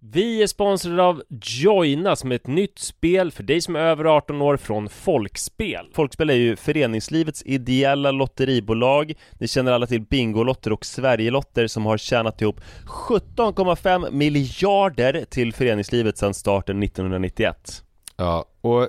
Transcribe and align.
Vi 0.00 0.42
är 0.42 0.46
sponsrade 0.46 1.02
av 1.02 1.22
Joina 1.42 2.16
som 2.16 2.32
är 2.32 2.36
ett 2.36 2.46
nytt 2.46 2.78
spel 2.78 3.30
för 3.30 3.42
dig 3.42 3.60
som 3.60 3.76
är 3.76 3.80
över 3.80 4.04
18 4.04 4.42
år 4.42 4.56
från 4.56 4.88
Folkspel. 4.88 5.90
Folkspel 5.92 6.30
är 6.30 6.34
ju 6.34 6.56
föreningslivets 6.56 7.42
ideella 7.46 8.10
lotteribolag. 8.10 9.12
Ni 9.38 9.48
känner 9.48 9.72
alla 9.72 9.86
till 9.86 10.00
Bingolotter 10.00 10.72
och 10.72 10.86
Sverigelotter 10.86 11.66
som 11.66 11.86
har 11.86 11.98
tjänat 11.98 12.42
ihop 12.42 12.60
17,5 12.86 14.10
miljarder 14.10 15.24
till 15.30 15.52
föreningslivet 15.52 16.18
sedan 16.18 16.34
starten 16.34 16.82
1991. 16.82 17.84
Ja, 18.16 18.44
och 18.60 18.88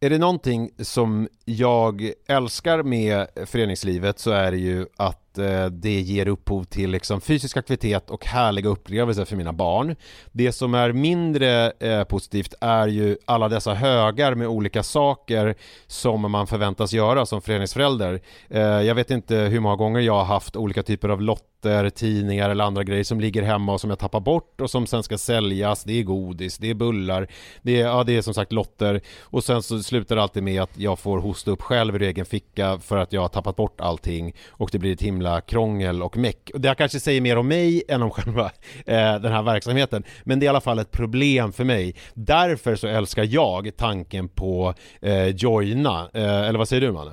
är 0.00 0.10
det 0.10 0.18
någonting 0.18 0.70
som 0.78 1.28
jag 1.44 2.12
älskar 2.28 2.82
med 2.82 3.26
föreningslivet 3.46 4.18
så 4.18 4.30
är 4.30 4.50
det 4.50 4.58
ju 4.58 4.86
att 4.96 5.38
eh, 5.38 5.66
det 5.66 6.00
ger 6.00 6.28
upphov 6.28 6.64
till 6.64 6.90
liksom 6.90 7.20
fysisk 7.20 7.56
aktivitet 7.56 8.10
och 8.10 8.26
härliga 8.26 8.68
upplevelser 8.68 9.24
för 9.24 9.36
mina 9.36 9.52
barn. 9.52 9.96
Det 10.32 10.52
som 10.52 10.74
är 10.74 10.92
mindre 10.92 11.70
eh, 11.70 12.04
positivt 12.04 12.54
är 12.60 12.88
ju 12.88 13.16
alla 13.24 13.48
dessa 13.48 13.74
högar 13.74 14.34
med 14.34 14.48
olika 14.48 14.82
saker 14.82 15.54
som 15.86 16.30
man 16.30 16.46
förväntas 16.46 16.92
göra 16.92 17.26
som 17.26 17.42
föreningsförälder. 17.42 18.20
Eh, 18.48 18.60
jag 18.60 18.94
vet 18.94 19.10
inte 19.10 19.36
hur 19.36 19.60
många 19.60 19.76
gånger 19.76 20.00
jag 20.00 20.14
har 20.14 20.24
haft 20.24 20.56
olika 20.56 20.82
typer 20.82 21.08
av 21.08 21.22
lotter, 21.22 21.90
tidningar 21.90 22.50
eller 22.50 22.64
andra 22.64 22.84
grejer 22.84 23.04
som 23.04 23.20
ligger 23.20 23.42
hemma 23.42 23.72
och 23.72 23.80
som 23.80 23.90
jag 23.90 23.98
tappar 23.98 24.20
bort 24.20 24.60
och 24.60 24.70
som 24.70 24.86
sen 24.86 25.02
ska 25.02 25.18
säljas. 25.18 25.84
Det 25.84 26.00
är 26.00 26.02
godis, 26.02 26.58
det 26.58 26.70
är 26.70 26.74
bullar, 26.74 27.28
det 27.62 27.80
är, 27.80 27.86
ja, 27.86 28.04
det 28.04 28.16
är 28.16 28.22
som 28.22 28.34
sagt 28.34 28.52
lotter 28.52 29.00
och 29.20 29.44
sen 29.44 29.62
så 29.62 29.82
slutar 29.82 30.16
det 30.16 30.22
alltid 30.22 30.42
med 30.42 30.62
att 30.62 30.78
jag 30.78 30.98
får 30.98 31.18
hosta 31.34 31.50
upp 31.50 31.62
själv 31.62 31.94
ur 31.94 32.02
egen 32.02 32.24
ficka 32.24 32.78
för 32.78 32.96
att 32.96 33.12
jag 33.12 33.20
har 33.20 33.28
tappat 33.28 33.56
bort 33.56 33.80
allting 33.80 34.34
och 34.50 34.68
det 34.72 34.78
blir 34.78 34.92
ett 34.92 35.02
himla 35.02 35.40
krångel 35.40 36.02
och 36.02 36.16
meck. 36.16 36.50
Det 36.54 36.68
här 36.68 36.74
kanske 36.74 37.00
säger 37.00 37.20
mer 37.20 37.36
om 37.36 37.48
mig 37.48 37.82
än 37.88 38.02
om 38.02 38.10
själva 38.10 38.44
eh, 38.86 39.14
den 39.20 39.32
här 39.32 39.42
verksamheten, 39.42 40.04
men 40.24 40.40
det 40.40 40.44
är 40.44 40.46
i 40.46 40.48
alla 40.48 40.60
fall 40.60 40.78
ett 40.78 40.90
problem 40.90 41.52
för 41.52 41.64
mig. 41.64 41.94
Därför 42.14 42.76
så 42.76 42.86
älskar 42.86 43.24
jag 43.30 43.76
tanken 43.76 44.28
på 44.28 44.74
eh, 45.00 45.28
Joina, 45.28 46.10
eh, 46.14 46.48
eller 46.48 46.58
vad 46.58 46.68
säger 46.68 46.80
du 46.80 46.92
Manne? 46.92 47.12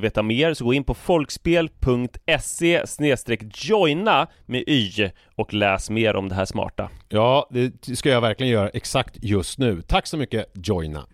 veta 0.00 0.22
mer 0.22 0.54
så 0.54 0.64
gå 0.64 0.74
in 0.74 0.84
på 0.84 0.94
folkspel.se 0.94 2.84
joina 3.54 4.26
med 4.46 4.64
y 4.66 5.10
och 5.36 5.54
läs 5.54 5.90
mer 5.90 6.16
om 6.16 6.28
det 6.28 6.34
här 6.34 6.44
smarta. 6.44 6.90
Ja, 7.08 7.48
det 7.50 7.96
ska 7.96 8.08
jag 8.08 8.20
verkligen 8.20 8.52
göra 8.52 8.68
exakt 8.68 9.16
just 9.22 9.58
nu. 9.58 9.82
Tack 9.82 10.06
så 10.06 10.16
mycket 10.16 10.46
Joina! 10.54 11.06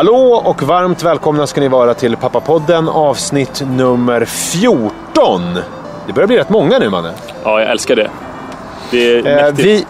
Hallå 0.00 0.42
och 0.44 0.62
varmt 0.62 1.02
välkomna 1.02 1.46
ska 1.46 1.60
ni 1.60 1.68
vara 1.68 1.94
till 1.94 2.16
Pappapodden 2.16 2.88
avsnitt 2.88 3.62
nummer 3.66 4.24
14. 4.24 4.92
Det 6.06 6.12
börjar 6.12 6.26
bli 6.26 6.36
rätt 6.36 6.50
många 6.50 6.78
nu 6.78 6.90
Manne. 6.90 7.12
Ja, 7.44 7.60
jag 7.60 7.70
älskar 7.70 7.96
det. 7.96 8.10
Det 8.90 9.12
är 9.12 9.26
Eh, 9.26 9.34
mäktigt. 9.52 9.86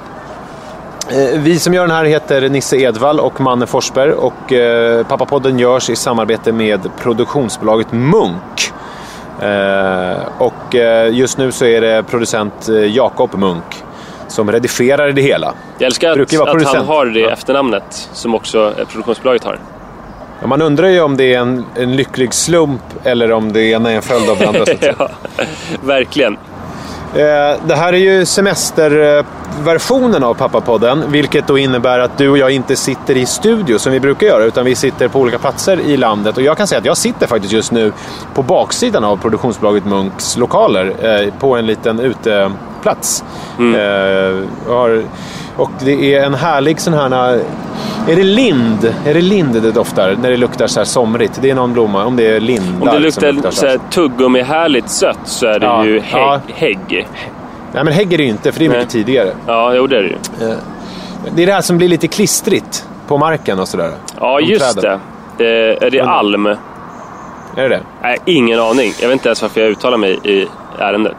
vi, 1.11 1.25
eh, 1.35 1.41
vi 1.41 1.59
som 1.59 1.75
gör 1.75 1.83
den 1.87 1.97
här 1.97 2.05
heter 2.05 2.49
Nisse 2.49 2.77
Edvall 2.77 3.21
och 3.21 3.41
Manne 3.41 3.67
Forsberg 3.67 4.13
och 4.13 4.53
eh, 4.53 5.07
Pappapodden 5.07 5.59
görs 5.59 5.91
i 5.91 5.97
samarbete 5.97 6.53
med 6.53 6.91
produktionsbolaget 7.03 7.93
Munk. 7.93 8.73
Eh, 9.41 10.17
och 10.39 10.75
eh, 10.75 11.15
just 11.15 11.39
nu 11.39 11.53
så 11.53 11.65
är 11.65 11.81
det 11.81 12.03
producent 12.03 12.69
eh, 12.69 12.75
Jakob 12.97 13.35
Munk 13.35 13.85
som 14.29 14.53
redigerar 14.53 15.13
det 15.13 15.23
hela. 15.23 15.55
Jag 15.79 15.87
älskar 15.87 16.21
att, 16.21 16.41
att 16.41 16.75
han 16.75 16.87
har 16.87 17.07
det 17.07 17.21
Ja. 17.21 17.31
efternamnet 17.31 18.09
som 18.13 18.35
också 18.35 18.75
eh, 18.79 18.87
produktionsbolaget 18.87 19.45
har. 19.45 19.59
Man 20.45 20.63
undrar 20.63 20.89
ju 20.89 21.01
om 21.01 21.17
det 21.17 21.35
är 21.35 21.39
en, 21.41 21.65
en 21.77 21.97
lycklig 21.97 22.35
slump 22.35 22.83
eller 23.05 23.33
om 23.33 23.53
det 23.53 23.63
ena 23.63 23.91
är 23.93 23.97
en 23.97 24.03
följd 24.03 24.31
av 24.31 24.39
det 24.39 24.49
andra. 24.49 24.65
Ja, 24.99 25.09
verkligen. 25.83 26.33
Eh, 27.15 27.55
Det 27.67 27.75
här 27.77 27.93
är 27.93 27.97
ju 27.99 28.27
semesterversionen 28.27 30.25
av 30.25 30.35
Pappapodden, 30.35 31.05
vilket 31.09 31.47
då 31.47 31.59
innebär 31.59 31.99
att 31.99 32.19
du 32.19 32.29
och 32.29 32.39
jag 32.39 32.51
inte 32.51 32.77
sitter 32.77 33.17
i 33.17 33.27
studio 33.27 33.79
som 33.79 33.93
vi 33.93 34.01
brukar 34.01 34.27
göra, 34.27 34.45
utan 34.45 34.65
vi 34.65 34.75
sitter 34.75 35.09
på 35.09 35.21
olika 35.21 35.39
platser 35.39 35.81
i 35.81 35.97
landet. 35.97 36.37
Och 36.37 36.43
jag 36.43 36.57
kan 36.57 36.67
säga 36.67 36.79
att 36.79 36.85
jag 36.85 36.97
sitter 36.97 37.27
faktiskt 37.27 37.53
just 37.53 37.73
nu 37.73 37.93
på 38.35 38.43
baksidan 38.43 39.05
av 39.05 39.17
produktionsbolaget 39.17 39.85
Munks 39.85 40.37
lokaler, 40.37 40.95
eh, 41.03 41.33
på 41.41 41.57
en 41.57 41.67
liten 41.67 42.01
uteplats. 42.01 43.25
Eh, 43.59 44.39
och 44.69 44.75
har- 44.75 45.03
Och 45.61 45.71
det 45.85 46.15
är 46.15 46.25
en 46.25 46.35
härlig 46.35 46.81
sån 46.81 46.95
här... 46.95 47.41
Är 48.09 48.17
det 48.17 48.23
lind? 48.25 48.95
Är 49.07 49.15
det 49.15 49.21
lind 49.21 49.63
det 49.63 49.73
doftar 49.73 50.17
när 50.23 50.31
det 50.31 50.37
luktar 50.37 50.67
så 50.67 50.81
här 50.81 50.85
somrigt? 50.85 51.39
Det 51.43 51.51
är 51.51 51.55
någon 51.55 51.73
blomma, 51.73 52.05
om 52.05 52.17
det 52.17 52.27
är 52.37 52.41
lindar 52.41 52.97
Om 52.97 53.03
det 53.03 53.13
som 53.13 53.25
luktar 53.25 53.51
så 53.51 53.67
här. 53.67 53.73
här 53.73 53.81
tuggummi 53.91 54.43
härligt 54.43 54.89
sött 54.89 55.19
så 55.25 55.47
är 55.47 55.59
det 55.59 55.67
Ja, 55.67 55.85
ju 55.85 56.01
hägg. 56.01 56.23
ja. 56.23 56.41
hägg. 56.55 57.09
Nej 57.73 57.85
men 57.85 57.93
hägg 57.93 58.13
är 58.13 58.19
det 58.19 58.25
ju 58.25 58.31
inte, 58.31 58.53
för 58.53 58.59
det 58.61 58.65
är 58.67 58.69
Nej. 58.69 58.79
mycket 58.79 58.93
tidigare. 58.93 59.31
Ja, 59.47 59.75
jo 59.75 59.87
det 59.87 59.97
är 59.99 60.03
det 60.03 60.09
ju. 60.09 60.17
Det 61.35 61.43
är 61.43 61.47
det 61.47 61.53
här 61.53 61.61
som 61.61 61.79
blir 61.79 61.89
lite 61.89 62.09
klistrigt 62.09 62.87
på 63.09 63.19
marken 63.19 63.59
och 63.59 63.69
sådär. 63.69 63.91
Ja, 64.21 64.41
just 64.41 64.75
träden. 64.75 65.01
det. 65.37 65.45
Eh, 65.81 65.87
är 65.87 65.91
det 65.91 66.01
alm? 66.01 66.47
Är 66.47 66.57
det 67.57 67.69
det? 67.69 67.81
Nej, 68.03 68.19
ingen 68.25 68.61
aning. 68.61 68.93
Jag 69.01 69.09
vet 69.09 69.13
inte 69.13 69.29
ens 69.29 69.43
varför 69.43 69.61
jag 69.61 69.71
uttalar 69.71 69.97
mig 69.99 70.19
i 70.25 70.47
ärendet. 70.79 71.15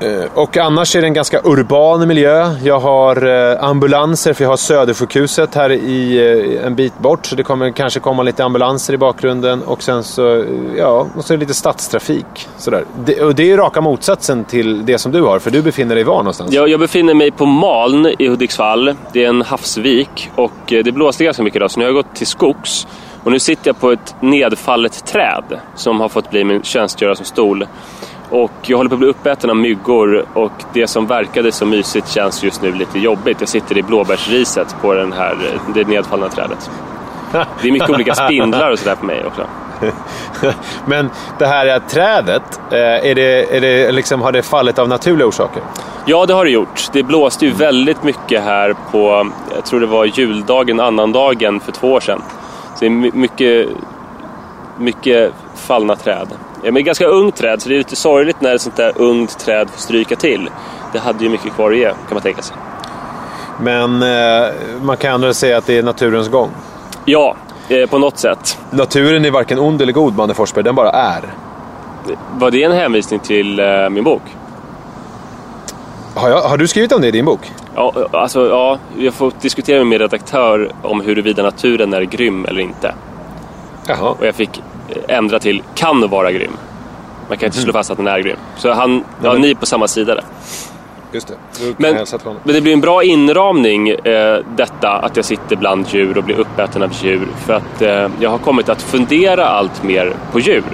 Eh, 0.00 0.24
och 0.34 0.56
annars 0.56 0.96
är 0.96 1.00
det 1.00 1.06
en 1.06 1.14
ganska 1.14 1.40
urban 1.44 2.08
miljö. 2.08 2.54
Jag 2.62 2.80
har 2.80 3.26
eh, 3.26 3.64
ambulanser, 3.64 4.32
för 4.32 4.44
jag 4.44 4.50
har 4.50 4.56
Södersjukhuset 4.56 5.54
här 5.54 5.70
i 5.70 6.16
eh, 6.58 6.66
en 6.66 6.74
bit 6.74 6.98
bort. 6.98 7.26
Så 7.26 7.36
det 7.36 7.42
kommer 7.42 7.70
kanske 7.70 8.00
komma 8.00 8.22
lite 8.22 8.44
ambulanser 8.44 8.94
i 8.94 8.96
bakgrunden. 8.96 9.62
Och 9.62 9.82
sen 9.82 10.02
så, 10.02 10.44
ja, 10.78 11.06
och 11.16 11.24
så 11.24 11.32
är 11.32 11.36
det 11.36 11.40
lite 11.40 11.54
stadstrafik. 11.54 12.48
Sådär. 12.56 12.84
Det, 13.04 13.22
och 13.22 13.34
det 13.34 13.42
är 13.42 13.46
ju 13.46 13.56
raka 13.56 13.80
motsatsen 13.80 14.44
till 14.44 14.86
det 14.86 14.98
som 14.98 15.12
du 15.12 15.22
har, 15.22 15.38
för 15.38 15.50
du 15.50 15.62
befinner 15.62 15.94
dig 15.94 16.04
var 16.04 16.16
någonstans? 16.16 16.52
Jag, 16.52 16.68
jag 16.68 16.80
befinner 16.80 17.14
mig 17.14 17.30
på 17.30 17.46
Maln 17.46 18.06
i 18.18 18.28
Hudiksvall. 18.28 18.94
Det 19.12 19.24
är 19.24 19.28
en 19.28 19.42
havsvik 19.42 20.30
och 20.34 20.52
det 20.66 20.94
blåste 20.94 21.24
ganska 21.24 21.42
mycket 21.42 21.56
idag 21.56 21.70
så 21.70 21.80
nu 21.80 21.86
har 21.86 21.92
jag 21.92 22.04
gått 22.04 22.14
till 22.14 22.26
skogs. 22.26 22.86
Och 23.24 23.32
nu 23.32 23.38
sitter 23.38 23.68
jag 23.68 23.80
på 23.80 23.92
ett 23.92 24.14
nedfallet 24.20 25.06
träd 25.06 25.44
som 25.74 26.00
har 26.00 26.08
fått 26.08 26.30
bli 26.30 26.44
min 26.44 26.62
tjänstgöra 26.62 27.14
som 27.14 27.24
stol. 27.24 27.66
Och 28.34 28.52
jag 28.62 28.76
håller 28.76 28.88
på 28.88 28.94
att 28.94 28.98
bli 28.98 29.08
uppäten 29.08 29.50
av 29.50 29.56
myggor 29.56 30.26
och 30.34 30.52
det 30.72 30.86
som 30.86 31.06
verkade 31.06 31.52
så 31.52 31.66
mysigt 31.66 32.08
känns 32.08 32.44
just 32.44 32.62
nu 32.62 32.72
lite 32.72 32.98
jobbigt. 32.98 33.40
Jag 33.40 33.48
sitter 33.48 33.78
i 33.78 33.82
blåbärsriset 33.82 34.76
på 34.82 34.94
den 34.94 35.12
här, 35.12 35.36
det 35.74 35.88
nedfallna 35.88 36.28
trädet. 36.28 36.70
Det 37.32 37.68
är 37.68 37.72
mycket 37.72 37.90
olika 37.90 38.14
spindlar 38.24 38.70
och 38.70 38.78
sådär 38.78 38.94
på 38.94 39.06
mig 39.06 39.26
också. 39.26 39.46
Men 40.86 41.10
det 41.38 41.46
här 41.46 41.78
trädet, 41.88 42.60
eh, 42.70 43.10
är 43.10 43.14
det, 43.14 43.56
är 43.56 43.60
det 43.60 43.92
liksom, 43.92 44.22
har 44.22 44.32
det 44.32 44.42
fallit 44.42 44.78
av 44.78 44.88
naturliga 44.88 45.26
orsaker? 45.26 45.62
Ja, 46.04 46.26
det 46.26 46.34
har 46.34 46.44
det 46.44 46.50
gjort. 46.50 46.88
Det 46.92 47.02
blåste 47.02 47.46
ju 47.46 47.52
väldigt 47.52 48.02
mycket 48.02 48.42
här 48.42 48.74
på, 48.90 49.30
jag 49.54 49.64
tror 49.64 49.80
det 49.80 49.86
var 49.86 50.04
juldagen, 50.04 50.80
annandagen 50.80 51.60
för 51.60 51.72
två 51.72 51.92
år 51.92 52.00
sedan. 52.00 52.22
Så 52.74 52.80
det 52.80 52.86
är 52.86 52.90
my- 52.90 53.10
mycket, 53.14 53.68
mycket 54.78 55.32
fallna 55.54 55.96
träd. 55.96 56.28
Ja, 56.64 56.72
men 56.72 56.84
ganska 56.84 57.06
ungt 57.06 57.36
träd, 57.36 57.62
så 57.62 57.68
det 57.68 57.74
är 57.74 57.78
lite 57.78 57.96
sorgligt 57.96 58.40
när 58.40 58.54
ett 58.54 58.60
sånt 58.60 58.76
där 58.76 58.92
ungt 58.96 59.38
träd 59.38 59.70
får 59.70 59.80
stryka 59.80 60.16
till. 60.16 60.50
Det 60.92 60.98
hade 60.98 61.24
ju 61.24 61.30
mycket 61.30 61.52
kvar 61.52 61.70
att 61.70 61.76
ge, 61.76 61.88
kan 61.88 61.96
man 62.10 62.22
tänka 62.22 62.42
sig. 62.42 62.56
Men 63.60 64.02
eh, 64.02 64.52
man 64.82 64.96
kan 64.96 65.14
ändå 65.14 65.34
säga 65.34 65.58
att 65.58 65.66
det 65.66 65.78
är 65.78 65.82
naturens 65.82 66.28
gång. 66.28 66.50
Ja, 67.04 67.36
eh, 67.68 67.88
på 67.88 67.98
något 67.98 68.18
sätt. 68.18 68.58
Naturen 68.70 69.24
är 69.24 69.30
varken 69.30 69.58
ond 69.58 69.82
eller 69.82 69.92
god, 69.92 70.16
Manne 70.16 70.34
Forsberg, 70.34 70.64
den 70.64 70.74
bara 70.74 70.90
är. 70.90 71.22
Var 72.34 72.50
det 72.50 72.62
en 72.62 72.72
hänvisning 72.72 73.20
till 73.20 73.60
eh, 73.60 73.90
min 73.90 74.04
bok? 74.04 74.22
Har, 76.14 76.28
jag, 76.28 76.40
har 76.40 76.56
du 76.56 76.68
skrivit 76.68 76.92
om 76.92 77.00
det 77.00 77.08
i 77.08 77.10
din 77.10 77.24
bok? 77.24 77.52
Ja, 77.74 77.92
alltså, 78.12 78.48
ja, 78.48 78.78
jag 78.96 79.14
får 79.14 79.32
diskutera 79.40 79.78
med 79.78 79.86
min 79.86 79.98
redaktör 79.98 80.72
om 80.82 81.00
huruvida 81.00 81.42
naturen 81.42 81.94
är 81.94 82.02
grym 82.02 82.44
eller 82.44 82.60
inte. 82.60 82.94
Jaha. 83.86 84.10
Och 84.18 84.26
jag 84.26 84.34
fick 84.34 84.62
eh, 84.88 85.16
ändra 85.16 85.38
till 85.38 85.62
kan 85.74 86.08
vara 86.10 86.32
grym. 86.32 86.56
Man 87.28 87.38
kan 87.38 87.46
inte 87.46 87.58
slå 87.58 87.72
fast 87.72 87.90
att 87.90 87.96
den 87.96 88.06
är 88.06 88.18
grym. 88.18 88.36
Så 88.56 88.72
han, 88.72 89.04
ja, 89.22 89.32
men- 89.32 89.40
ni 89.42 89.50
är 89.50 89.54
på 89.54 89.66
samma 89.66 89.88
sida 89.88 90.14
där. 90.14 90.24
Just 91.12 91.28
det. 91.28 91.34
Men, 91.76 92.06
men 92.44 92.54
det 92.54 92.60
blir 92.60 92.72
en 92.72 92.80
bra 92.80 93.02
inramning 93.02 93.88
eh, 93.88 94.38
detta 94.56 94.90
att 94.90 95.16
jag 95.16 95.24
sitter 95.24 95.56
bland 95.56 95.86
djur 95.88 96.18
och 96.18 96.24
blir 96.24 96.36
uppäten 96.38 96.82
av 96.82 96.92
djur. 97.02 97.28
För 97.46 97.52
att 97.52 97.82
eh, 97.82 98.08
jag 98.20 98.30
har 98.30 98.38
kommit 98.38 98.68
att 98.68 98.82
fundera 98.82 99.46
allt 99.46 99.82
mer 99.82 100.12
på 100.32 100.40
djur. 100.40 100.64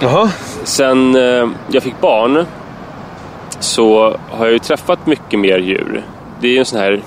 Jaha. 0.00 0.30
Sen 0.64 1.14
eh, 1.16 1.48
jag 1.68 1.82
fick 1.82 2.00
barn 2.00 2.46
så 3.60 4.16
har 4.30 4.46
jag 4.46 4.52
ju 4.52 4.58
träffat 4.58 5.06
mycket 5.06 5.38
mer 5.38 5.58
djur. 5.58 6.02
Det 6.40 6.46
är 6.46 6.52
ju 6.52 6.58
en 6.58 6.64
sån 6.64 6.78
här 6.80 7.00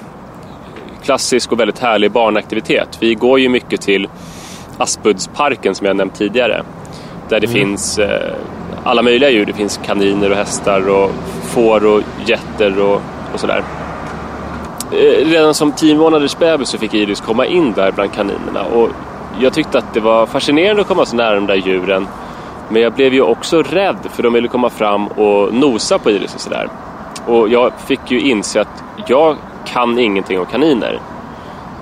klassisk 1.04 1.52
och 1.52 1.60
väldigt 1.60 1.80
härlig 1.80 2.12
barnaktivitet. 2.12 2.98
Vi 3.00 3.14
går 3.16 3.40
ju 3.40 3.50
mycket 3.50 3.82
till 3.82 4.08
Aspudsparken 4.77 5.75
som 5.75 5.88
jag 5.88 5.95
nämnt 5.95 6.16
tidigare. 6.16 6.63
Där 7.30 7.39
det 7.39 7.48
finns 7.48 8.00
eh, 8.00 8.33
alla 8.83 9.01
möjliga 9.01 9.30
djur. 9.30 9.45
Det 9.45 9.54
finns 9.54 9.80
kaniner 9.86 10.30
och 10.30 10.38
hästar 10.38 10.89
och 10.89 11.12
får 11.44 11.86
och 11.86 12.01
getter 12.25 12.81
och, 12.81 13.01
och 13.33 13.39
sådär. 13.39 13.63
Eh, 14.92 15.30
redan 15.30 15.54
som 15.54 15.72
tio 15.72 15.95
månaders 15.95 16.38
bebis 16.38 16.69
så 16.69 16.77
fick 16.77 16.94
Iris 16.94 17.22
komma 17.22 17.45
in 17.45 17.74
där 17.74 17.92
bland 17.92 18.13
kaninerna. 18.13 18.63
Och 18.63 18.89
jag 19.39 19.54
tyckte 19.54 19.77
att 19.77 19.94
det 19.94 20.00
var 20.00 20.25
fascinerande 20.25 20.81
att 20.81 20.88
komma 20.88 21.06
så 21.06 21.16
nära 21.16 21.36
de 21.36 21.45
där 21.48 21.56
djuren. 21.56 22.07
Men 22.69 22.81
jag 22.81 22.94
blev 22.94 23.13
ju 23.13 23.22
också 23.22 23.62
rädd 23.62 23.98
för 24.13 24.24
de 24.24 24.33
ville 24.33 24.48
komma 24.48 24.69
fram 24.69 25.07
och 25.07 25.54
nosa 25.54 26.00
på 26.00 26.12
Iris 26.12 26.36
och 26.36 26.42
sådär. 26.42 26.69
Och 27.27 27.50
jag 27.50 27.74
fick 27.88 28.12
ju 28.12 28.19
inse 28.19 28.62
att 28.62 28.83
jag 29.07 29.38
kan 29.66 30.00
ingenting 30.00 30.39
om 30.39 30.45
kaniner. 30.45 31.00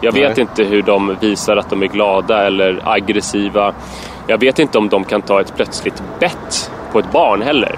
Jag 0.03 0.11
vet 0.11 0.37
Nej. 0.37 0.41
inte 0.41 0.63
hur 0.63 0.81
de 0.81 1.15
visar 1.21 1.57
att 1.57 1.69
de 1.69 1.83
är 1.83 1.87
glada 1.87 2.43
eller 2.47 2.81
aggressiva. 2.83 3.73
Jag 4.27 4.37
vet 4.37 4.59
inte 4.59 4.77
om 4.77 4.89
de 4.89 5.03
kan 5.03 5.21
ta 5.21 5.41
ett 5.41 5.55
plötsligt 5.55 6.03
bett 6.19 6.71
på 6.91 6.99
ett 6.99 7.11
barn 7.11 7.41
heller. 7.41 7.75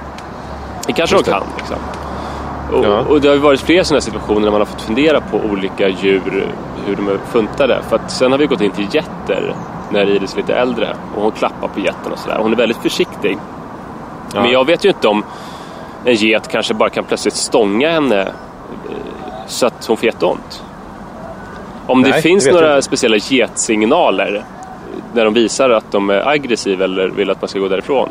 Det 0.87 0.93
kanske 0.93 1.15
Just 1.15 1.25
de 1.25 1.31
det. 1.31 1.37
kan. 1.37 1.47
Liksom. 1.57 1.77
Och, 2.73 2.85
Ja. 2.85 2.99
och 3.09 3.21
det 3.21 3.27
har 3.27 3.35
ju 3.35 3.41
varit 3.41 3.59
flera 3.61 3.83
sådana 3.83 4.01
situationer 4.01 4.41
när 4.41 4.51
man 4.51 4.61
har 4.61 4.65
fått 4.65 4.81
fundera 4.81 5.21
på 5.21 5.37
olika 5.37 5.87
djur, 5.89 6.47
hur 6.85 6.95
de 6.95 7.07
är 7.09 7.17
funtade. 7.31 7.81
För 7.89 7.95
att 7.95 8.11
sen 8.11 8.31
har 8.31 8.39
vi 8.39 8.45
gått 8.45 8.61
in 8.61 8.71
till 8.71 8.87
getter 8.91 9.55
när 9.89 10.05
Iris 10.05 10.33
är 10.33 10.37
lite 10.37 10.55
äldre 10.55 10.95
och 11.15 11.21
hon 11.21 11.31
klappar 11.31 11.67
på 11.67 11.79
getten 11.79 12.11
och 12.11 12.19
sådär. 12.19 12.37
Hon 12.41 12.51
är 12.53 12.57
väldigt 12.57 12.77
försiktig. 12.77 13.37
Ja. 14.33 14.41
Men 14.41 14.51
jag 14.51 14.65
vet 14.65 14.85
ju 14.85 14.89
inte 14.89 15.07
om 15.07 15.23
en 16.05 16.13
get 16.13 16.47
kanske 16.51 16.73
bara 16.73 16.89
kan 16.89 17.03
plötsligt 17.03 17.35
stånga 17.35 17.91
henne 17.91 18.21
eh, 18.21 18.27
så 19.47 19.65
att 19.67 19.85
hon 19.85 19.97
får 19.97 20.05
jätteont. 20.05 20.63
Om 21.87 22.01
Nej, 22.01 22.11
det 22.11 22.17
det 22.17 22.21
finns 22.21 22.45
jag 22.45 22.53
några 22.53 22.81
speciella 22.81 23.17
getsignaler 23.17 24.43
när 25.13 25.25
de 25.25 25.33
visar 25.33 25.69
att 25.69 25.91
de 25.91 26.09
är 26.09 26.27
aggressiva 26.27 26.83
eller 26.83 27.07
vill 27.07 27.29
att 27.29 27.41
man 27.41 27.49
ska 27.49 27.59
gå 27.59 27.67
därifrån 27.67 28.09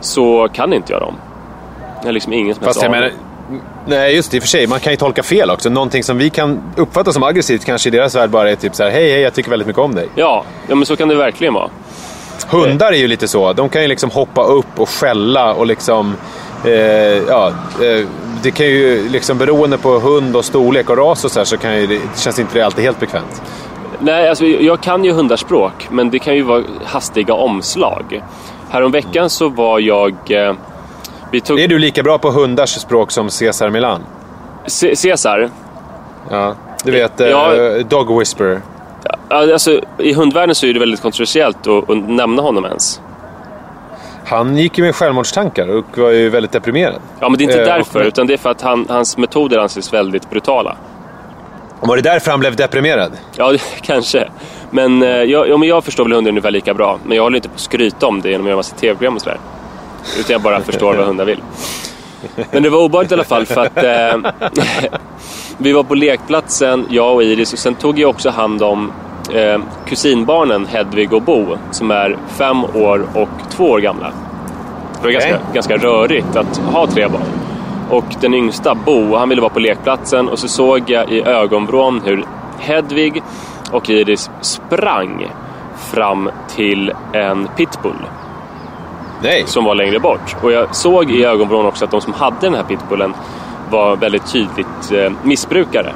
så 0.00 0.48
kan 0.52 0.72
inte 0.72 0.92
jag 0.92 1.02
dem. 1.02 1.14
Jag 2.00 2.06
har 2.06 2.12
liksom 2.12 2.32
ingen 2.32 2.54
som 2.54 2.64
helst 2.64 2.82
aning. 2.82 3.10
nej 3.86 4.14
just 4.14 4.30
det, 4.30 4.36
i 4.36 4.40
och 4.40 4.42
för 4.42 4.48
sig, 4.48 4.66
man 4.66 4.80
kan 4.80 4.92
ju 4.92 4.96
tolka 4.96 5.22
fel 5.22 5.50
också. 5.50 5.70
Någonting 5.70 6.02
som 6.04 6.18
vi 6.18 6.30
kan 6.30 6.62
uppfatta 6.76 7.12
som 7.12 7.22
aggressivt 7.22 7.64
kanske 7.64 7.88
i 7.88 7.92
deras 7.92 8.14
värld 8.14 8.30
bara 8.30 8.50
är 8.50 8.56
typ 8.56 8.74
så 8.74 8.82
här: 8.82 8.90
hej 8.90 9.10
hej 9.10 9.20
jag 9.20 9.34
tycker 9.34 9.50
väldigt 9.50 9.66
mycket 9.66 9.82
om 9.82 9.94
dig. 9.94 10.08
Ja, 10.14 10.44
ja, 10.68 10.74
men 10.74 10.86
så 10.86 10.96
kan 10.96 11.08
det 11.08 11.14
verkligen 11.14 11.54
vara. 11.54 11.70
Hundar 12.48 12.92
är 12.92 12.96
ju 12.96 13.08
lite 13.08 13.28
så, 13.28 13.52
de 13.52 13.68
kan 13.68 13.82
ju 13.82 13.88
liksom 13.88 14.10
hoppa 14.10 14.44
upp 14.44 14.80
och 14.80 14.88
skälla 14.88 15.52
och 15.52 15.66
liksom, 15.66 16.16
eh, 16.64 16.72
ja, 17.28 17.52
eh, 17.82 18.06
det 18.42 18.50
kan 18.50 18.66
ju 18.66 19.08
liksom 19.08 19.38
beroende 19.38 19.78
på 19.78 19.88
hund 19.98 20.36
och 20.36 20.44
storlek 20.44 20.90
och 20.90 20.96
ras 20.96 21.24
och 21.24 21.30
så 21.30 21.40
här 21.40 21.44
så 21.44 21.56
kan 21.56 21.80
ju, 21.80 21.86
det 21.86 22.00
känns 22.16 22.38
inte 22.38 22.58
det 22.58 22.62
alltid 22.66 22.84
helt 22.84 23.00
bekvämt. 23.00 23.42
Nej, 23.98 24.28
alltså, 24.28 24.44
jag 24.46 24.80
kan 24.80 25.04
ju 25.04 25.12
hundarspråk, 25.12 25.88
men 25.90 26.10
det 26.10 26.18
kan 26.18 26.34
ju 26.34 26.42
vara 26.42 26.62
hastiga 26.84 27.34
omslag. 27.34 28.22
Häromveckan 28.70 29.30
så 29.30 29.48
var 29.48 29.78
jag... 29.78 30.14
Eh, 30.28 30.54
vi 31.30 31.40
tog 31.40 31.60
Är 31.60 31.68
du 31.68 31.78
lika 31.78 32.02
bra 32.02 32.18
på 32.18 32.30
hundars 32.30 32.70
språk 32.70 33.10
som 33.10 33.30
Cesar 33.30 33.70
Milan? 33.70 34.02
C- 34.66 34.96
Cesar. 34.96 35.50
Ja, 36.30 36.54
du 36.84 36.90
vet, 36.90 37.20
eh, 37.20 37.28
Ja. 37.28 37.52
Dog 37.88 38.18
Whisperer. 38.18 38.60
Alltså, 39.28 39.80
I 39.98 40.12
hundvärlden 40.12 40.54
så 40.54 40.66
är 40.66 40.72
det 40.74 40.80
väldigt 40.80 41.02
kontroversiellt 41.02 41.66
att, 41.66 41.90
att 41.90 42.08
nämna 42.08 42.42
honom 42.42 42.64
ens. 42.64 43.00
Han 44.32 44.56
gick 44.56 44.78
ju 44.78 44.84
med 44.84 44.94
självmordstankar 44.94 45.68
och 45.68 45.98
var 45.98 46.10
ju 46.10 46.28
väldigt 46.28 46.52
deprimerad. 46.52 47.00
Ja, 47.20 47.28
men 47.28 47.38
det 47.38 47.44
är 47.44 47.46
inte 47.46 47.56
Eh, 47.56 47.62
och- 47.62 47.78
därför, 47.78 48.00
utan 48.04 48.26
det 48.26 48.32
är 48.32 48.38
för 48.38 48.50
att 48.50 48.62
han, 48.62 48.86
hans 48.88 49.16
metoder 49.16 49.58
anses 49.58 49.92
väldigt 49.92 50.30
brutala. 50.30 50.76
Var 51.80 51.96
det 51.96 52.02
därför 52.02 52.30
han 52.30 52.40
blev 52.40 52.56
deprimerad? 52.56 53.12
Ja, 53.36 53.52
kanske. 53.82 54.28
Men, 54.70 55.02
eh, 55.02 55.08
jag, 55.08 55.48
ja, 55.48 55.56
men 55.56 55.68
jag 55.68 55.84
förstår 55.84 56.04
väl 56.04 56.12
hundar 56.12 56.28
ungefär 56.28 56.50
lika 56.50 56.74
bra. 56.74 56.98
Men 57.06 57.16
jag 57.16 57.22
håller 57.22 57.36
inte 57.36 57.48
på 57.48 57.54
att 57.54 57.60
skryta 57.60 58.06
om 58.06 58.20
det 58.20 58.30
genom 58.30 58.46
att 58.46 58.48
göra 58.48 58.56
massa 58.56 58.76
tv-program 58.76 59.14
och 59.14 59.22
sådär. 59.22 59.38
Utan 60.18 60.32
jag 60.32 60.40
bara 60.42 60.60
förstår 60.70 60.94
vad 60.94 61.06
hundar 61.06 61.24
vill. 61.24 61.40
Men 62.50 62.62
det 62.62 62.70
var 62.70 62.78
obehagligt 62.78 63.12
i 63.12 63.14
alla 63.14 63.24
fall 63.24 63.46
för 63.46 63.60
att 63.60 63.76
eh, 63.76 64.32
vi 65.58 65.72
var 65.72 65.82
på 65.82 65.94
lekplatsen, 65.94 66.86
jag 66.90 67.14
och 67.14 67.22
Iris, 67.24 67.52
och 67.52 67.58
sen 67.58 67.74
tog 67.74 67.98
jag 67.98 68.10
också 68.10 68.30
hand 68.30 68.62
om 68.62 68.92
eh, 69.30 69.60
kusinbarnen 69.86 70.66
Hedvig 70.66 71.12
och 71.12 71.22
Bo 71.22 71.56
som 71.70 71.90
är 71.90 72.16
fem 72.28 72.64
år 72.64 73.06
och 73.14 73.28
två 73.50 73.64
år 73.64 73.78
gamla. 73.78 74.06
Det 74.06 75.08
var 75.08 75.16
Okej. 75.16 75.30
ganska, 75.30 75.52
ganska 75.52 75.76
rörigt 75.76 76.36
att 76.36 76.56
ha 76.56 76.86
tre 76.86 77.08
barn. 77.08 77.22
Och 77.90 78.04
den 78.20 78.34
yngsta, 78.34 78.74
Bo, 78.74 79.16
han 79.16 79.28
ville 79.28 79.40
vara 79.40 79.52
på 79.52 79.60
lekplatsen 79.60 80.28
och 80.28 80.38
så 80.38 80.48
såg 80.48 80.90
jag 80.90 81.10
i 81.10 81.22
ögonvrån 81.22 82.00
hur 82.04 82.24
Hedvig 82.58 83.22
och 83.72 83.90
Iris 83.90 84.30
sprang 84.40 85.26
fram 85.76 86.30
till 86.48 86.92
en 87.12 87.48
pitbull 87.56 88.06
Nej. 89.22 89.44
som 89.46 89.64
var 89.64 89.74
längre 89.74 89.98
bort. 89.98 90.36
Och 90.42 90.52
jag 90.52 90.74
såg 90.74 91.10
i 91.10 91.24
ögonvrån 91.24 91.66
också 91.66 91.84
att 91.84 91.90
de 91.90 92.00
som 92.00 92.12
hade 92.12 92.36
den 92.40 92.54
här 92.54 92.62
pitbullen 92.62 93.14
var 93.70 93.96
väldigt 93.96 94.32
tydligt 94.32 94.92
eh, 94.92 95.12
missbrukare. 95.22 95.92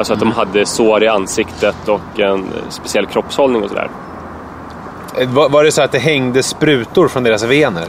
Alltså 0.00 0.12
att 0.12 0.20
de 0.20 0.32
hade 0.32 0.66
sår 0.66 1.02
i 1.02 1.08
ansiktet 1.08 1.88
och 1.88 2.20
en 2.20 2.44
speciell 2.68 3.06
kroppshållning 3.06 3.62
och 3.62 3.68
sådär. 3.68 3.90
Eh, 5.18 5.28
Var, 5.28 5.48
var 5.48 5.64
det 5.64 5.72
så 5.72 5.82
att 5.82 5.92
det 5.92 5.98
hängde 5.98 6.42
sprutor 6.42 7.08
från 7.08 7.22
deras 7.22 7.42
vener? 7.42 7.84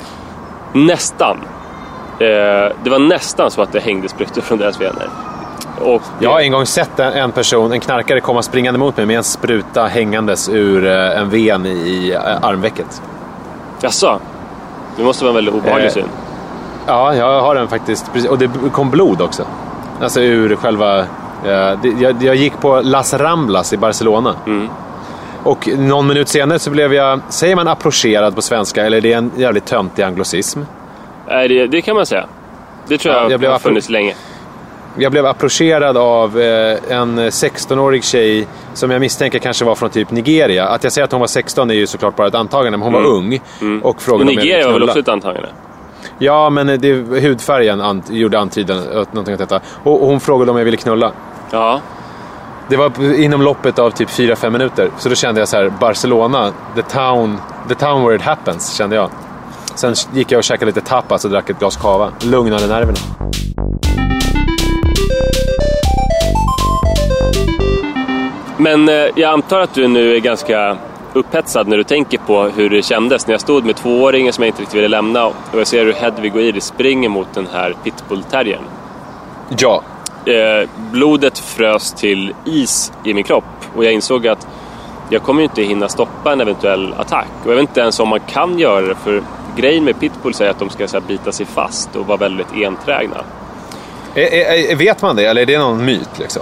Nästan. 0.73 1.37
Eh, 2.19 2.27
det 2.83 2.89
var 2.89 2.99
nästan 2.99 3.51
så 3.51 3.61
att 3.61 3.71
det 3.71 3.79
hängde 3.79 4.09
sprutor 4.09 4.41
från 4.41 4.57
deras 4.57 4.81
vener. 4.81 5.07
Och, 5.81 6.01
Jag 6.19 6.29
har 6.29 6.39
en 6.39 6.51
gång 6.51 6.65
sett 6.65 6.99
en, 6.99 7.31
person, 7.31 7.71
en 7.71 7.79
knarkare, 7.79 8.19
komma 8.21 8.41
springande 8.41 8.79
mot 8.79 8.97
mig 8.97 9.05
med 9.05 9.17
en 9.17 9.23
spruta 9.23 9.85
hängandes 9.85 10.49
ur 10.49 10.85
eh, 10.87 11.19
en 11.21 11.29
ven 11.29 11.65
i, 11.65 12.11
eh, 12.15 12.43
armvecket. 12.45 13.01
Jaså? 13.81 14.19
Det 14.97 15.03
måste 15.03 15.23
vara 15.23 15.29
en 15.31 15.35
väldigt 15.35 15.53
obehaglig 15.53 15.85
Eh, 15.87 15.91
syn. 15.93 16.05
Ja, 16.87 17.15
jag 17.15 17.41
har 17.41 17.55
den 17.55 17.67
faktiskt. 17.67 18.05
Och 18.29 18.37
det 18.37 18.49
kom 18.71 18.89
blod 18.91 19.21
också. 19.21 19.43
Alltså 20.01 20.21
ur 20.21 20.55
själva... 20.55 21.05
eh, 21.45 22.01
jag, 22.01 22.23
jag 22.23 22.35
gick 22.35 22.59
på 22.59 22.81
Las 22.81 23.13
Ramblas 23.13 23.73
i 23.73 23.77
Barcelona. 23.77 24.35
Mm. 24.45 24.67
Och 25.43 25.67
någon 25.77 26.07
minut 26.07 26.27
senare 26.27 26.59
så 26.59 26.71
blev 26.71 26.93
jag, 26.93 27.19
säger 27.29 27.55
man 27.55 27.67
approcherad 27.67 28.35
på 28.35 28.41
svenska 28.41 28.85
eller 28.85 28.97
är 28.97 29.01
det 29.01 29.13
en 29.13 29.31
jävligt 29.37 29.65
töntig 29.65 30.03
anglosism? 30.03 30.59
Nej, 31.27 31.47
det, 31.47 31.67
det 31.67 31.81
kan 31.81 31.95
man 31.95 32.05
säga. 32.05 32.25
Det 32.87 32.97
tror 32.97 33.15
Ja, 33.15 33.21
jag, 33.21 33.31
jag 33.31 33.39
blev 33.39 33.51
har 33.51 33.59
funnits 33.59 33.89
länge. 33.89 34.15
Jag 34.97 35.11
blev 35.11 35.25
approcherad 35.25 35.97
av 35.97 36.39
eh, 36.39 36.77
en 36.89 37.19
16-årig 37.19 38.03
tjej 38.03 38.47
som 38.73 38.91
jag 38.91 38.99
misstänker 38.99 39.39
kanske 39.39 39.65
var 39.65 39.75
från 39.75 39.89
typ 39.89 40.11
Nigeria. 40.11 40.67
Att 40.67 40.83
jag 40.83 40.93
säger 40.93 41.05
att 41.05 41.11
hon 41.11 41.19
var 41.19 41.27
16 41.27 41.71
är 41.71 41.75
ju 41.75 41.87
såklart 41.87 42.15
bara 42.15 42.27
ett 42.27 42.35
antagande, 42.35 42.77
men 42.77 42.81
hon 42.81 42.93
var 42.93 43.05
ung. 43.09 43.41
Och 43.81 43.89
Och 43.89 44.01
frågade 44.01 44.23
om 44.23 44.29
jag 44.29 44.41
ville 44.41 44.41
Nigeria 44.41 44.65
var 44.67 44.73
väl 44.73 44.83
också 44.83 44.99
ett 44.99 45.07
antagande? 45.09 45.49
Ja, 46.19 46.49
men 46.49 46.67
det, 46.67 46.93
hudfärgen 47.21 47.81
ant, 47.81 48.09
gjorde 48.09 48.39
antydan 48.39 48.97
åt 48.97 49.13
någonting 49.13 49.33
åt 49.33 49.39
detta. 49.39 49.59
Och, 49.83 50.01
och 50.01 50.07
hon 50.07 50.19
frågade 50.19 50.51
om 50.51 50.57
jag 50.57 50.65
ville 50.65 50.77
knulla. 50.77 51.11
Ja. 51.51 51.81
Det 52.67 52.77
var 52.77 53.19
inom 53.19 53.41
loppet 53.41 53.79
av 53.79 53.91
typ 53.91 54.09
4-5 54.09 54.49
minuter. 54.49 54.91
Så 54.97 55.09
då 55.09 55.15
kände 55.15 55.41
jag 55.41 55.47
så 55.47 55.57
här, 55.57 55.69
Barcelona, 55.79 56.51
the 56.75 56.81
town, 56.81 57.37
the 57.67 57.75
town 57.75 58.03
where 58.03 58.15
it 58.15 58.21
happens, 58.21 58.73
kände 58.73 58.95
jag. 58.95 59.09
Sen 59.75 59.93
gick 60.13 60.31
jag 60.31 60.37
och 60.37 60.43
käkade 60.43 60.65
lite 60.65 60.81
tapas 60.81 61.25
och 61.25 61.31
drack 61.31 61.49
ett 61.49 61.59
glas 61.59 61.77
cava. 61.77 62.11
Lugnade 62.21 62.67
nerverna. 62.67 62.97
Men 68.57 68.89
eh, 68.89 68.95
jag 69.15 69.33
antar 69.33 69.59
att 69.59 69.73
du 69.73 69.87
nu 69.87 70.15
är 70.15 70.19
ganska 70.19 70.77
upphetsad 71.13 71.67
när 71.67 71.77
du 71.77 71.83
tänker 71.83 72.17
på 72.17 72.43
hur 72.43 72.69
det 72.69 72.81
kändes 72.81 73.27
när 73.27 73.33
jag 73.33 73.41
stod 73.41 73.65
med 73.65 73.75
tvååringen 73.75 74.33
som 74.33 74.43
jag 74.43 74.49
inte 74.49 74.61
riktigt 74.61 74.77
ville 74.77 74.87
lämna 74.87 75.25
och 75.25 75.35
jag 75.53 75.67
ser 75.67 75.85
hur 75.85 75.93
Hedvig 75.93 76.35
och 76.35 76.41
Iris 76.41 76.65
springer 76.65 77.09
mot 77.09 77.27
den 77.33 77.47
här 77.53 77.75
pitbullterriern. 77.83 78.63
Ja. 79.57 79.81
Eh, 80.25 80.69
blodet 80.91 81.39
frös 81.39 81.93
till 81.93 82.33
is 82.45 82.91
i 83.03 83.13
min 83.13 83.23
kropp 83.23 83.43
och 83.75 83.85
jag 83.85 83.93
insåg 83.93 84.27
att 84.27 84.47
jag 85.09 85.23
kommer 85.23 85.43
inte 85.43 85.61
hinna 85.63 85.89
stoppa 85.89 86.33
en 86.33 86.41
eventuell 86.41 86.93
attack. 86.97 87.27
Och 87.43 87.51
jag 87.51 87.55
vet 87.55 87.61
inte 87.61 87.79
ens 87.81 87.99
om 87.99 88.09
man 88.09 88.19
kan 88.19 88.59
göra 88.59 88.81
det 88.81 88.95
för 88.95 89.21
grejen 89.57 89.83
med 89.83 89.99
pitbulls 89.99 90.41
är 90.41 90.49
att 90.49 90.59
de 90.59 90.69
ska 90.69 90.87
så 90.87 90.97
här, 90.99 91.03
bita 91.07 91.31
sig 91.31 91.45
fast 91.45 91.95
och 91.95 92.07
vara 92.07 92.17
väldigt 92.17 92.47
enträgna. 92.55 93.17
Ä- 94.15 94.71
ä- 94.71 94.75
vet 94.75 95.01
man 95.01 95.15
det, 95.15 95.25
eller 95.25 95.41
är 95.41 95.45
det 95.45 95.57
någon 95.57 95.85
myt 95.85 96.09
liksom? 96.19 96.41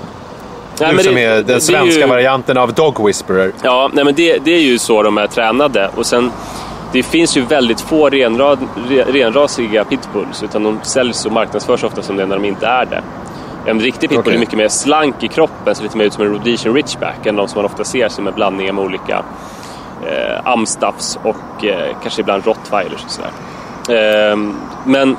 Nej, 0.80 0.94
men 0.94 1.04
som 1.04 1.16
det- 1.16 1.24
är 1.24 1.30
det 1.30 1.38
är 1.40 1.44
den 1.44 1.62
svenska 1.62 2.02
ju- 2.02 2.08
varianten 2.08 2.58
av 2.58 2.74
Dog 2.74 3.06
Whisperer. 3.06 3.52
Ja, 3.64 3.90
nej 3.94 4.06
men 4.06 4.16
det, 4.16 4.38
det 4.38 4.52
är 4.52 4.62
ju 4.62 4.80
så 4.80 5.04
de 5.04 5.18
är 5.18 5.28
tränade. 5.28 5.90
Och 5.96 6.06
sen, 6.06 6.32
det 6.92 7.04
finns 7.04 7.38
ju 7.38 7.42
väldigt 7.42 7.82
få 7.82 8.10
renrad, 8.10 8.60
re, 8.90 9.04
renrasiga 9.04 9.84
pitbulls, 9.86 10.44
utan 10.44 10.64
de 10.64 10.80
säljs 10.84 11.26
och 11.26 11.32
marknadsförs 11.32 11.84
ofta 11.84 12.02
som 12.02 12.18
det 12.18 12.26
när 12.26 12.36
de 12.36 12.46
inte 12.46 12.68
är 12.68 12.86
det. 12.86 13.02
En 13.66 13.80
riktig 13.80 14.10
pitbull 14.10 14.20
Okej. 14.20 14.36
är 14.36 14.40
mycket 14.40 14.58
mer 14.58 14.68
slank 14.68 15.24
i 15.24 15.28
kroppen, 15.28 15.76
ser 15.76 15.84
lite 15.84 15.98
mer 15.98 16.06
ut 16.06 16.14
som 16.14 16.24
en 16.24 16.30
rhodesian 16.34 16.76
ridgeback 16.76 17.26
än 17.26 17.36
de 17.36 17.48
som 17.48 17.58
man 17.58 17.66
ofta 17.66 17.84
ser 17.84 18.10
som 18.10 18.28
är 18.28 18.32
blandningar 18.32 18.74
med 18.74 18.84
olika 18.84 19.24
eh, 20.08 20.48
amstaffs 20.48 21.20
och 21.24 21.66
eh, 21.66 21.96
kanske 22.02 22.22
ibland 22.22 22.46
rottweilers 22.46 23.04
och 23.06 23.12
sådär. 23.12 23.32
Eh, 24.32 24.38
men 24.86 25.18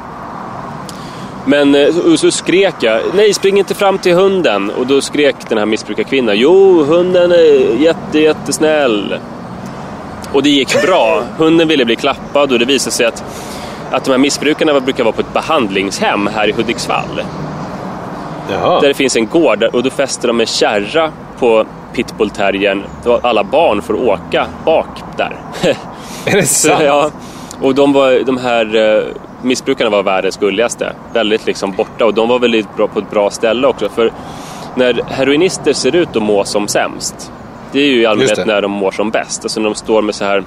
men 1.45 1.75
eh, 1.75 1.93
så, 1.93 2.17
så 2.17 2.31
skrek 2.31 2.75
jag, 2.81 3.01
nej 3.15 3.35
spring 3.35 3.59
inte 3.59 3.75
fram 3.75 3.99
till 3.99 4.15
hunden. 4.15 4.71
Och 4.71 4.87
då 4.87 5.01
skrek 5.01 5.37
den 5.49 5.59
här 5.59 5.67
missbrukarkvinnan, 5.67 6.39
jo 6.39 6.85
hunden 6.85 7.33
är 7.33 7.83
jätte, 7.83 8.19
jättesnäll. 8.19 9.15
Och 10.33 10.43
det 10.43 10.49
gick 10.49 10.83
bra. 10.83 11.23
Hunden 11.39 11.69
ville 11.69 11.85
bli 11.85 11.97
klappad 11.97 12.53
och 12.53 12.59
det 12.59 12.65
visade 12.65 12.95
sig 12.95 13.07
att, 13.07 13.25
att 13.91 14.05
de 14.05 14.11
här 14.11 14.19
missbrukarna 14.19 14.81
brukar 14.81 15.05
vara 15.05 15.13
på 15.13 15.21
ett 15.21 15.33
behandlingshem 15.33 16.27
här 16.27 16.49
i 16.49 16.53
Hudiksvall. 16.53 17.23
Jaha. 18.51 18.81
Där 18.81 18.89
det 18.89 18.95
finns 18.95 19.17
en 19.17 19.27
gård 19.27 19.63
och 19.63 19.83
då 19.83 19.91
fäster 19.91 20.29
de 20.29 20.41
en 20.41 20.47
kärra 20.47 21.13
på 21.39 21.67
pitbullterriern 21.93 22.85
alla 23.23 23.45
barn 23.45 23.83
får 23.83 24.09
åka 24.09 24.47
bak 24.65 25.03
där. 25.17 25.37
Är 26.27 26.37
det 26.37 26.47
Så, 26.47 26.69
sant? 26.69 26.83
ja, 26.85 27.11
och 27.63 27.75
de, 27.75 27.93
var, 27.93 28.25
de 28.27 28.39
här 28.39 28.77
eh, 28.77 29.03
missbrukarna 29.43 29.91
var 29.91 30.03
världens 30.03 30.37
gulligaste. 30.37 30.93
Väldigt 31.13 31.47
liksom 31.47 31.73
borta 31.73 32.05
och 32.05 32.15
de 32.15 32.29
var 32.29 32.39
väldigt 32.39 32.77
bra 32.77 32.89
på 32.89 32.99
ett 32.99 33.11
bra 33.11 33.31
ställe 33.31 33.67
också. 33.67 33.89
För 33.89 34.13
när 34.75 35.03
heroinister 35.09 35.73
ser 35.73 35.97
ut 35.97 36.17
att 36.17 36.23
må 36.23 36.45
som 36.45 36.69
sämst, 36.69 37.33
det 37.73 37.81
är 37.81 37.87
ju 37.87 38.01
i 38.01 38.07
allmänhet 38.07 38.47
när 38.47 38.63
de 38.63 38.71
mår 38.71 38.91
som 38.91 39.11
bäst. 39.11 39.45
Alltså 39.45 39.61
när 39.61 39.69
de 39.69 39.75
står 39.75 40.03
med 40.03 40.15
så 40.15 40.25
här 40.25 40.45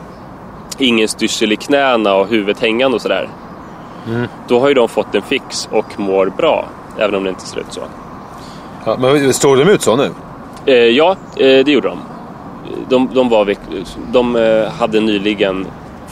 ingen 0.78 1.08
styrsel 1.08 1.52
i 1.52 1.56
knäna 1.56 2.16
och 2.16 2.28
huvudet 2.28 2.62
hängande 2.62 2.96
och 2.96 3.02
sådär. 3.02 3.30
Mm. 4.08 4.28
Då 4.48 4.60
har 4.60 4.68
ju 4.68 4.74
de 4.74 4.90
fått 4.90 5.16
en 5.16 5.22
fix 5.22 5.70
och 5.72 6.00
mår 6.00 6.26
bra, 6.38 6.66
även 6.98 7.16
om 7.16 7.24
det 7.24 7.30
inte 7.30 7.46
ser 7.46 7.60
ut 7.60 7.66
så. 7.70 7.82
Ja, 8.86 8.98
men 9.00 9.34
står 9.34 9.58
de 9.58 9.70
ut 9.70 9.82
så 9.82 9.96
nu? 9.96 10.10
Eh, 10.66 10.76
ja, 10.76 11.12
eh, 11.12 11.66
det 11.66 11.72
gjorde 11.72 11.88
de. 11.88 11.98
De, 12.90 13.10
de, 13.14 13.30
var, 13.30 13.56
de 14.12 14.36
eh, 14.36 14.72
hade 14.80 15.00
nyligen 15.00 15.68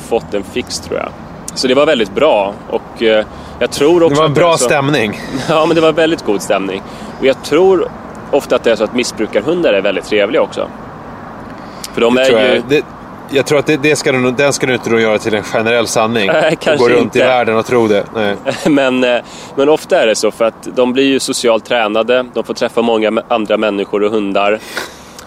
fått 0.09 0.33
en 0.33 0.43
fix 0.43 0.79
tror 0.79 0.99
jag. 0.99 1.09
Så 1.53 1.67
det 1.67 1.73
var 1.73 1.85
väldigt 1.85 2.15
bra 2.15 2.53
och 2.69 3.03
eh, 3.03 3.25
jag 3.59 3.71
tror 3.71 4.03
också 4.03 4.09
Det 4.13 4.19
var 4.19 4.25
en 4.25 4.31
är 4.31 4.35
bra 4.35 4.57
så- 4.57 4.63
stämning. 4.65 5.19
Ja, 5.49 5.65
men 5.65 5.75
det 5.75 5.81
var 5.81 5.91
väldigt 5.91 6.25
god 6.25 6.41
stämning. 6.41 6.81
Och 7.19 7.25
jag 7.25 7.43
tror 7.43 7.87
ofta 8.31 8.55
att 8.55 8.63
det 8.63 8.71
är 8.71 8.75
så 8.75 8.83
att 8.83 8.93
missbrukarhundar 8.93 9.73
är 9.73 9.81
väldigt 9.81 10.05
trevliga 10.05 10.41
också. 10.41 10.67
För 11.93 12.01
de 12.01 12.17
är 12.17 12.25
Tror 12.25 12.39
ju... 12.39 12.61
Det, 12.69 12.85
jag 13.31 13.45
tror 13.45 13.59
att 13.59 13.65
det, 13.65 13.77
det 13.77 13.95
ska 13.95 14.11
du, 14.11 14.31
den 14.31 14.53
ska 14.53 14.65
du 14.65 14.73
inte 14.73 14.89
då 14.89 14.99
göra 14.99 15.17
till 15.17 15.33
en 15.33 15.43
generell 15.43 15.87
sanning. 15.87 16.29
Kanske 16.59 16.75
Gå 16.75 16.89
runt 16.89 17.01
inte. 17.01 17.19
i 17.19 17.21
världen 17.21 17.57
och 17.57 17.65
tro 17.65 17.87
det. 17.87 18.03
Nej. 18.15 18.35
men, 18.69 19.03
eh, 19.03 19.21
men 19.55 19.69
ofta 19.69 20.01
är 20.01 20.07
det 20.07 20.15
så 20.15 20.31
för 20.31 20.45
att 20.45 20.67
de 20.75 20.93
blir 20.93 21.05
ju 21.05 21.19
socialt 21.19 21.65
tränade, 21.65 22.25
de 22.33 22.43
får 22.43 22.53
träffa 22.53 22.81
många 22.81 23.23
andra 23.27 23.57
människor 23.57 24.03
och 24.03 24.11
hundar. 24.11 24.59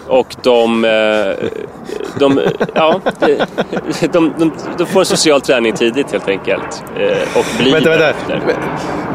Och 0.07 0.35
de, 0.43 0.85
eh, 0.85 1.47
de, 2.19 2.39
ja, 2.73 2.99
de, 4.11 4.33
de, 4.37 4.51
de, 4.77 4.85
får 4.85 4.99
en 4.99 5.05
social 5.05 5.41
träning 5.41 5.73
tidigt 5.73 6.11
helt 6.11 6.27
enkelt. 6.27 6.83
eh, 6.99 7.37
Och 7.39 7.45
blir 7.59 7.71
Vänta, 7.73 7.89
vänta. 7.89 8.13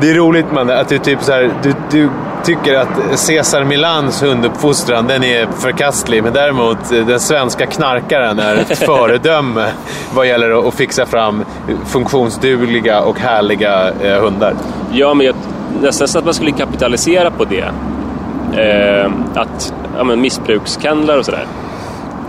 Det 0.00 0.10
är 0.10 0.14
roligt 0.14 0.46
man, 0.52 0.70
att 0.70 0.88
du 0.88 0.98
typ 0.98 1.22
så 1.22 1.32
här, 1.32 1.50
du, 1.62 1.74
du 1.90 2.10
tycker 2.44 2.74
att 2.74 3.18
Cesar 3.18 3.64
Milans 3.64 4.22
hunduppfostran 4.22 5.06
den 5.06 5.24
är 5.24 5.46
förkastlig. 5.58 6.22
Men 6.22 6.32
däremot 6.32 6.92
eh, 6.92 7.06
den 7.06 7.20
svenska 7.20 7.66
knarkaren 7.66 8.38
är 8.38 8.56
ett 8.56 8.78
föredöme 8.86 9.66
vad 10.14 10.26
gäller 10.28 10.68
att- 10.68 10.74
fixa 10.74 11.06
fram 11.06 11.44
funktionsdugliga 11.86 13.00
och 13.00 13.18
härliga 13.18 13.92
hundar. 14.20 14.54
Ja, 14.92 15.14
men 15.14 15.26
jag, 15.26 15.34
nästan 15.82 16.08
så 16.08 16.18
att 16.18 16.24
man 16.24 16.34
skulle 16.34 16.50
kapitalisera 16.52 17.30
på 17.30 17.44
det. 17.44 17.64
Eh, 18.58 19.12
att, 19.34 19.74
ja 19.96 20.04
men 20.04 20.20
missbrukskennlar 20.20 21.18
och 21.18 21.24
sådär. 21.24 21.46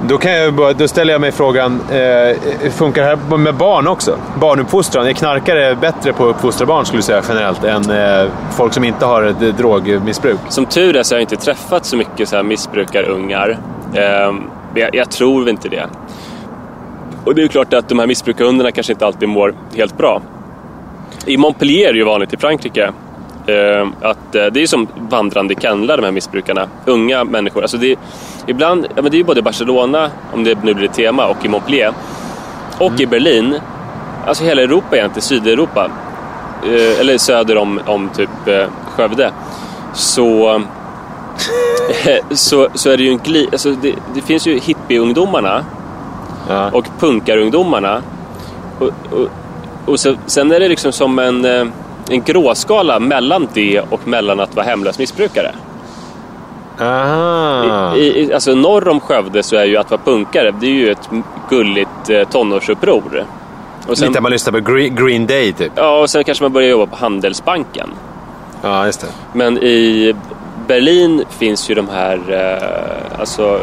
Då, 0.08 0.18
kan 0.18 0.32
jag 0.32 0.54
bara, 0.54 0.74
då 0.74 0.88
ställer 0.88 1.14
jag 1.14 1.22
mig 1.22 1.32
frågan, 1.32 1.82
eh, 1.92 2.72
funkar 2.72 3.02
det 3.02 3.08
här 3.08 3.38
med 3.38 3.56
barn 3.56 3.88
också? 3.88 4.18
Barnuppfostran, 4.40 5.08
är 5.08 5.14
knarkare 5.14 5.76
bättre 5.76 6.14
på 6.14 6.24
att 6.24 6.36
uppfostra 6.36 6.66
barn 6.66 6.86
skulle 6.86 7.00
du 7.00 7.04
säga 7.04 7.22
generellt 7.28 7.64
än 7.64 7.90
eh, 7.92 8.32
folk 8.52 8.74
som 8.74 8.84
inte 8.84 9.06
har 9.06 9.24
ett 9.24 9.58
drogmissbruk? 9.58 10.40
Som 10.50 10.66
tur 10.66 10.96
är 10.96 11.04
så 11.04 11.16
har 11.16 11.20
jag 11.20 11.24
inte 11.24 11.36
träffat 11.36 11.86
så 11.86 11.98
mycket 11.98 12.30
så 12.30 12.36
här 12.36 12.44
missbrukarungar. 12.44 13.58
Eh, 13.94 14.34
jag, 14.76 14.96
jag 14.96 15.12
tror 15.12 15.50
inte 15.50 15.70
det. 15.70 15.86
Och 17.26 17.36
det 17.36 17.42
är 17.42 17.44
ju 17.44 17.50
klart 17.50 17.74
att 17.74 17.90
de 17.90 18.00
här 18.00 18.08
missbrukarhundarna 18.08 18.72
kanske 18.72 18.94
inte 18.94 19.06
alltid 19.06 19.30
mår 19.30 19.54
helt 19.76 19.98
bra. 19.98 20.22
I 21.26 21.38
Montpellier 21.38 21.90
är 21.90 21.94
det 21.94 22.00
ju 22.00 22.06
vanligt 22.06 22.34
i 22.34 22.38
Frankrike 22.38 22.92
att 24.02 24.36
eh, 24.36 24.46
det 24.46 24.62
är 24.62 24.68
som 24.68 24.88
vandrande 25.10 25.56
kennlar 25.60 25.98
de 25.98 26.04
här 26.04 26.12
missbrukarna. 26.12 26.68
Unga 26.86 27.24
människor. 27.24 27.62
Alltså 27.62 27.78
det 27.78 27.92
är, 27.92 27.98
ibland, 28.48 28.86
ja, 28.96 29.02
men 29.02 29.12
det 29.12 29.16
är 29.16 29.20
ju 29.20 29.24
både 29.24 29.42
Barcelona, 29.42 30.12
om 30.34 30.44
det 30.44 30.64
nu 30.64 30.74
blir 30.74 30.86
ett 30.86 30.94
tema, 30.94 31.28
och 31.28 31.46
i 31.46 31.48
Montpellier. 31.50 31.94
Och 32.80 33.00
i 33.00 33.06
Berlin. 33.06 33.60
Alltså 34.28 34.44
hela 34.44 34.62
Europa 34.62 34.98
egentligen, 34.98 35.22
Sydeuropa. 35.22 35.92
Eh, 36.64 37.00
eller 37.00 37.18
söder 37.18 37.58
om, 37.58 37.80
om 37.86 38.10
typ 38.10 38.48
eh, 38.48 38.66
Skövde. 38.96 39.32
Så, 39.94 40.62
så, 42.32 42.68
så 42.74 42.90
är 42.90 42.98
det 42.98 43.04
ju 43.04 43.10
en 43.10 43.18
gli... 43.18 43.48
Alltså 43.52 43.72
det, 43.72 43.96
det 44.16 44.22
finns 44.22 44.48
ju 44.48 44.60
hippieungdomarna 44.60 45.66
Ja. 46.50 46.70
och 46.72 46.86
punkarungdomarna. 47.00 48.02
Och, 48.80 48.90
och, 49.12 49.28
och 49.86 50.00
så, 50.00 50.16
sen 50.26 50.52
är 50.52 50.60
det 50.60 50.68
liksom 50.70 50.92
som 50.92 51.20
en, 51.20 51.46
eh, 51.46 51.66
en 52.12 52.22
gråskala 52.24 53.00
mellan 53.00 53.48
det 53.54 53.80
och 53.90 54.08
mellan 54.08 54.40
att 54.40 54.56
vara 54.56 54.66
hemlös 54.66 55.00
missbrukare. 55.00 55.52
Aha. 56.80 57.96
I, 57.96 58.00
i, 58.22 58.34
alltså 58.34 58.56
norr 58.56 58.88
om 58.88 59.00
Skövde 59.00 59.44
så 59.44 59.56
är 59.56 59.66
ju 59.66 59.78
att 59.78 59.92
vara 59.92 60.02
punkare, 60.02 60.54
det 60.60 60.66
är 60.66 60.72
ju 60.72 60.92
ett 60.92 61.10
gulligt 61.50 62.10
eh, 62.10 62.24
tonårsuppror. 62.24 63.26
Och 63.88 63.98
sen, 63.98 64.08
Lite 64.08 64.20
att 64.20 64.24
man 64.24 64.32
lyssnar 64.32 64.54
på 64.54 64.72
Green, 64.72 64.96
Green 64.96 65.28
Day 65.28 65.54
typ. 65.54 65.72
ja, 65.76 66.00
och 66.00 66.10
sen 66.10 66.24
kanske 66.24 66.44
man 66.44 66.54
börjar 66.54 66.70
jobba 66.70 66.86
på 66.86 66.96
Handelsbanken. 66.96 67.90
Ja, 68.62 68.86
just 68.86 69.02
det. 69.02 69.08
Men 69.34 69.58
i 69.58 70.16
Berlin 70.68 71.24
finns 71.30 71.70
ju 71.70 71.76
de 71.76 71.90
här 71.90 72.20
eh, 72.30 73.20
alltså, 73.20 73.60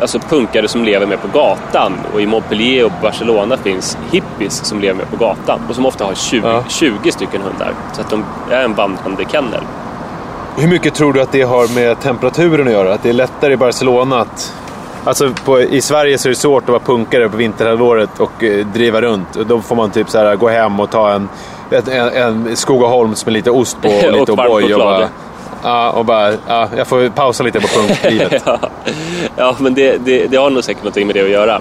alltså 0.00 0.18
punkare 0.18 0.68
som 0.68 0.84
lever 0.84 1.06
med 1.06 1.22
på 1.22 1.28
gatan 1.38 1.92
och 2.14 2.20
i 2.20 2.26
Montpellier 2.26 2.84
och 2.84 2.92
Barcelona 3.02 3.56
finns 3.56 3.98
hippies 4.12 4.64
som 4.64 4.80
lever 4.80 4.94
med 4.94 5.10
på 5.10 5.16
gatan 5.16 5.60
och 5.68 5.74
som 5.74 5.86
ofta 5.86 6.04
har 6.04 6.14
20, 6.14 6.46
Ja. 6.48 6.64
20 6.68 7.12
stycken 7.12 7.42
hundar. 7.42 7.72
Så 7.92 8.00
att 8.00 8.10
de 8.10 8.24
är 8.50 8.64
en 8.64 8.74
vandrande 8.74 9.24
kennel. 9.32 9.60
Hur 10.56 10.68
mycket 10.68 10.94
tror 10.94 11.12
du 11.12 11.20
att 11.22 11.32
det 11.32 11.42
har 11.42 11.74
med 11.74 12.00
temperaturen 12.00 12.66
att 12.66 12.72
göra? 12.72 12.94
Att 12.94 13.02
det 13.02 13.08
är 13.08 13.12
lättare 13.12 13.52
i 13.52 13.56
Barcelona 13.56 14.20
att... 14.20 14.54
Alltså 15.04 15.30
på, 15.44 15.60
i 15.60 15.80
Sverige 15.80 16.18
så 16.18 16.28
är 16.28 16.30
det 16.30 16.36
svårt 16.36 16.62
att 16.62 16.68
vara 16.68 16.78
punkare 16.78 17.28
på 17.28 17.36
vinterhalvåret 17.36 18.20
och 18.20 18.44
eh, 18.44 18.66
driva 18.66 19.00
runt. 19.00 19.36
Och 19.36 19.46
Då 19.46 19.60
får 19.60 19.76
man 19.76 19.90
typ 19.90 20.10
så 20.10 20.18
här, 20.18 20.36
gå 20.36 20.48
hem 20.48 20.80
och 20.80 20.90
ta 20.90 21.12
en, 21.12 21.28
en, 21.70 22.08
en 22.12 22.56
Skogaholms 22.56 23.26
med 23.26 23.32
lite 23.32 23.50
ost 23.50 23.82
på 23.82 23.88
och 23.88 23.94
Och 24.04 24.12
lite 24.12 24.32
O'boy. 24.32 24.48
Och 24.48 24.60
choklad. 24.60 24.78
bara, 24.78 25.08
ja, 25.62 25.90
och 25.90 26.04
bara, 26.04 26.32
ja, 26.48 26.68
jag 26.76 26.86
får 26.86 27.08
pausa 27.08 27.42
lite 27.44 27.60
på 27.60 27.66
punklivet. 27.68 28.42
ja, 28.46 28.58
ja, 29.36 29.56
men 29.58 29.74
det, 29.74 29.96
det, 30.04 30.26
det 30.26 30.36
har 30.36 30.50
nog 30.50 30.64
säkert 30.64 30.82
någonting 30.82 31.06
med 31.06 31.16
det 31.16 31.22
att 31.22 31.30
göra. 31.30 31.54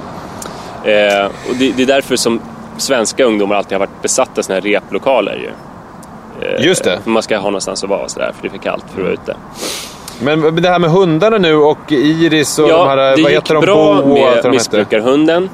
Eh, 0.83 1.25
och 1.25 1.55
det, 1.59 1.71
det 1.77 1.83
är 1.83 1.87
därför 1.87 2.15
som 2.15 2.39
svenska 2.77 3.23
ungdomar 3.25 3.55
alltid 3.55 3.71
har 3.73 3.79
varit 3.79 4.01
besatta 4.01 4.31
av 4.39 4.43
såna 4.43 4.53
här 4.55 4.61
replokaler. 4.61 5.35
Ju. 5.35 5.49
Eh, 6.47 6.65
Just 6.65 6.83
det. 6.83 6.99
Man 7.05 7.23
ska 7.23 7.37
ha 7.37 7.43
någonstans 7.49 7.83
att 7.83 7.89
vara 7.89 8.07
sådär, 8.07 8.31
för 8.35 8.41
det 8.41 8.47
är 8.47 8.51
för 8.51 8.57
kallt 8.57 8.85
för 8.93 9.01
att 9.01 9.05
vara 9.05 9.13
ute. 9.13 9.35
Men 10.21 10.55
det 10.61 10.69
här 10.69 10.79
med 10.79 10.89
hundarna 10.89 11.37
nu 11.37 11.55
och 11.55 11.91
Iris 11.91 12.59
och 12.59 12.69
Ja, 12.69 12.77
de 12.77 12.87
här, 12.89 12.97
det 12.97 13.09
vad 13.09 13.17
gick 13.17 13.29
heter 13.29 13.53
de? 13.53 13.61
bra 13.65 14.01
Bo 14.01 14.11
och 14.11 14.27
allt 14.27 14.43
med 14.43 14.51
missbrukarhunden. 14.51 15.49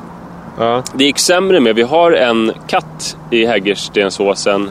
Ja. 0.59 0.83
Det 0.93 1.03
gick 1.03 1.19
sämre 1.19 1.59
med, 1.59 1.75
vi 1.75 1.81
har 1.81 2.11
en 2.11 2.51
katt 2.67 3.17
i 3.29 3.45
Hägerstensåsen 3.45 4.69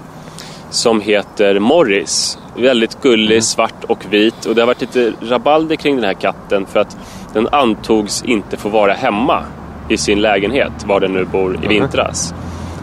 som 0.72 1.00
heter 1.00 1.58
Morris. 1.58 2.38
Väldigt 2.56 3.02
gullig, 3.02 3.30
Mm. 3.30 3.42
svart 3.42 3.84
och 3.88 4.04
vit. 4.10 4.44
Och 4.46 4.54
det 4.54 4.60
har 4.62 4.66
varit 4.66 4.80
lite 4.80 5.12
rabalder 5.22 5.76
kring 5.76 5.96
den 5.96 6.04
här 6.04 6.14
katten 6.14 6.66
för 6.66 6.80
att 6.80 6.96
den 7.32 7.48
antogs 7.52 8.22
inte 8.24 8.56
få 8.56 8.68
vara 8.68 8.92
hemma 8.92 9.44
i 9.88 9.96
sin 9.96 10.20
lägenhet, 10.20 10.72
var 10.86 11.00
den 11.00 11.12
nu 11.12 11.24
bor 11.24 11.58
i 11.64 11.66
vintras. 11.68 12.34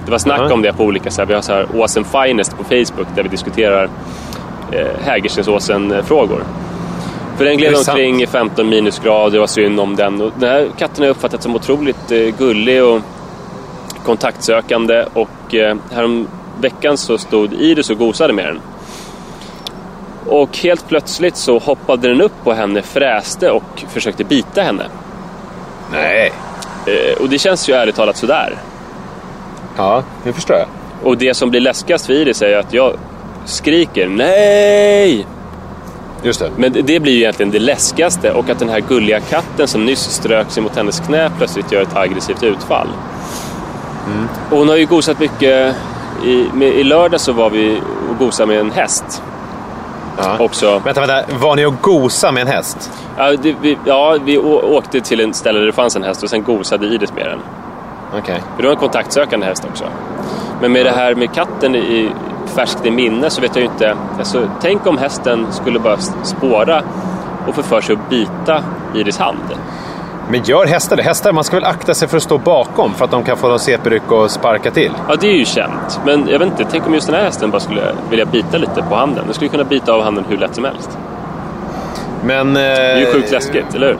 Det 0.06 0.12
var 0.12 0.18
snack 0.18 0.42
Mhm. 0.42 0.52
om 0.52 0.62
det 0.62 0.74
på 0.74 0.84
olika 0.84 1.12
sätt. 1.12 1.30
Vi 1.30 1.34
har 1.34 1.42
så 1.42 1.54
här 1.54 1.68
Åsen 1.76 2.04
Finest 2.06 2.58
på 2.58 2.64
Facebook 2.64 3.08
där 3.16 3.24
vi 3.24 3.30
diskuterar 3.30 3.90
eh, 4.72 4.88
Hägerstensåsen-frågor. 5.04 6.44
För 7.38 7.46
den 7.46 7.58
gled 7.58 7.76
omkring 7.76 8.22
i 8.22 8.28
15 8.28 8.70
minusgrader, 8.70 9.32
det 9.32 9.40
var 9.40 9.48
synd 9.48 9.80
om 9.80 9.96
den. 9.96 10.22
Och 10.22 10.32
den 10.40 10.50
här 10.50 10.68
katten 10.78 10.98
har 10.98 11.06
jag 11.06 11.12
uppfattat 11.12 11.44
som 11.44 11.56
otroligt 11.56 12.12
eh, 12.12 12.36
gullig 12.38 12.84
och 12.84 13.02
kontaktsökande 14.06 15.06
och 15.14 15.56
eh, 15.56 15.78
härom 15.92 16.28
veckan 16.62 16.98
så 16.98 17.18
stod 17.18 17.54
Iris 17.54 17.90
och 17.90 17.98
gosade 17.98 18.34
med 18.34 18.46
den. 18.46 18.60
Och 20.26 20.58
helt 20.58 20.88
plötsligt 20.88 21.36
så 21.38 21.60
hoppade 21.60 22.08
den 22.08 22.22
upp 22.22 22.44
på 22.44 22.54
henne, 22.54 22.82
fräste 22.82 23.52
och 23.52 23.84
försökte 23.90 24.24
bita 24.24 24.62
henne. 24.62 24.86
Nej. 25.92 26.32
Eh, 26.86 27.22
och 27.22 27.30
det 27.30 27.40
känns 27.40 27.70
ju 27.70 27.74
ärligt 27.74 27.96
talat 27.96 28.18
sådär. 28.18 28.56
Ja, 29.78 30.04
det 30.24 30.34
förstår 30.34 30.58
jag. 30.58 30.68
Och 31.04 31.18
det 31.18 31.34
som 31.34 31.50
blir 31.50 31.62
läskigast 31.62 32.06
för 32.06 32.14
Iris 32.14 32.42
är 32.42 32.58
att 32.58 32.74
jag 32.74 32.94
skriker 33.46 34.08
NEJ! 34.10 35.26
Just 36.24 36.40
det. 36.40 36.52
Men 36.58 36.74
det- 36.74 37.00
blir 37.00 37.14
ju 37.14 37.20
egentligen 37.20 37.52
det 37.52 37.60
läskigaste 37.60 38.32
och 38.32 38.50
att 38.50 38.60
den 38.60 38.70
här 38.70 38.80
gulliga 38.80 39.20
katten 39.20 39.68
som 39.68 39.86
nyss 39.86 40.00
strök 40.00 40.52
sig 40.52 40.64
mot 40.64 40.76
hennes 40.76 41.00
knä 41.00 41.32
plötsligt 41.38 41.72
gör 41.72 41.82
ett 41.82 41.96
aggressivt 41.96 42.44
utfall. 42.44 42.88
Och 44.52 44.58
hon 44.58 44.70
har 44.70 44.76
ju 44.76 44.86
gosat 44.86 45.20
mycket. 45.20 45.76
I, 46.24 46.50
med, 46.54 46.68
I 46.68 46.84
lördag 46.84 47.22
så 47.22 47.34
var 47.34 47.50
vi 47.50 47.82
och 48.12 48.18
gosade 48.26 48.48
med 48.48 48.60
en 48.60 48.72
häst 48.72 49.24
Ja. 50.18 50.36
också. 50.40 50.82
Vänta, 50.86 51.02
vänta. 51.08 51.34
Var 51.40 51.56
ni 51.56 51.66
och 51.66 51.74
gosa 51.82 52.32
med 52.32 52.42
en 52.42 52.48
häst? 52.48 52.92
Ja, 53.18 53.32
det, 53.32 53.56
vi, 53.62 53.78
ja, 53.86 54.18
vi 54.26 54.38
åkte 54.38 55.02
till 55.02 55.20
en 55.20 55.34
ställe 55.34 55.60
där 55.60 55.66
det 55.66 55.72
fanns 55.72 55.96
en 55.96 56.04
häst 56.04 56.24
och 56.24 56.30
sen 56.30 56.44
gosade 56.44 56.86
Iris 56.86 57.14
med 57.14 57.26
den. 57.26 57.40
Okej. 58.20 58.44
För 58.56 58.62
det 58.62 58.68
var 58.68 58.74
en 58.74 58.80
kontaktsökande 58.80 59.46
häst 59.46 59.66
också. 59.72 59.84
Men 60.62 60.72
med 60.72 60.86
det 60.86 60.92
här 60.92 61.16
med 61.16 61.34
katten 61.34 61.76
i 61.76 62.10
färskt 62.56 62.86
i 62.86 62.92
minne 62.92 63.30
så 63.30 63.42
vet 63.42 63.56
jag 63.56 63.64
ju 63.66 63.70
inte. 63.72 63.96
Alltså, 64.18 64.50
tänk 64.62 64.88
om 64.88 64.98
hästen 64.98 65.48
skulle 65.52 65.80
bara 65.80 65.98
spåra 66.24 66.82
och 67.48 67.56
få 67.56 67.64
för 67.64 67.82
sig 67.82 67.96
att 67.96 68.10
bita 68.10 68.64
Iris 68.96 69.18
hand. 69.18 69.38
Men 70.32 70.44
gör 70.44 70.66
hästar 70.66 70.96
det? 70.96 71.04
Hästar, 71.04 71.32
man 71.32 71.44
ska 71.44 71.56
väl 71.56 71.66
akta 71.66 71.94
sig 71.94 72.08
för 72.08 72.18
att 72.18 72.24
stå 72.24 72.38
bakom 72.38 72.94
för 72.94 73.06
att 73.06 73.12
de 73.12 73.24
kan 73.24 73.38
få 73.38 73.48
någon 73.48 73.60
CP-ryck 73.60 74.12
och 74.12 74.32
sparka 74.32 74.72
till? 74.72 74.92
Ja, 75.08 75.16
det 75.16 75.28
är 75.28 75.38
ju 75.38 75.46
känt. 75.46 76.00
Men 76.06 76.28
jag 76.30 76.40
vet 76.40 76.48
inte, 76.48 76.66
tänk 76.72 76.88
om 76.88 76.94
just 76.94 77.08
den 77.08 77.16
här 77.16 77.24
hästen 77.24 77.52
bara 77.52 77.60
skulle 77.60 77.82
vilja 78.10 78.26
bita 78.26 78.58
lite 78.58 78.84
på 78.90 78.96
handen. 78.96 79.24
Den 79.26 79.34
skulle 79.34 79.50
kunna 79.50 79.64
bita 79.64 79.94
av 79.94 80.04
handen 80.04 80.26
hur 80.30 80.38
lätt 80.38 80.56
som 80.56 80.64
helst. 80.64 80.98
Men... 82.24 82.54
Det 82.54 82.62
är 82.62 83.00
ju 83.00 83.06
sjukt 83.06 83.32
läskigt, 83.32 83.76
eller 83.76 83.88
hur? 83.88 83.98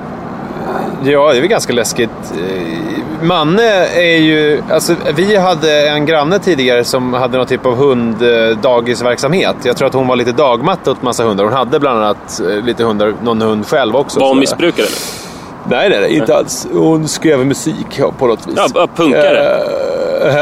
Ja, 1.04 1.32
det 1.32 1.38
är 1.38 1.42
väl 1.42 1.50
ganska 1.50 1.74
läskigt. 1.74 2.10
Eh, 2.38 3.26
Manne 3.26 3.86
är 3.86 4.18
ju... 4.18 4.64
Alltså, 4.72 4.96
vi 5.16 5.36
hade 5.36 5.90
en 5.90 6.06
granne 6.06 6.40
tidigare 6.40 6.84
som 6.84 7.14
hade 7.14 7.38
någon 7.38 7.48
typ 7.48 7.66
av 7.66 7.76
hunddagisverksamhet. 7.76 9.56
Jag 9.64 9.78
tror 9.78 9.88
att 9.88 9.94
hon 9.94 10.08
var 10.08 10.16
lite 10.16 10.32
dagmatta 10.32 10.92
åt 10.92 11.02
massa 11.02 11.24
hundar. 11.24 11.44
Hon 11.44 11.54
hade 11.54 11.80
bland 11.80 12.04
annat 12.04 12.40
eh, 12.40 12.66
lite 12.66 12.84
hundar, 12.84 13.14
någon 13.24 13.42
hund 13.42 13.68
själv 13.68 13.96
också. 13.96 14.20
Var 14.20 14.28
hon 14.28 14.40
missbrukare 14.40 14.86
eller? 14.86 15.29
Nej, 15.70 15.90
nej, 15.90 16.00
nej, 16.02 16.18
inte 16.18 16.36
alls. 16.36 16.68
Hon 16.74 17.08
skrev 17.08 17.46
musik 17.46 18.02
på 18.18 18.28
något 18.28 18.48
vis. 18.48 18.60
Ja, 18.76 18.88
punkare. 18.96 19.62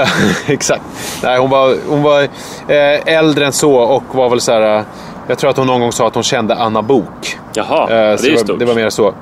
Eh, 0.02 0.08
exakt. 0.48 0.82
Nej, 1.24 1.38
hon 1.40 1.50
var, 1.50 1.76
hon 1.90 2.04
var 2.04 2.22
eh, 2.68 3.08
äldre 3.18 3.46
än 3.46 3.52
så 3.54 3.74
och 3.76 4.04
var 4.12 4.30
väl 4.30 4.42
så 4.42 4.52
här... 4.52 4.78
eh, 4.78 4.84
Jag 5.28 5.38
tror 5.38 5.50
att 5.50 5.58
hon 5.58 5.68
någon 5.68 5.82
gång 5.82 5.92
sa 5.92 6.08
att 6.08 6.14
hon 6.14 6.24
kände 6.24 6.56
Anna 6.56 6.82
Bok. 6.82 7.38
Jaha, 7.54 7.82
Eh, 7.84 7.88
det 7.90 7.96
är 7.96 8.24
ju 8.26 8.32
var, 8.32 8.38
stort. 8.44 8.60
det 8.60 8.66
var 8.66 8.76
mer 8.76 8.90
så. 8.90 9.08
Eh, 9.08 9.14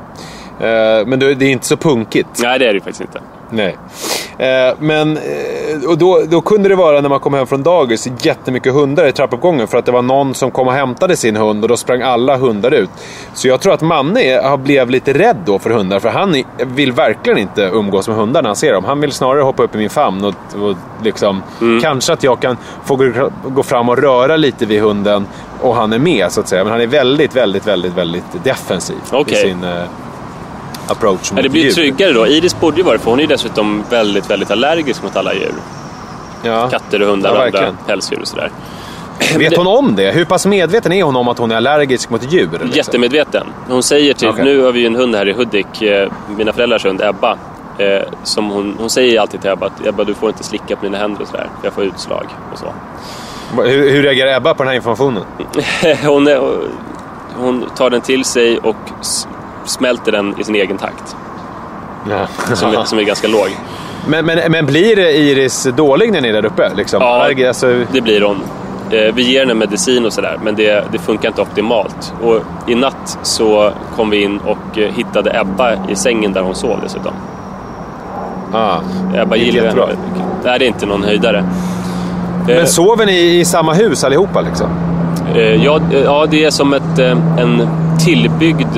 men 1.05 1.19
det, 1.19 1.25
är 1.31 1.43
inte 1.43 1.65
så 1.67 1.77
punkigt. 1.77 2.29
Nej, 2.43 2.59
det 2.59 2.65
är 2.65 2.69
det 2.69 2.73
ju 2.73 2.79
faktiskt 2.81 3.01
inte. 3.01 3.19
Nej. 3.49 3.77
Eh, 4.38 4.75
men 4.79 5.17
eh, 5.17 5.89
och 5.89 5.97
då, 5.97 6.21
då 6.29 6.41
kunde 6.41 6.69
det 6.69 6.75
vara 6.75 7.01
när 7.01 7.10
man 7.10 7.19
kom 7.19 7.34
hem 7.34 7.47
från 7.47 7.63
dagis 7.63 8.08
jättemycket 8.21 8.73
hundar 8.73 9.05
i 9.08 9.12
trappuppgången 9.12 9.67
för 9.67 9.77
att 9.77 9.86
det 9.86 9.91
var 9.91 10.01
någon 10.01 10.34
som 10.34 10.51
kom 10.51 10.67
och 10.67 10.73
hämtade 10.73 11.15
sin 11.15 11.36
hund 11.36 11.63
och 11.63 11.69
då 11.69 11.77
sprang 11.77 12.01
alla 12.01 12.38
hundar 12.38 12.71
ut. 12.73 12.89
Så 13.34 13.47
jag 13.47 13.62
tror 13.62 13.73
att 13.73 13.81
Manne 13.81 14.41
har 14.43 14.58
blev 14.58 14.89
lite 14.89 15.13
rädd 15.13 15.38
då 15.45 15.60
för 15.60 15.69
hundar 15.69 15.99
för 15.99 16.10
han 16.10 16.36
i- 16.36 16.45
vill 16.58 16.91
verkligen 16.91 17.38
inte 17.39 17.62
umgås 17.73 18.08
med 18.08 18.17
hundar 18.17 18.41
när 18.41 18.49
han 18.49 18.55
ser 18.55 18.73
dem. 18.73 18.84
Han 18.86 19.01
vill 19.01 19.12
snarare 19.12 19.41
hoppa 19.41 19.63
upp 19.63 19.75
i 19.75 19.77
min 19.77 19.89
famn 19.89 20.25
och, 20.25 20.34
och 20.69 20.75
liksom 21.03 21.43
kanske 21.81 22.13
att 22.13 22.23
jag 22.23 22.39
kan 22.39 22.58
få 22.86 22.95
gå, 22.95 23.05
gå 23.43 23.63
fram 23.63 23.89
och 23.89 23.97
röra 23.97 24.38
lite 24.38 24.65
vid 24.65 24.81
hunden 24.81 25.27
och 25.62 25.75
han 25.75 25.93
är 25.93 25.99
med 25.99 26.31
så 26.31 26.39
att 26.39 26.47
säga. 26.47 26.63
Men 26.63 26.71
han 26.71 26.81
är 26.81 26.88
väldigt, 26.88 27.36
väldigt, 27.36 27.67
väldigt, 27.67 27.93
väldigt 27.97 28.43
defensiv 28.43 28.95
i 28.95 29.15
Okej. 29.15 29.36
sin 29.41 29.65
approach 30.87 31.19
Ja, 31.29 31.35
mot 31.35 31.43
det 31.43 31.49
blir 31.49 31.61
ju 31.61 31.67
djur. 31.67 31.75
tryggare 31.75 32.13
då. 32.13 32.27
Iris 32.27 32.59
borde 32.59 32.77
ju 32.77 32.83
vara 32.83 32.97
det, 32.97 33.03
för 33.03 33.09
hon 33.09 33.19
är 33.19 33.23
ju 33.23 33.27
dessutom 33.29 33.83
väldigt, 33.89 34.29
väldigt 34.29 34.51
allergisk 34.51 35.03
mot 35.03 35.15
alla 35.15 35.33
djur. 35.33 35.53
Ja. 36.43 36.69
Katter 36.69 37.01
och 37.01 37.07
hundar 37.07 37.29
Ja, 37.29 37.39
och 37.39 37.45
andra 37.45 37.77
pälsdjur 37.87 38.21
och 38.21 38.27
sådär. 38.27 38.51
Vet 39.37 39.57
hon 39.57 39.67
om 39.67 39.95
det? 39.95 40.11
Hur 40.11 40.25
pass 40.25 40.45
medveten 40.45 40.91
är 40.91 41.03
hon 41.03 41.15
om 41.15 41.27
att 41.27 41.37
hon 41.37 41.51
är 41.51 41.55
allergisk 41.55 42.09
mot 42.09 42.33
djur? 42.33 42.49
Liksom? 42.51 42.69
Jättemedveten. 42.69 43.47
Hon 43.69 43.83
säger 43.83 44.13
till, 44.13 44.27
Okej. 44.27 44.43
nu 44.45 44.61
har 44.61 44.71
vi 44.71 44.79
ju 44.79 44.85
en 44.85 44.95
hund 44.95 45.15
här 45.15 45.27
i 45.29 45.33
Hudik, 45.33 45.81
eh, 45.81 46.11
mina 46.37 46.53
föräldrars 46.53 46.85
hund 46.85 47.01
Ebba. 47.01 47.37
Eh, 47.77 48.01
som 48.23 48.49
hon, 48.49 48.75
hon 48.79 48.89
säger 48.89 49.21
alltid 49.21 49.41
till 49.41 49.49
Ebba 49.49 49.65
att 49.65 49.85
Ebba 49.87 50.03
du 50.03 50.13
får 50.13 50.29
inte 50.29 50.43
slicka 50.43 50.75
på 50.75 50.85
mina 50.85 50.97
händer 50.97 51.21
och 51.21 51.27
sådär, 51.27 51.49
för 51.59 51.67
jag 51.67 51.73
får 51.73 51.83
utslag 51.83 52.25
och 52.53 52.59
så. 52.59 52.73
Hur, 53.63 53.89
hur 53.89 54.03
reagerar 54.03 54.37
Ebba 54.37 54.53
på 54.53 54.63
den 54.63 54.67
här 54.67 54.75
informationen? 54.75 55.23
hon, 56.05 56.27
är, 56.27 56.41
hon 57.37 57.65
tar 57.77 57.89
den 57.89 58.01
till 58.01 58.25
sig 58.25 58.57
och 58.57 58.75
smälter 59.65 60.12
den 60.12 60.39
i 60.39 60.43
sin 60.43 60.56
egen 60.56 60.78
takt. 60.78 61.15
Som, 62.54 62.73
är, 62.73 62.84
som 62.84 62.99
är 62.99 63.04
ganska 63.04 63.28
låg. 63.28 63.47
men, 64.08 64.25
men, 64.25 64.51
men 64.51 64.65
blir 64.65 64.99
Iris 64.99 65.63
dålig 65.63 66.12
när 66.12 66.21
ni 66.21 66.28
är 66.30 66.34
där 66.34 66.45
uppe? 66.45 66.71
Liksom? 66.75 67.01
Ja. 67.01 67.28
Alltså, 67.47 67.73
Det 67.91 68.01
blir 68.01 68.21
hon. 68.21 68.41
Eh, 68.91 69.13
vi 69.15 69.23
ger 69.32 69.39
henne 69.39 69.54
medicin 69.54 70.06
och 70.06 70.13
sådär, 70.13 70.39
men 70.43 70.56
det, 70.56 70.84
det 70.91 70.99
funkar 70.99 71.30
inte 71.30 71.41
optimalt. 71.41 72.13
Och 72.21 72.39
i 72.67 72.75
natt 72.75 73.17
så 73.23 73.71
kom 73.95 74.10
vi 74.10 74.23
in 74.23 74.38
och 74.39 74.78
eh, 74.78 74.91
hittade 74.93 75.39
Ebba 75.39 75.73
i 75.89 75.95
sängen 75.95 76.34
där 76.34 76.41
hon 76.41 76.56
sov 76.56 76.80
dessutom. 76.84 77.13
Ah. 78.54 78.78
Ebba 79.15 79.36
gillar 79.36 79.63
henne 79.67 79.80
väldigt 79.80 79.99
mycket. 79.99 80.43
Det 80.43 80.49
är 80.49 80.63
inte 80.63 80.86
någon 80.86 81.04
höjdare. 81.04 81.38
Eh, 81.38 82.56
Men 82.56 82.67
sover 82.67 83.06
ni 83.06 83.39
i 83.39 83.45
samma 83.45 83.73
hus 83.73 84.04
allihopa 84.04 84.41
liksom? 84.41 84.67
Eh, 85.36 85.63
Ja, 85.65 85.80
eh, 85.93 85.99
ja, 86.04 86.25
det 86.32 86.43
är 86.45 86.49
som 86.51 86.73
ett, 86.73 86.99
eh, 86.99 87.12
en 87.38 87.67
tillbyggd 87.99 88.78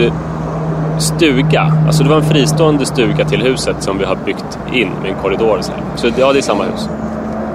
stuga. 0.99 1.73
Alltså 1.87 2.03
det 2.03 2.09
var 2.09 2.17
en 2.17 2.25
fristående 2.25 2.85
stuga 2.85 3.25
till 3.25 3.41
huset 3.41 3.75
som 3.79 3.97
vi 3.97 4.05
har 4.05 4.15
byggt 4.25 4.59
in 4.73 4.89
med 5.01 5.11
en 5.11 5.17
korridor 5.17 5.59
så 5.61 5.71
här. 5.71 5.81
Så 5.95 6.07
ja, 6.17 6.33
det 6.33 6.39
är 6.39 6.41
samma 6.41 6.63
hus. 6.63 6.89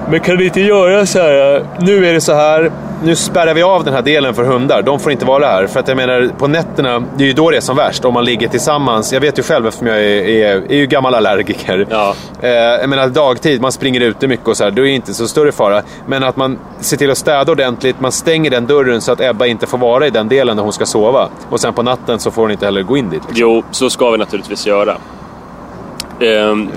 Men 0.09 0.19
kan 0.19 0.37
vi 0.37 0.45
inte 0.45 0.61
göra 0.61 1.05
så 1.05 1.19
här? 1.19 1.65
Nu 1.79 2.05
är 2.05 2.13
det 2.13 2.21
så 2.21 2.33
här. 2.33 2.71
Nu 3.03 3.15
spärrar 3.15 3.53
vi 3.53 3.63
av 3.63 3.83
den 3.83 3.93
här 3.93 4.01
delen 4.01 4.33
för 4.33 4.43
hundar. 4.43 4.81
De 4.81 4.99
får 4.99 5.11
inte 5.11 5.25
vara 5.25 5.45
här. 5.45 5.67
För 5.67 5.79
att 5.79 5.87
jag 5.87 5.97
menar, 5.97 6.31
på 6.37 6.47
nätterna, 6.47 7.03
det 7.17 7.23
är 7.23 7.27
ju 7.27 7.33
då 7.33 7.49
det 7.49 7.57
är 7.57 7.61
som 7.61 7.75
värst. 7.75 8.05
Om 8.05 8.13
man 8.13 8.25
ligger 8.25 8.47
tillsammans. 8.47 9.13
Jag 9.13 9.21
vet 9.21 9.39
ju 9.39 9.43
själv 9.43 9.67
eftersom 9.67 9.87
jag 9.87 9.97
är, 9.97 10.27
är, 10.27 10.71
är 10.71 10.75
ju 10.75 10.85
gammal 10.85 11.15
allergiker. 11.15 11.87
Ja. 11.89 12.15
Eh, 12.41 12.49
jag 12.49 12.89
menar 12.89 13.07
dagtid, 13.07 13.61
man 13.61 13.71
springer 13.71 14.01
ute 14.01 14.27
mycket 14.27 14.47
och 14.47 14.57
så 14.57 14.63
här. 14.63 14.71
Då 14.71 14.81
är 14.81 14.85
det 14.85 14.91
inte 14.91 15.13
så 15.13 15.27
större 15.27 15.51
fara. 15.51 15.81
Men 16.07 16.23
att 16.23 16.35
man 16.35 16.59
ser 16.79 16.97
till 16.97 17.11
att 17.11 17.17
städa 17.17 17.51
ordentligt. 17.51 17.99
Man 17.99 18.11
stänger 18.11 18.51
den 18.51 18.65
dörren 18.67 19.01
så 19.01 19.11
att 19.11 19.21
Ebba 19.21 19.45
inte 19.45 19.67
får 19.67 19.77
vara 19.77 20.07
i 20.07 20.09
den 20.09 20.27
delen 20.27 20.57
där 20.57 20.63
hon 20.63 20.73
ska 20.73 20.85
sova. 20.85 21.29
Och 21.49 21.59
sen 21.59 21.73
på 21.73 21.83
natten 21.83 22.19
så 22.19 22.31
får 22.31 22.41
hon 22.41 22.51
inte 22.51 22.65
heller 22.65 22.81
gå 22.81 22.97
in 22.97 23.09
dit. 23.09 23.21
Liksom. 23.27 23.35
Jo, 23.35 23.63
så 23.71 23.89
ska 23.89 24.11
vi 24.11 24.17
naturligtvis 24.17 24.67
göra. 24.67 24.97
Ehm, 26.19 26.69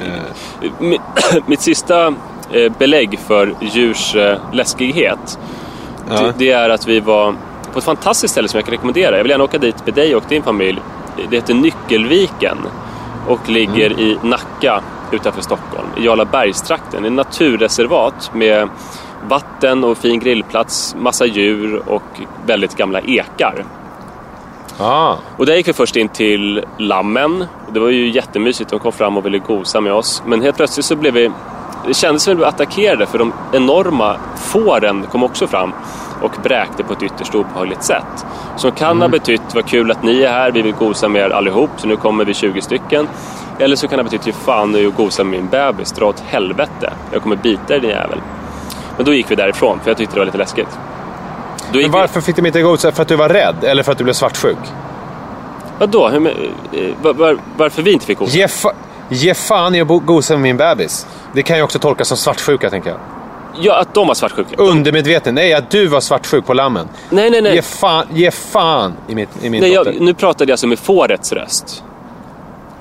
mi- 0.81 1.01
mitt 1.47 1.61
sista 1.61 2.07
eh, 2.53 2.73
belägg 2.79 3.19
för 3.27 3.55
djurs 3.61 4.17
eh, 4.17 4.39
läskighet 4.53 5.39
det, 6.09 6.35
det 6.39 6.51
är 6.51 6.71
att 6.71 6.89
vi 6.89 7.01
var 7.01 7.35
på 7.73 7.79
ett 7.79 7.85
fantastiskt 7.85 8.33
ställe 8.33 8.49
som 8.49 8.59
jag 8.59 8.65
kan 8.65 8.73
rekommendera. 8.73 9.17
Jag 9.17 9.25
vill 9.25 9.31
gärna 9.31 9.45
åka 9.45 9.59
dit 9.59 9.87
med 9.87 9.95
dig 9.95 10.17
och 10.17 10.23
din 10.29 10.43
familj. 10.43 10.81
Det 11.31 11.37
heter 11.37 11.55
Nyckelviken 11.55 12.59
och 13.29 13.49
ligger 13.49 14.01
i 14.01 14.19
Nacka 14.23 14.83
utanför 15.13 15.43
Stockholm, 15.43 15.89
i 15.97 16.05
Jarlabergstrakten. 16.05 17.03
Det 17.03 17.09
är 17.09 17.11
ett 17.11 17.17
naturreservat 17.17 18.31
med 18.35 18.69
vatten 19.29 19.85
och 19.85 19.99
fin 19.99 20.21
grillplats, 20.21 20.97
massa 20.99 21.27
djur 21.27 21.83
och 21.87 22.21
väldigt 22.47 22.77
gamla 22.77 23.01
ekar. 23.01 23.65
Ah. 24.79 25.15
Och 25.37 25.47
där 25.47 25.55
gick 25.55 25.69
vi 25.69 25.73
först 25.73 25.97
in 25.97 26.09
till 26.09 26.65
lammen. 26.79 27.45
Det 27.73 27.81
var 27.81 27.89
ju 27.89 28.11
jättemysigt. 28.11 28.71
De 28.71 28.81
kom 28.81 28.93
fram 28.93 29.17
och 29.17 29.27
ville 29.27 29.39
gosa 29.39 29.81
med 29.81 29.93
oss. 29.93 30.23
Men 30.27 30.43
helt 30.43 30.57
plötsligt 30.57 30.87
så 30.87 30.97
blev 30.97 31.15
vi... 31.15 31.31
Det 31.87 31.95
kändes 31.95 32.23
som 32.23 32.31
att 32.33 32.35
vi 32.35 32.37
blev 32.37 32.49
attackerade 32.49 33.07
för 33.07 33.19
de 33.19 33.33
enorma 33.53 34.17
fåren 34.37 35.07
kom 35.13 35.23
också 35.25 35.47
fram 35.47 35.73
och 36.23 36.33
bräkte 36.43 36.85
på 36.85 36.93
ett 36.93 37.03
ytterst 37.03 37.35
obehagligt 37.35 37.83
sätt. 37.85 38.27
Som 38.57 38.73
kan 38.73 39.01
ha 39.01 39.09
betytt, 39.09 39.55
vad 39.55 39.67
kul 39.67 39.91
att 39.91 40.03
ni 40.03 40.23
är 40.23 40.31
här, 40.31 40.51
vi 40.51 40.63
vill 40.63 40.73
gosa 40.75 41.09
med 41.09 41.23
er 41.23 41.31
allihop, 41.31 41.71
så 41.77 41.87
nu 41.89 41.97
kommer 41.97 42.25
vi 42.25 42.35
20 42.35 42.61
stycken. 42.61 43.09
Eller 43.59 43.77
så 43.77 43.89
kan 43.89 43.97
det 43.99 44.03
ha 44.05 44.11
betytt, 44.11 44.27
ge 44.27 44.33
fan 44.33 44.73
nu 44.73 44.87
och 44.87 44.95
gosa 44.95 45.25
med 45.25 45.41
min 45.41 45.49
bebis, 45.49 45.93
dra 45.93 46.07
åt 46.07 46.21
helvete. 46.27 46.93
Jag 47.13 47.23
kommer 47.23 47.37
bita 47.37 47.63
dig 47.67 47.81
din 47.81 47.91
jävel. 47.91 48.21
Men 48.97 49.07
då 49.07 49.15
gick 49.15 49.31
vi 49.31 49.35
därifrån, 49.35 49.81
för 49.83 49.91
jag 49.91 49.97
tyckte 49.97 50.15
det 50.15 50.19
var 50.21 50.27
lite 50.27 50.39
läskigt. 50.39 50.79
Men 51.73 51.91
varför 51.91 52.21
fick 52.21 52.37
de 52.37 52.47
inte 52.47 52.63
gosa? 52.63 52.93
För 52.93 53.03
att 53.03 53.09
du 53.09 53.17
var 53.17 53.29
rädd? 53.29 53.65
Eller 53.65 53.83
för 53.83 53.93
att 53.93 53.99
du 53.99 54.05
blev 54.05 54.15
svartsjuk? 54.15 54.57
vi... 54.63 54.69
Vadå? 55.79 56.09
Hur, 56.09 56.27
eh, 56.27 56.33
var, 57.03 57.15
var, 57.15 57.39
varför 57.57 57.83
vi 57.83 57.93
inte 57.93 58.07
fick 58.07 58.19
gosa? 58.19 58.37
Ge, 58.37 58.47
fa- 58.47 58.73
ge 59.09 59.35
fan 59.35 59.75
i 59.75 59.81
att 59.81 59.89
gosa 59.89 60.35
med 60.35 60.43
min 60.43 60.57
bebis. 60.57 61.07
Det 61.33 61.43
kan 61.43 61.57
ju 61.57 61.63
också 61.63 61.79
tolkas 61.79 62.09
som 62.09 62.17
svartsjuka, 62.17 62.71
tänker 62.71 62.91
jag. 62.91 62.99
Ja, 63.61 63.81
att 63.81 63.95
de 63.95 64.07
var 64.07 64.15
svartsjuka. 64.15 64.57
Undermedveten. 64.57 65.35
Nej, 65.35 65.55
att 65.55 65.71
du 65.71 65.87
var 65.87 66.01
svartsjuk 66.01 66.47
på 66.47 66.55
lammen. 66.55 66.89
Nej, 67.11 67.31
nej, 67.31 67.43
nej. 67.43 67.55
Ge 67.55 67.63
fan, 67.63 68.07
ge 68.15 68.31
fan 68.31 68.93
i, 69.09 69.15
mitt, 69.15 69.29
i 69.43 69.51
min 69.51 69.61
nej 69.61 69.75
dotter. 69.75 69.93
jag, 69.93 70.03
nu 70.03 70.15
pratade 70.15 70.45
jag 70.45 70.55
alltså 70.55 70.67
med 70.67 70.79
fårets 70.79 71.33
röst. 71.33 71.85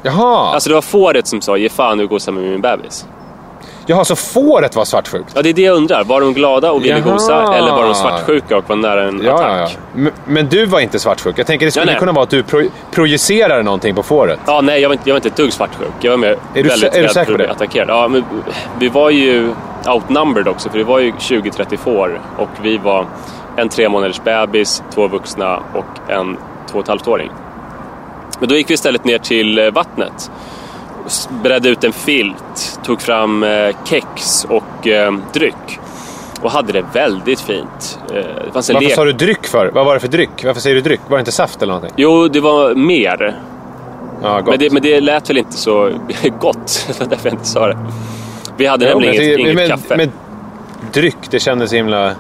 Jaha. 0.02 0.54
Alltså 0.54 0.70
det 0.70 0.74
var 0.76 0.82
fåret 0.82 1.28
som 1.28 1.42
sa 1.42 1.58
ge 1.58 1.70
fan 1.70 1.98
nu 1.98 2.08
gosa 2.08 2.32
med 2.32 2.44
min 2.44 2.62
bebis. 2.62 3.06
Jaha, 3.88 4.06
så 4.06 4.16
fåret 4.16 4.76
var 4.76 4.86
svartsjukt? 4.86 5.32
Ja, 5.36 5.42
det 5.42 5.50
är 5.50 5.54
det 5.54 5.62
jag 5.62 5.76
undrar. 5.76 6.04
Var 6.04 6.22
de 6.22 6.34
glada 6.34 6.72
och 6.72 6.84
ville 6.84 7.00
Jaha. 7.00 7.12
gosa 7.14 7.56
eller 7.56 7.72
var 7.72 7.84
de 7.86 7.96
svartsjuka 7.96 8.58
och 8.58 8.70
var 8.70 8.76
nära 8.76 9.04
en 9.08 9.22
Ja, 9.24 9.34
attack? 9.34 9.72
ja, 9.96 10.02
ja. 10.06 10.12
Men, 10.26 10.50
du 10.50 10.66
var 10.66 10.80
inte 10.80 11.00
svartsjuk? 11.00 11.40
Jag 11.40 11.48
tänker 11.48 11.66
det 11.66 11.72
skulle 11.72 11.86
nej. 11.86 11.96
kunna 12.00 12.12
vara 12.12 12.24
att 12.24 12.30
du 12.30 12.44
pro, 12.44 12.64
projicerade 12.92 13.64
någonting 13.64 13.96
på 13.96 14.04
fåret. 14.04 14.40
Ja, 14.46 14.62
nej, 14.62 14.82
jag 14.82 14.90
var 14.90 14.94
inte, 14.94 15.10
jag 15.10 15.14
var 15.14 15.18
inte 15.18 15.28
ett 15.28 15.36
dugg 15.36 15.54
svartsjuk. 15.54 15.88
Jag 16.02 16.12
var 16.12 16.18
mer 16.18 16.38
du 16.54 16.62
väldigt 16.64 16.94
sä- 16.94 16.98
är 16.98 17.04
du 17.04 17.10
säker 17.10 17.32
på 17.32 17.38
det? 17.38 17.52
attackerad. 17.52 17.90
Ja, 17.90 18.08
men 18.08 18.24
vi 18.80 18.88
var 18.88 19.10
ju 19.10 19.50
outnumbered 19.88 20.48
också, 20.48 20.70
för 20.70 20.78
det 20.78 20.84
var 20.84 21.00
ju 21.00 21.12
20-30 21.12 21.78
får 21.78 22.22
och 22.38 22.50
vi 22.62 22.78
var 22.78 23.06
en 23.56 23.70
tre 23.70 23.90
månaders 23.90 24.22
bebis, 24.24 24.84
två 24.94 25.08
vuxna 25.08 25.60
och 25.74 26.12
en 26.12 26.38
två 26.72 26.78
och 26.78 26.84
ett 26.84 26.88
halvt 26.90 27.08
åring. 27.08 27.32
Men 28.40 28.50
då 28.50 28.56
gick 28.56 28.70
vi 28.70 28.74
istället 28.74 29.04
ner 29.06 29.18
till 29.18 29.60
eh, 29.60 29.72
vattnet. 29.72 30.32
Bredde 31.44 31.70
ut 31.70 31.84
en 31.84 31.94
filt, 31.94 32.80
tog 32.84 33.02
fram 33.02 33.44
eh, 33.44 33.76
kex 33.86 34.46
och 34.50 34.88
eh, 34.88 35.14
dryck. 35.34 35.80
Och 36.42 36.52
hade 36.52 36.74
det 36.74 36.86
väldigt 36.94 37.40
fint. 37.40 38.00
Eh, 38.10 38.16
det 38.16 38.52
fanns 38.54 38.70
en 38.70 38.74
Varför 38.74 38.88
lek. 38.88 38.96
sa 38.96 39.06
du 39.06 39.14
dryck 39.14 39.48
för? 39.48 39.72
Vad 39.74 39.86
var 39.86 39.94
det 39.94 40.00
för 40.00 40.08
dryck? 40.08 40.46
Varför 40.46 40.62
säger 40.62 40.76
du 40.76 40.82
dryck? 40.82 41.00
Var 41.08 41.18
det 41.18 41.22
inte 41.22 41.32
saft 41.32 41.62
eller 41.62 41.74
någonting? 41.74 41.94
Jo, 41.98 42.28
det 42.28 42.40
var 42.40 42.76
mer. 42.76 43.40
Ja. 44.22 44.42
Men 44.46 44.60
det, 44.60 44.72
men 44.74 44.82
det 44.82 45.02
lät 45.02 45.30
väl 45.30 45.38
inte 45.38 45.58
så 45.58 45.92
gott. 46.40 46.86
Det 46.88 47.00
var 47.00 47.08
därför 47.08 47.30
jag 47.30 47.34
inte 47.34 47.46
sa 47.46 47.68
det. 47.68 47.78
Vi 48.58 48.66
hade 48.66 48.86
Jo, 48.86 48.92
nämligen 49.00 49.24
inget, 49.24 49.40
inget 49.40 49.56
men, 49.56 49.70
kaffe. 49.70 49.98
Men 49.98 50.12
dryck, 50.94 51.18
det 51.30 51.40
kändes 51.40 51.74
himla... 51.74 52.12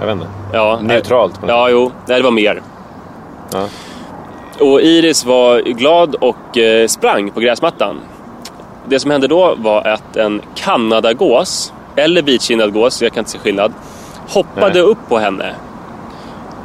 Jag 0.00 0.06
vet 0.06 0.12
inte. 0.14 0.26
ja, 0.52 0.78
neutralt 0.82 1.40
Ja, 1.46 1.68
jo. 1.70 1.90
Nej, 2.06 2.16
det 2.16 2.22
var 2.22 2.30
mer. 2.30 2.62
Ja. 3.52 3.66
Och 4.60 4.80
Iris 4.82 5.24
var 5.24 5.60
glad 5.60 6.14
och 6.14 6.58
eh, 6.58 6.86
sprang 6.86 7.30
på 7.30 7.40
gräsmattan. 7.40 8.00
Det 8.88 9.00
som 9.00 9.10
hände 9.10 9.28
då 9.28 9.54
var 9.58 9.86
att 9.86 10.16
en 10.16 10.40
kanadagås, 10.54 11.72
eller 11.96 12.22
vitkindad 12.22 12.72
gås, 12.72 13.02
jag 13.02 13.12
kan 13.12 13.20
inte 13.20 13.30
se 13.30 13.38
skillnad, 13.38 13.72
hoppade 14.28 14.72
Nej. 14.74 14.82
upp 14.82 14.98
på 15.08 15.18
henne. 15.18 15.54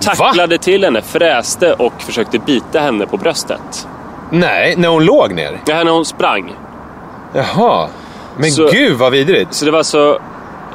Tacklade 0.02 0.58
till 0.58 0.84
henne, 0.84 1.02
fräste 1.02 1.74
och 1.74 1.94
försökte 2.02 2.40
bita 2.40 2.80
henne 2.80 3.06
på 3.06 3.18
bröstet. 3.18 3.88
Nej, 4.32 4.74
när 4.78 4.88
hon 4.88 5.06
låg 5.06 5.34
ner? 5.34 5.60
Här 5.68 5.84
när 5.86 5.92
hon 5.92 6.06
sprang. 6.06 6.54
Jaha. 7.34 7.88
Men 8.38 8.52
Så- 8.52 8.68
gud 8.72 8.98
vad 8.98 9.12
vidrigt. 9.12 9.54
Så 9.54 9.66
det 9.66 9.72
var 9.72 9.84
så... 9.84 10.20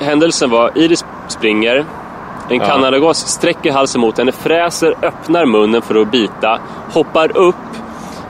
Händelsen 0.01 0.51
var, 0.51 0.71
Iris 0.75 1.05
springer, 1.29 1.85
en 2.53 2.61
Ja. 2.61 2.67
kanadagås 2.67 3.19
sträcker 3.19 3.73
halsen 3.73 4.01
mot 4.01 4.19
henne, 4.19 4.33
fräser, 4.33 4.95
öppnar 5.03 5.47
munnen 5.47 5.83
för 5.83 5.95
att 6.03 6.11
bita, 6.11 6.59
hoppar 6.93 7.37
upp, 7.37 7.55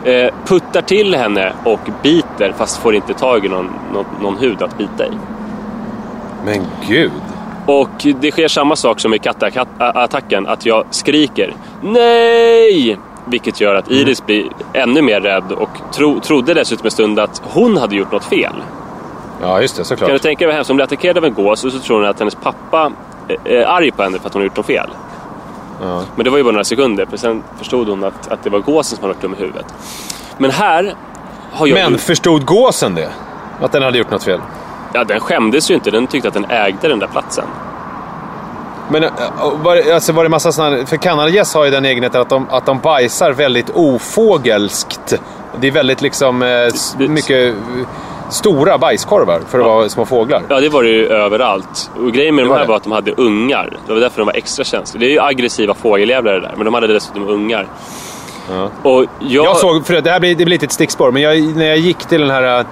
eh, 0.04 0.30
puttar 0.46 0.82
till 0.82 1.14
henne 1.14 1.52
och 1.64 1.80
biter 2.02 2.52
fast 2.58 2.82
får 2.82 2.94
inte 2.94 3.14
tag 3.14 3.44
i 3.44 3.48
någon, 3.48 3.70
någon, 3.92 4.04
någon 4.22 4.36
hud 4.36 4.62
att 4.62 4.78
bita 4.78 5.06
i. 5.06 5.10
Men 6.44 6.66
gud. 6.88 7.12
Och 7.66 8.06
det 8.20 8.30
sker 8.30 8.48
samma 8.48 8.76
sak 8.76 9.00
som 9.00 9.14
i 9.14 9.18
kattattacken, 9.18 10.46
att 10.46 10.66
jag 10.66 10.84
skriker 10.90 11.54
NEJ! 11.82 12.98
Vilket 13.24 13.60
gör 13.60 13.74
att 13.74 13.90
Iris 13.90 14.26
blir 14.26 14.48
ännu 14.72 15.02
mer 15.02 15.20
rädd 15.20 15.52
och 15.52 15.68
tro, 15.92 16.20
trodde 16.20 16.54
dessutom 16.54 16.84
en 16.86 16.90
stund 16.90 17.18
att 17.18 17.42
hon 17.44 17.76
hade 17.76 17.96
gjort 17.96 18.12
något 18.12 18.24
fel. 18.24 18.54
Ja, 19.42 19.60
just 19.60 19.76
det. 19.76 19.84
Såklart. 19.84 20.08
Kan 20.08 20.14
du 20.14 20.18
tänka 20.18 20.38
dig 20.38 20.46
vad 20.46 20.54
hemskt 20.54 20.68
hon 20.68 20.76
blir 20.76 20.84
attackerad 20.84 21.18
av 21.18 21.24
en 21.24 21.34
gås 21.34 21.64
och 21.64 21.72
så 21.72 21.78
tror 21.78 21.96
hon 21.96 22.06
att 22.06 22.18
hennes 22.18 22.34
pappa 22.34 22.92
arg 23.66 23.90
på 23.90 24.02
henne 24.02 24.18
för 24.18 24.26
att 24.26 24.34
hon 24.34 24.42
gjort 24.42 24.56
något 24.56 24.66
fel. 24.66 24.90
Ja. 25.82 26.02
Men 26.16 26.24
det 26.24 26.30
var 26.30 26.38
ju 26.38 26.44
bara 26.44 26.52
några 26.52 26.64
sekunder, 26.64 27.06
för 27.06 27.16
sen 27.16 27.42
förstod 27.58 27.88
hon 27.88 28.04
att, 28.04 28.28
att 28.32 28.44
det 28.44 28.50
var 28.50 28.58
gåsen 28.58 28.96
som 28.98 29.02
hade 29.04 29.14
varit 29.14 29.22
dum 29.22 29.34
i 29.34 29.40
huvudet. 29.40 29.66
Men 30.38 30.50
här 30.50 30.94
har 31.52 31.66
jag 31.66 31.74
Men 31.74 31.92
ju... 31.92 31.98
förstod 31.98 32.44
gåsen 32.44 32.94
det? 32.94 33.08
Att 33.60 33.72
den 33.72 33.82
hade 33.82 33.98
gjort 33.98 34.10
något 34.10 34.24
fel? 34.24 34.40
Ja, 34.92 35.04
den 35.04 35.20
skämdes 35.20 35.70
ju 35.70 35.74
inte, 35.74 35.90
den 35.90 36.06
tyckte 36.06 36.28
att 36.28 36.34
den 36.34 36.46
ägde 36.50 36.88
den 36.88 36.98
där 36.98 37.06
platsen. 37.06 37.44
Men 38.90 39.04
äh, 39.04 39.10
var, 39.62 39.76
det- 39.76 39.94
alltså 39.94 40.12
var 40.12 40.22
det 40.22 40.28
massa 40.28 40.52
sådana 40.52 40.86
För 40.86 40.96
kanadagäss 40.96 41.54
har 41.54 41.64
ju 41.64 41.70
den 41.70 41.84
egenheten 41.84 42.20
att 42.20 42.28
de, 42.28 42.46
att 42.50 42.66
de 42.66 42.78
bajsar 42.78 43.32
väldigt 43.32 43.70
ofågelskt. 43.70 45.20
Det 45.60 45.66
är 45.66 45.70
väldigt 45.70 46.00
liksom 46.02 46.42
eh, 46.42 46.48
mycket 47.08 47.54
eh, 47.54 47.54
stora 48.32 48.78
bajskorvar 48.78 49.40
för 49.48 49.58
att 49.58 49.64
vara 49.66 49.88
små 49.88 50.04
fåglar. 50.06 50.42
Ja, 50.48 50.60
det 50.60 50.68
var 50.68 50.82
det 50.82 50.88
ju 50.88 51.06
överallt. 51.08 51.90
Och 52.00 52.12
grejen 52.12 52.34
med 52.34 52.44
Det 52.44 52.46
de 52.46 52.50
var 52.50 52.56
här 52.56 52.64
det. 52.64 52.68
var 52.68 52.76
att 52.76 52.82
de 52.82 52.92
hade 52.92 53.12
ungar. 53.12 53.76
Det 53.86 53.92
var 53.92 54.00
därför 54.00 54.18
de 54.18 54.26
var 54.26 54.34
extra 54.34 54.64
känsliga. 54.64 55.00
Det 55.00 55.06
är 55.06 55.10
ju 55.12 55.20
aggressiva 55.20 55.74
fågeljävlar 55.74 56.32
det 56.32 56.40
där, 56.40 56.52
men 56.56 56.64
de 56.64 56.74
hade 56.74 56.86
dessutom 56.86 57.28
ungar. 57.28 57.66
Och 58.82 59.04
jag... 59.18 59.44
Jag 59.46 59.56
såg, 59.56 59.86
för 59.86 60.00
det 60.00 60.10
här 60.10 60.20
blir, 60.20 60.30
det 60.34 60.44
blir 60.44 60.46
lite 60.54 60.64
ett 60.64 60.72
stickspår, 60.72 61.10
men 61.10 61.22
jag, 61.22 61.56
när 61.56 61.66
jag 61.66 61.78
gick 61.78 61.98
till 61.98 62.20
den 62.20 62.30
här... 62.30 62.64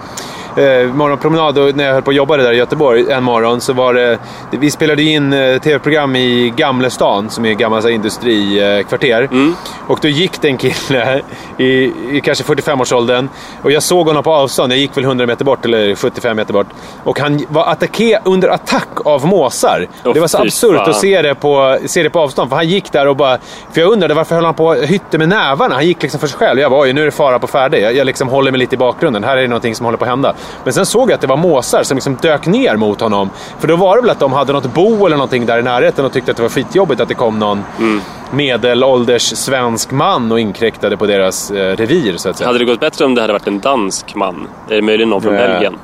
eh, 0.56 0.94
morgonpromenad 0.94 1.58
och 1.58 1.76
när 1.76 1.84
jag 1.84 1.92
höll 1.92 2.02
på 2.02 2.10
att 2.10 2.16
jobba 2.16 2.36
där 2.36 2.52
i 2.52 2.56
Göteborg 2.56 3.12
en 3.12 3.22
morgon 3.22 3.60
så 3.60 3.72
var 3.72 3.94
det... 3.94 4.18
Vi 4.50 4.70
spelade 4.70 5.02
in 5.02 5.32
eh, 5.32 5.58
tv-program 5.58 6.16
i 6.16 6.52
Gamlestan 6.56 7.30
som 7.30 7.44
är 7.44 7.52
ett 7.52 7.58
gammalt 7.58 7.88
industrikvarter. 7.88 9.22
Mm. 9.22 9.54
Och 9.86 9.98
då 10.02 10.08
gick 10.08 10.40
det 10.40 10.48
en 10.48 10.56
kille 10.56 11.22
i, 11.58 11.92
i 12.16 12.20
kanske 12.24 12.44
45-årsåldern 12.44 13.28
och 13.62 13.70
jag 13.70 13.82
såg 13.82 14.06
honom 14.06 14.22
på 14.22 14.32
avstånd. 14.32 14.72
Jag 14.72 14.78
gick 14.78 14.96
väl 14.96 15.04
100 15.04 15.26
meter 15.26 15.44
bort 15.44 15.64
eller 15.64 15.94
75 15.94 16.36
meter 16.36 16.52
bort. 16.52 16.66
Och 17.04 17.20
han 17.20 17.46
var 17.48 17.66
attacke, 17.66 18.20
under 18.24 18.48
attack 18.48 18.88
av 19.04 19.26
måsar. 19.26 19.86
Åh, 20.04 20.14
det 20.14 20.20
var 20.20 20.28
så 20.28 20.38
absurt 20.38 20.88
att 20.88 20.96
se 20.96 21.22
det, 21.22 21.34
på, 21.34 21.78
se 21.86 22.02
det 22.02 22.10
på 22.10 22.20
avstånd. 22.20 22.50
För 22.50 22.56
han 22.56 22.68
gick 22.68 22.92
där 22.92 23.06
och 23.06 23.16
bara... 23.16 23.38
För 23.72 23.80
jag 23.80 23.92
undrade 23.92 24.14
varför 24.14 24.34
höll 24.34 24.44
han 24.44 24.54
på 24.54 24.74
hytte 24.74 25.18
med 25.18 25.28
nävarna? 25.28 25.74
Han 25.74 25.86
gick 25.86 26.02
liksom 26.02 26.20
för 26.20 26.26
sig 26.26 26.38
själv. 26.38 26.60
Jag 26.60 26.70
bara 26.70 26.80
oj, 26.80 26.92
nu 26.92 27.00
är 27.00 27.04
det 27.04 27.10
fara 27.10 27.38
på 27.38 27.46
färde. 27.46 27.78
Jag, 27.78 27.96
jag 27.96 28.06
liksom 28.06 28.28
håller 28.28 28.50
mig 28.50 28.58
lite 28.58 28.74
i 28.74 28.78
bakgrunden. 28.78 29.24
Här 29.24 29.36
är 29.36 29.42
det 29.42 29.48
någonting 29.48 29.74
som 29.74 29.84
håller 29.84 29.98
på 29.98 30.04
att 30.04 30.10
hända. 30.10 30.34
Men 30.64 30.72
sen 30.72 30.86
såg 30.86 31.10
jag 31.10 31.14
att 31.14 31.20
det 31.20 31.26
var 31.26 31.36
måsar 31.36 31.82
som 31.82 31.96
liksom 31.96 32.16
dök 32.22 32.46
ner 32.46 32.76
mot 32.76 33.00
honom. 33.00 33.30
För 33.58 33.68
då 33.68 33.76
var 33.76 33.96
det 33.96 34.02
väl 34.02 34.10
att 34.10 34.20
de 34.20 34.32
hade 34.32 34.52
något 34.52 34.74
bo 34.74 35.06
eller 35.06 35.16
någonting 35.16 35.46
där 35.46 35.58
i 35.58 35.62
närheten 35.62 36.04
och 36.04 36.12
tyckte 36.12 36.30
att 36.30 36.36
det 36.36 36.42
var 36.42 36.50
skitjobbigt 36.50 37.00
att 37.00 37.08
det 37.08 37.14
kom 37.14 37.38
någon 37.38 37.64
Mm. 37.78 38.00
medelålders 38.30 39.22
svensk 39.22 39.90
man 39.90 40.32
och 40.32 40.40
inkräktade 40.40 40.96
på 40.96 41.06
deras 41.06 41.50
eh, 41.50 41.76
revir 41.76 42.16
så 42.16 42.28
att 42.28 42.36
säga. 42.36 42.46
Hade 42.48 42.58
det 42.58 42.64
gått 42.64 42.80
bättre 42.80 43.04
om 43.04 43.14
det 43.14 43.20
hade 43.20 43.32
varit 43.32 43.46
en 43.46 43.60
dansk 43.60 44.14
man? 44.14 44.46
Eller 44.70 44.82
möjligen 44.82 45.10
någon 45.10 45.22
från 45.22 45.34
Nej. 45.34 45.48
Belgien? 45.48 45.78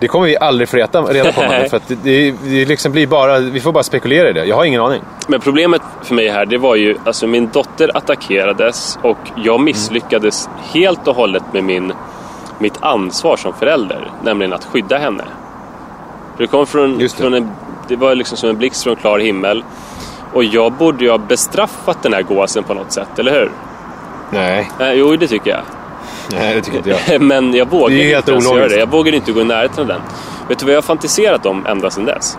Det 0.00 0.08
kommer 0.08 0.26
vi 0.26 0.36
aldrig 0.36 0.68
få 0.68 0.76
reda, 0.76 1.02
reda 1.02 1.32
på. 1.32 1.40
Mannen, 1.40 1.70
för 1.70 1.76
att 1.76 1.88
det, 1.88 2.30
det, 2.30 2.64
liksom 2.64 2.92
blir 2.92 3.06
bara, 3.06 3.38
vi 3.38 3.60
får 3.60 3.72
bara 3.72 3.82
spekulera 3.82 4.28
i 4.30 4.32
det. 4.32 4.44
Jag 4.44 4.56
har 4.56 4.64
ingen 4.64 4.80
aning. 4.82 5.00
Men 5.26 5.40
problemet 5.40 5.82
för 6.02 6.14
mig 6.14 6.28
här, 6.28 6.46
det 6.46 6.58
var 6.58 6.76
ju 6.76 6.96
alltså 7.04 7.26
min 7.26 7.48
dotter 7.52 7.90
attackerades 7.96 8.98
och 9.02 9.18
jag 9.36 9.60
misslyckades 9.60 10.48
helt 10.74 11.08
och 11.08 11.16
hållet 11.16 11.42
med 11.52 11.64
min, 11.64 11.92
mitt 12.58 12.78
ansvar 12.80 13.36
som 13.36 13.52
förälder, 13.52 14.10
nämligen 14.22 14.52
att 14.52 14.64
skydda 14.64 14.98
henne. 14.98 15.24
För 16.36 16.42
det 16.42 16.46
kom 16.46 16.66
från, 16.66 16.98
det. 16.98 17.12
från 17.12 17.34
en, 17.34 17.50
det 17.88 17.96
var 17.96 18.14
liksom 18.14 18.36
som 18.38 18.48
en 18.48 18.56
blixt 18.58 18.82
från 18.84 18.96
klar 18.96 19.18
himmel. 19.18 19.64
Och 20.32 20.44
jag 20.44 20.72
borde 20.72 21.04
ju 21.04 21.10
ha 21.10 21.18
bestraffat 21.18 22.02
den 22.02 22.12
här 22.12 22.22
gåsen 22.22 22.64
på 22.64 22.74
något 22.74 22.92
sätt, 22.92 23.18
eller 23.18 23.32
hur? 23.32 23.50
Nej, 24.30 24.70
Eh, 24.80 24.92
jo, 24.92 25.16
det 25.16 25.26
tycker 25.28 25.50
jag. 25.50 25.60
nej 26.32 26.54
det 26.54 26.60
tycker 26.62 26.78
inte 26.78 26.90
jag. 27.08 27.20
Men 27.22 27.54
jag 27.54 27.70
vågade 27.70 27.94
Det 27.94 28.02
är 28.02 28.14
helt 28.14 28.28
inte 28.28 28.32
ens 28.32 28.52
göra 28.56 28.68
det. 28.68 28.76
Jag 28.78 28.90
vågade 28.90 29.16
inte 29.16 29.32
gå 29.32 29.40
i 29.40 29.44
närheten 29.44 29.80
av 29.80 29.86
den. 29.86 30.00
Vet 30.48 30.58
du 30.58 30.64
vad 30.64 30.72
jag 30.74 30.76
har 30.78 30.82
fantiserat 30.82 31.46
om 31.46 31.66
ända 31.66 31.90
sedan 31.90 32.04
dess? 32.04 32.38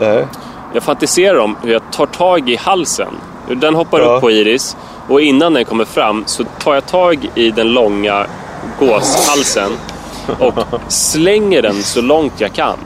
Nej. 0.00 0.26
Jag 0.72 0.82
fantiserar 0.82 1.38
om 1.38 1.56
hur 1.62 1.72
jag 1.72 1.82
tar 1.92 2.06
tag 2.06 2.48
i 2.50 2.56
halsen. 2.56 3.14
Den 3.48 3.74
hoppar 3.74 4.00
Ja. 4.00 4.04
upp 4.04 4.20
på 4.20 4.30
Iris 4.30 4.76
och 5.08 5.20
innan 5.20 5.54
den 5.54 5.64
kommer 5.64 5.84
fram 5.84 6.22
så 6.26 6.44
tar 6.44 6.74
jag 6.74 6.86
tag 6.86 7.30
i 7.34 7.50
den 7.50 7.72
långa 7.72 8.26
gåshalsen 8.78 9.72
och 10.38 10.54
slänger 10.88 11.62
den 11.62 11.82
så 11.82 12.00
långt 12.00 12.40
jag 12.40 12.52
kan. 12.52 12.78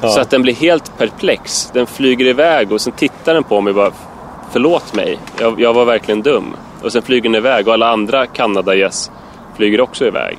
Så 0.00 0.20
att 0.20 0.30
den 0.30 0.42
blir 0.42 0.54
helt 0.54 0.98
perplex. 0.98 1.70
Den 1.72 1.86
flyger 1.86 2.26
iväg 2.26 2.72
och 2.72 2.80
sen 2.80 2.92
tittar 2.92 3.34
den 3.34 3.44
på 3.44 3.60
mig 3.60 3.70
och 3.70 3.76
bara 3.76 3.92
Förlåt 4.52 4.94
mig, 4.94 5.18
jag, 5.40 5.60
jag 5.60 5.74
var 5.74 5.84
verkligen 5.84 6.22
dum. 6.22 6.56
Och 6.82 6.92
sen 6.92 7.02
flyger 7.02 7.22
den 7.22 7.34
iväg 7.34 7.68
och 7.68 7.74
alla 7.74 7.88
andra 7.88 8.26
Kanadagäss 8.26 9.10
flyger 9.56 9.80
också 9.80 10.06
iväg. 10.06 10.38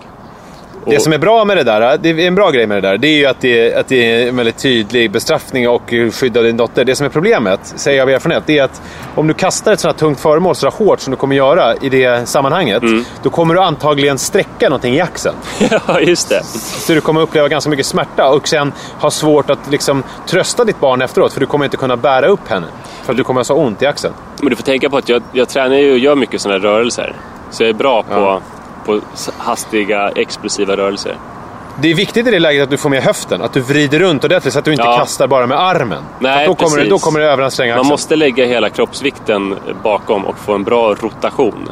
Det 0.86 1.00
som 1.00 1.14
är 1.14 1.18
bra 1.18 1.46
med 1.46 1.58
det 1.58 1.64
där, 1.64 1.98
det 1.98 2.10
är 2.10 2.20
en 2.20 2.36
bra 2.36 2.52
grej 2.52 2.68
med 2.68 2.84
det 2.84 2.90
där, 2.90 2.98
det 2.98 3.08
är 3.08 3.18
ju 3.18 3.26
att 3.26 3.42
det, 3.42 3.76
att 3.76 3.88
det 3.88 3.96
är 3.96 4.30
en 4.30 4.36
väldigt 4.36 4.58
tydlig 4.58 5.12
bestraffning 5.12 5.70
och 5.70 5.94
skydd 6.12 6.38
av 6.38 6.44
din 6.44 6.58
dotter. 6.58 6.86
Det 6.86 6.96
som 6.96 7.06
är 7.06 7.10
problemet, 7.10 7.60
säger 7.64 7.98
jag 7.98 8.04
av 8.06 8.10
erfarenhet, 8.10 8.44
det 8.46 8.58
är 8.58 8.64
att 8.64 8.82
om 9.16 9.28
du 9.28 9.34
kastar 9.34 9.74
ett 9.74 9.80
sådant 9.80 10.02
här 10.02 10.08
tungt 10.08 10.20
föremål 10.20 10.56
så 10.56 10.70
hårt 10.70 11.00
som 11.00 11.12
du 11.12 11.18
kommer 11.18 11.36
göra 11.36 11.76
i 11.76 11.90
det 11.90 12.30
sammanhanget, 12.30 12.84
då 13.24 13.30
kommer 13.30 13.54
du 13.54 13.62
antagligen 13.62 14.18
sträcka 14.18 14.70
någonting 14.70 14.94
i 14.96 15.02
axeln. 15.02 15.36
ja, 15.88 16.00
just 16.00 16.30
det. 16.30 16.44
Så 16.44 16.94
du 16.94 17.02
kommer 17.02 17.22
uppleva 17.22 17.48
ganska 17.48 17.70
mycket 17.70 17.86
smärta 17.86 18.30
och 18.30 18.48
sen 18.48 18.74
ha 19.00 19.12
svårt 19.12 19.50
att 19.50 19.72
liksom 19.72 20.04
trösta 20.28 20.64
ditt 20.64 20.80
barn 20.80 21.02
efteråt, 21.02 21.34
för 21.34 21.40
du 21.40 21.46
kommer 21.46 21.66
inte 21.66 21.78
kunna 21.78 21.98
bära 21.98 22.28
upp 22.28 22.48
henne. 22.50 22.68
För 23.04 23.14
att 23.14 23.18
du 23.18 23.24
kommer 23.24 23.40
ha 23.40 23.46
så 23.46 23.56
ont 23.56 23.82
i 23.82 23.86
axeln. 23.86 24.14
Men 24.40 24.50
du 24.50 24.56
får 24.56 24.64
tänka 24.64 24.90
på 24.90 24.98
att 24.98 25.10
jag, 25.10 25.24
jag 25.32 25.50
tränar 25.50 25.76
ju 25.76 25.92
och 25.92 25.98
gör 25.98 26.16
mycket 26.16 26.42
sådana 26.42 26.60
rörelser. 26.64 27.16
Så 27.52 27.64
jag 27.64 27.70
är 27.70 27.74
bra 27.74 28.04
på, 28.04 28.14
Ja. 28.14 28.42
På 28.86 29.00
hastiga, 29.38 30.10
explosiva 30.16 30.78
rörelser. 30.78 31.16
Det 31.82 31.92
är 31.92 31.96
viktigt 31.96 32.28
i 32.28 32.32
det 32.32 32.40
läget 32.40 32.64
att 32.64 32.70
du 32.70 32.78
får 32.78 32.90
med 32.90 33.04
höften, 33.04 33.42
att 33.42 33.54
du 33.54 33.60
vrider 33.62 34.00
runt 34.00 34.24
ordentligt 34.24 34.54
så 34.54 34.60
att 34.60 34.66
du 34.66 34.72
inte 34.72 34.84
Ja. 34.84 34.98
kastar 34.98 35.28
bara 35.28 35.48
med 35.48 35.60
armen. 35.60 36.04
Nej, 36.20 36.48
då, 36.48 36.56
kommer 36.56 36.78
det, 36.78 36.90
då 36.90 37.00
kommer 37.00 37.20
det 37.20 37.26
överanstränga 37.26 37.72
Man 37.74 37.80
axeln. 37.80 37.94
måste 37.94 38.16
lägga 38.16 38.46
hela 38.46 38.70
kroppsvikten 38.70 39.56
bakom 39.84 40.26
och 40.26 40.38
få 40.38 40.54
en 40.54 40.64
bra 40.64 40.96
rotation. 41.02 41.70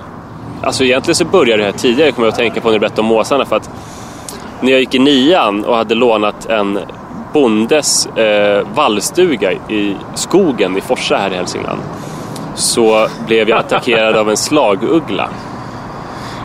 Alltså 0.64 0.84
egentligen 0.84 1.16
så 1.16 1.26
började 1.26 1.58
det 1.64 1.72
här 1.72 1.78
tidigare, 1.78 2.12
kommer 2.12 2.28
jag 2.28 2.32
att 2.32 2.38
tänka 2.40 2.62
på 2.62 2.68
när 2.68 2.74
du 2.74 2.80
berättade 2.80 3.02
om 3.02 3.08
måsarna. 3.08 3.46
För 3.46 3.56
att 3.56 3.70
när 4.62 4.72
jag 4.72 4.80
gick 4.80 4.96
i 4.96 5.00
nian 5.00 5.66
och 5.66 5.76
hade 5.76 5.96
lånat 5.96 6.46
en 6.46 6.80
bondes 7.34 8.06
eh, 8.06 8.68
vallstuga 8.76 9.52
i 9.52 9.96
skogen 10.16 10.78
i 10.78 10.82
Forsa 10.82 11.18
här 11.18 11.32
i 11.32 11.36
Hälsingland. 11.36 11.80
Så 12.56 13.08
blev 13.28 13.50
jag 13.50 13.60
attackerad 13.60 14.16
av 14.16 14.30
en 14.30 14.38
slaguggla. 14.38 15.30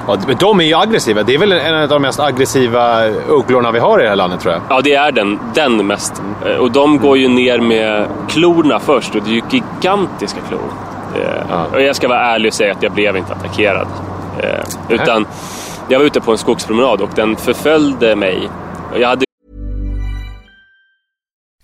Ja, 0.08 0.16
de 0.40 0.60
är 0.60 0.64
ju 0.64 0.74
aggressiva. 0.74 1.22
Det 1.22 1.34
är 1.34 1.38
väl 1.38 1.52
en 1.52 1.74
av 1.82 1.88
de 1.88 2.02
mest 2.02 2.20
aggressiva 2.20 3.04
ugglorna 3.28 3.70
vi 3.70 3.78
har 3.78 4.00
i 4.00 4.02
det 4.02 4.08
här 4.08 4.16
landet 4.16 4.40
tror 4.40 4.54
jag. 4.54 4.62
Ja, 4.68 4.80
det 4.80 4.94
är 4.94 5.12
den, 5.12 5.38
den 5.54 5.86
mest. 5.86 6.22
Eh, 6.46 6.56
Och 6.56 6.70
de 6.70 6.98
går 6.98 7.18
ju 7.18 7.28
ner 7.28 7.58
med 7.58 8.06
klorna 8.28 8.80
först 8.80 9.14
och 9.14 9.22
det 9.22 9.30
är 9.30 9.34
ju 9.34 9.42
gigantiska 9.50 10.40
klor. 10.48 10.60
Eh, 11.14 11.20
Ja. 11.50 11.66
Och 11.72 11.82
jag 11.82 11.96
ska 11.96 12.08
vara 12.08 12.20
ärlig 12.20 12.48
och 12.48 12.54
säga 12.54 12.72
att 12.72 12.82
jag 12.82 12.92
blev 12.92 13.16
inte 13.16 13.32
attackerad. 13.32 13.86
Eh, 14.42 14.48
Utan 14.88 15.26
jag 15.88 15.98
var 15.98 16.06
ute 16.06 16.20
på 16.20 16.32
en 16.32 16.38
skogspromenad 16.38 17.00
och 17.00 17.10
den 17.14 17.36
förföljde 17.36 18.16
mig. 18.16 18.48
Jag 18.98 19.08
hade 19.08 19.23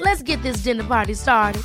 Let's 0.00 0.22
get 0.22 0.42
this 0.42 0.64
dinner 0.64 0.84
party 0.84 1.14
started. 1.14 1.62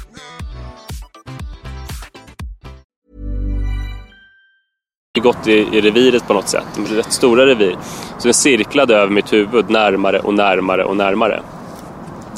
gått 5.22 5.48
i, 5.48 5.52
i 5.52 5.82
reviret 5.82 6.28
på 6.28 6.34
något 6.34 6.48
sätt. 6.48 6.64
De 6.76 6.96
rätt 6.96 7.12
stora 7.12 7.46
revir. 7.46 7.78
Så 8.18 8.28
den 8.28 8.34
cirklade 8.34 8.96
över 8.96 9.12
mitt 9.14 9.34
huvud 9.34 9.70
närmare 9.70 10.20
och 10.20 10.34
närmare 10.34 10.84
och 10.84 10.98
närmare. 10.98 11.42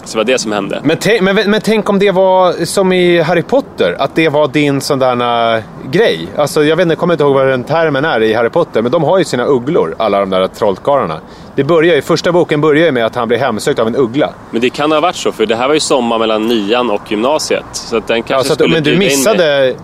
Så 0.05 0.17
det 0.17 0.17
var 0.17 0.23
det 0.33 0.39
som 0.39 0.51
hände. 0.51 0.81
Men, 0.83 0.97
tänk- 0.97 1.21
men, 1.21 1.35
men 1.35 1.61
tänk 1.61 1.89
om 1.89 1.99
det 1.99 2.11
var 2.11 2.65
som 2.65 2.93
i 2.93 3.19
Harry 3.21 3.41
Potter, 3.41 3.95
att 3.99 4.15
det 4.15 4.29
var 4.29 4.47
din 4.47 4.81
sån 4.81 4.99
där 4.99 5.55
äh, 5.55 5.63
grej. 5.91 6.27
Alltså, 6.37 6.63
jag 6.63 6.75
vet 6.75 6.83
inte, 6.83 6.91
jag 6.91 6.99
kommer 6.99 7.13
inte 7.13 7.23
ihåg 7.23 7.33
vad 7.33 7.47
den 7.47 7.63
termen 7.63 8.05
är 8.05 8.21
i 8.21 8.33
Harry 8.33 8.49
Potter, 8.49 8.81
men 8.81 8.91
de 8.91 9.03
har 9.03 9.17
ju 9.17 9.25
sina 9.25 9.45
ugglor, 9.45 9.95
alla 9.97 10.19
de 10.19 10.29
där 10.29 10.47
trollkarlarna. 10.47 11.19
Det 11.59 11.63
börjar 11.63 11.95
ju, 11.95 12.01
första 12.01 12.31
boken 12.31 12.61
börjar 12.61 12.85
ju 12.85 12.91
med 12.91 13.05
att 13.05 13.15
han 13.15 13.27
blir 13.27 13.37
hemsökt 13.37 13.79
av 13.79 13.87
en 13.87 13.95
uggla. 13.95 14.29
Men 14.51 14.61
det 14.61 14.69
kan 14.69 14.91
ha 14.91 14.99
varit 14.99 15.15
så, 15.15 15.31
för 15.31 15.45
det 15.45 15.55
här 15.55 15.67
var 15.67 15.73
ju 15.73 15.79
sommar 15.79 16.19
mellan 16.19 16.47
nian 16.47 16.89
och 16.89 17.11
gymnasiet. 17.11 17.65
Så 17.71 17.97
att 17.97 18.07
den 18.07 18.23
kanske 18.23 18.33
Ja, 18.33 18.43
så 18.43 18.53
att, 18.53 18.59
skulle 18.59 18.73
men 18.73 18.83
du 18.83 18.97
missade, 18.97 19.75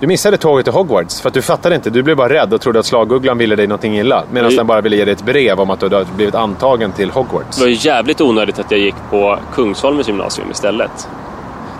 du 0.00 0.06
missade 0.06 0.36
tåget 0.36 0.64
till 0.64 0.72
Hogwarts, 0.72 1.20
för 1.20 1.28
att 1.28 1.34
du 1.34 1.42
fattade 1.42 1.74
inte. 1.74 1.90
Du 1.90 2.02
blev 2.02 2.16
bara 2.16 2.28
rädd 2.28 2.54
och 2.54 2.60
trodde 2.60 2.78
att 2.78 2.86
slagugglan 2.86 3.38
ville 3.38 3.56
dig 3.56 3.66
någonting 3.66 3.98
illa. 3.98 4.24
Medan 4.30 4.56
den 4.56 4.66
bara 4.66 4.80
ville 4.80 4.96
ge 4.96 5.04
dig 5.04 5.12
ett 5.12 5.24
brev 5.24 5.60
om 5.60 5.70
att 5.70 5.80
du 5.80 5.86
hade 5.86 6.06
blivit 6.16 6.34
antagen 6.34 6.92
till 6.92 7.10
Hogwarts. 7.10 7.56
Det 7.56 7.62
var 7.62 7.68
ju 7.68 7.76
jävligt 7.80 8.20
onödigt 8.20 8.58
att 8.58 8.70
jag 8.70 8.80
gick 8.80 8.96
på 9.10 9.38
Kungsholmens 9.54 10.08
gymnasium 10.08 10.50
istället. 10.50 11.08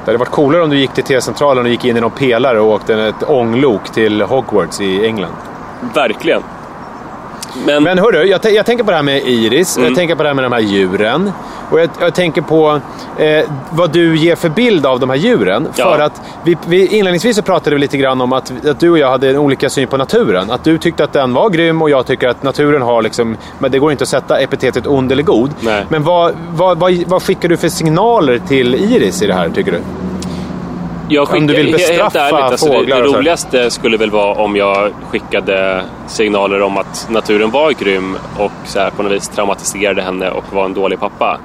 Det 0.04 0.10
hade 0.10 0.18
varit 0.18 0.30
coolare 0.30 0.62
om 0.62 0.70
du 0.70 0.78
gick 0.78 0.92
till 0.92 1.04
T-centralen 1.04 1.64
och 1.64 1.70
gick 1.70 1.84
in 1.84 1.96
i 1.96 2.00
någon 2.00 2.10
pelare 2.10 2.60
och 2.60 2.72
åkte 2.72 2.94
ett 2.94 3.28
ånglok 3.28 3.92
till 3.92 4.22
Hogwarts 4.22 4.80
i 4.80 5.06
England. 5.06 5.34
Verkligen. 5.94 6.42
Men- 7.66 7.82
Men 7.82 7.98
hörru, 7.98 8.24
jag, 8.24 8.40
jag 8.52 8.66
tänker 8.66 8.84
på 8.84 8.90
det 8.90 8.96
här 8.96 9.02
med 9.04 9.22
Iris, 9.28 9.76
Mm. 9.76 9.88
jag 9.88 9.96
tänker 9.96 10.14
på 10.14 10.22
det 10.22 10.28
här 10.28 10.34
med 10.34 10.44
de 10.44 10.52
här 10.52 10.60
djuren. 10.60 11.32
Och 11.70 11.80
jag, 11.80 11.90
jag 12.00 12.14
tänker 12.14 12.42
på 12.42 12.80
eh, 13.18 13.44
vad 13.70 13.90
du 13.92 14.16
ger 14.16 14.36
för 14.36 14.48
bild 14.48 14.86
av 14.86 15.00
de 15.00 15.10
här 15.10 15.16
djuren. 15.16 15.68
Ja. 15.76 15.84
För 15.94 15.98
att 16.02 16.22
vi, 16.44 16.56
vi, 16.66 16.86
inledningsvis 16.86 17.36
så 17.36 17.42
pratade 17.42 17.76
vi 17.76 17.80
lite 17.80 17.96
grann 17.96 18.20
om 18.20 18.32
att, 18.32 18.52
att 18.66 18.80
du 18.80 18.90
och 18.90 18.98
jag 18.98 19.10
hade 19.10 19.30
en 19.30 19.36
olika 19.36 19.70
syn 19.70 19.88
på 19.88 19.96
naturen. 19.96 20.50
Att 20.50 20.64
du 20.64 20.78
tyckte 20.78 21.04
att 21.04 21.12
den 21.12 21.34
var 21.34 21.50
grym 21.50 21.82
och 21.82 21.90
jag 21.90 22.06
tycker 22.06 22.28
att 22.28 22.42
naturen 22.42 22.82
har 22.82 23.02
liksom, 23.02 23.36
men 23.58 23.70
det 23.70 23.78
går 23.78 23.90
inte 23.92 24.02
att 24.04 24.08
sätta 24.08 24.38
epitetet 24.40 24.86
ond 24.86 25.12
eller 25.12 25.22
god. 25.22 25.50
Nej. 25.60 25.84
Men 25.88 26.02
vad, 26.04 26.32
vad, 26.50 26.78
vad, 26.78 26.92
vad 27.06 27.22
skickar 27.22 27.48
du 27.48 27.56
för 27.56 27.68
signaler 27.68 28.38
till 28.48 28.74
Iris 28.74 29.22
i 29.22 29.26
det 29.26 29.34
här 29.34 29.48
tycker 29.54 29.72
du? 29.72 29.78
Jag 31.10 31.34
Om 31.34 31.46
du 31.46 31.54
vill 31.54 31.72
bestraffa 31.72 32.02
helt 32.02 32.32
ärligt, 32.34 32.44
alltså 32.44 32.66
det, 32.66 32.72
fåglar 32.72 33.02
det 33.02 33.10
här. 33.10 33.18
roligaste 33.18 33.70
skulle 33.70 33.96
väl 33.96 34.10
vara 34.10 34.34
om 34.34 34.56
jag 34.56 34.92
skickade 35.10 35.84
signaler 36.06 36.62
om 36.62 36.76
att 36.76 37.08
naturen 37.10 37.50
var 37.50 37.72
grym 37.72 38.16
och 38.38 38.52
så 38.64 38.78
här 38.78 38.90
på 38.90 39.02
något 39.02 39.12
vis 39.12 39.28
traumatiserade 39.28 40.02
henne 40.02 40.30
och 40.30 40.44
var 40.52 40.64
en 40.64 40.74
dålig 40.74 41.00
pappa. 41.00 41.38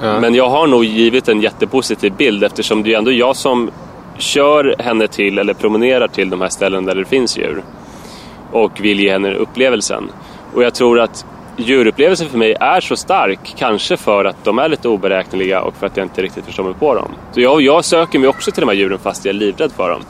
Men 0.00 0.34
jag 0.34 0.48
har 0.48 0.66
nog 0.66 0.84
givit 0.84 1.28
en 1.28 1.40
jättepositiv 1.40 2.12
bild 2.12 2.44
eftersom 2.44 2.82
det 2.82 2.94
är 2.94 2.98
ändå 2.98 3.12
jag 3.12 3.36
som 3.36 3.70
kör 4.18 4.74
henne 4.78 5.08
till 5.08 5.38
eller 5.38 5.54
promenerar 5.54 6.08
till 6.08 6.30
de 6.30 6.40
här 6.40 6.48
ställen 6.48 6.84
där 6.84 6.94
det 6.94 7.04
finns 7.04 7.38
djur 7.38 7.62
och 8.52 8.80
vill 8.80 9.00
ge 9.00 9.12
henne 9.12 9.34
upplevelsen. 9.34 10.10
Och 10.54 10.62
jag 10.62 10.74
tror 10.74 11.00
att 11.00 11.26
djurupplevelsen 11.56 12.28
för 12.28 12.38
mig 12.38 12.56
är 12.60 12.80
så 12.80 12.96
stark, 12.96 13.54
kanske 13.56 13.96
för 13.96 14.24
att 14.24 14.44
de 14.44 14.58
är 14.58 14.68
lite 14.68 14.88
oberäkneliga 14.88 15.60
och 15.60 15.74
för 15.76 15.86
att 15.86 15.96
jag 15.96 16.04
inte 16.04 16.22
riktigt 16.22 16.44
förstår 16.44 16.64
mig 16.64 16.74
på 16.74 16.94
dem. 16.94 17.08
Så 17.32 17.40
jag, 17.40 17.62
jag 17.62 17.84
söker 17.84 18.18
mig 18.18 18.28
också 18.28 18.50
till 18.50 18.60
de 18.60 18.68
här 18.68 18.76
djuren 18.76 18.98
fast 18.98 19.24
jag 19.24 19.34
är 19.34 19.38
livrädd 19.38 19.72
för 19.72 19.90
dem. 19.90 20.02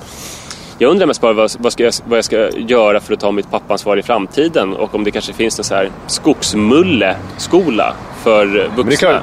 Jag 0.78 0.90
undrar 0.90 1.06
mest 1.06 1.20
bara 1.20 1.32
vad, 1.32 1.50
vad, 1.58 1.72
ska 1.72 1.84
jag, 1.84 1.92
vad 2.04 2.18
jag 2.18 2.24
ska 2.24 2.50
göra 2.50 3.00
för 3.00 3.14
att 3.14 3.20
ta 3.20 3.32
mitt 3.32 3.50
pappansvar 3.50 3.96
i 3.96 4.02
framtiden 4.02 4.72
och 4.72 4.94
om 4.94 5.04
det 5.04 5.10
kanske 5.10 5.32
finns 5.32 5.58
en 5.58 5.64
så 5.64 5.74
här 5.74 5.90
skogsmulle-skola 6.06 7.94
för 8.22 8.70
vuxna. 8.76 9.10
Men. 9.10 9.22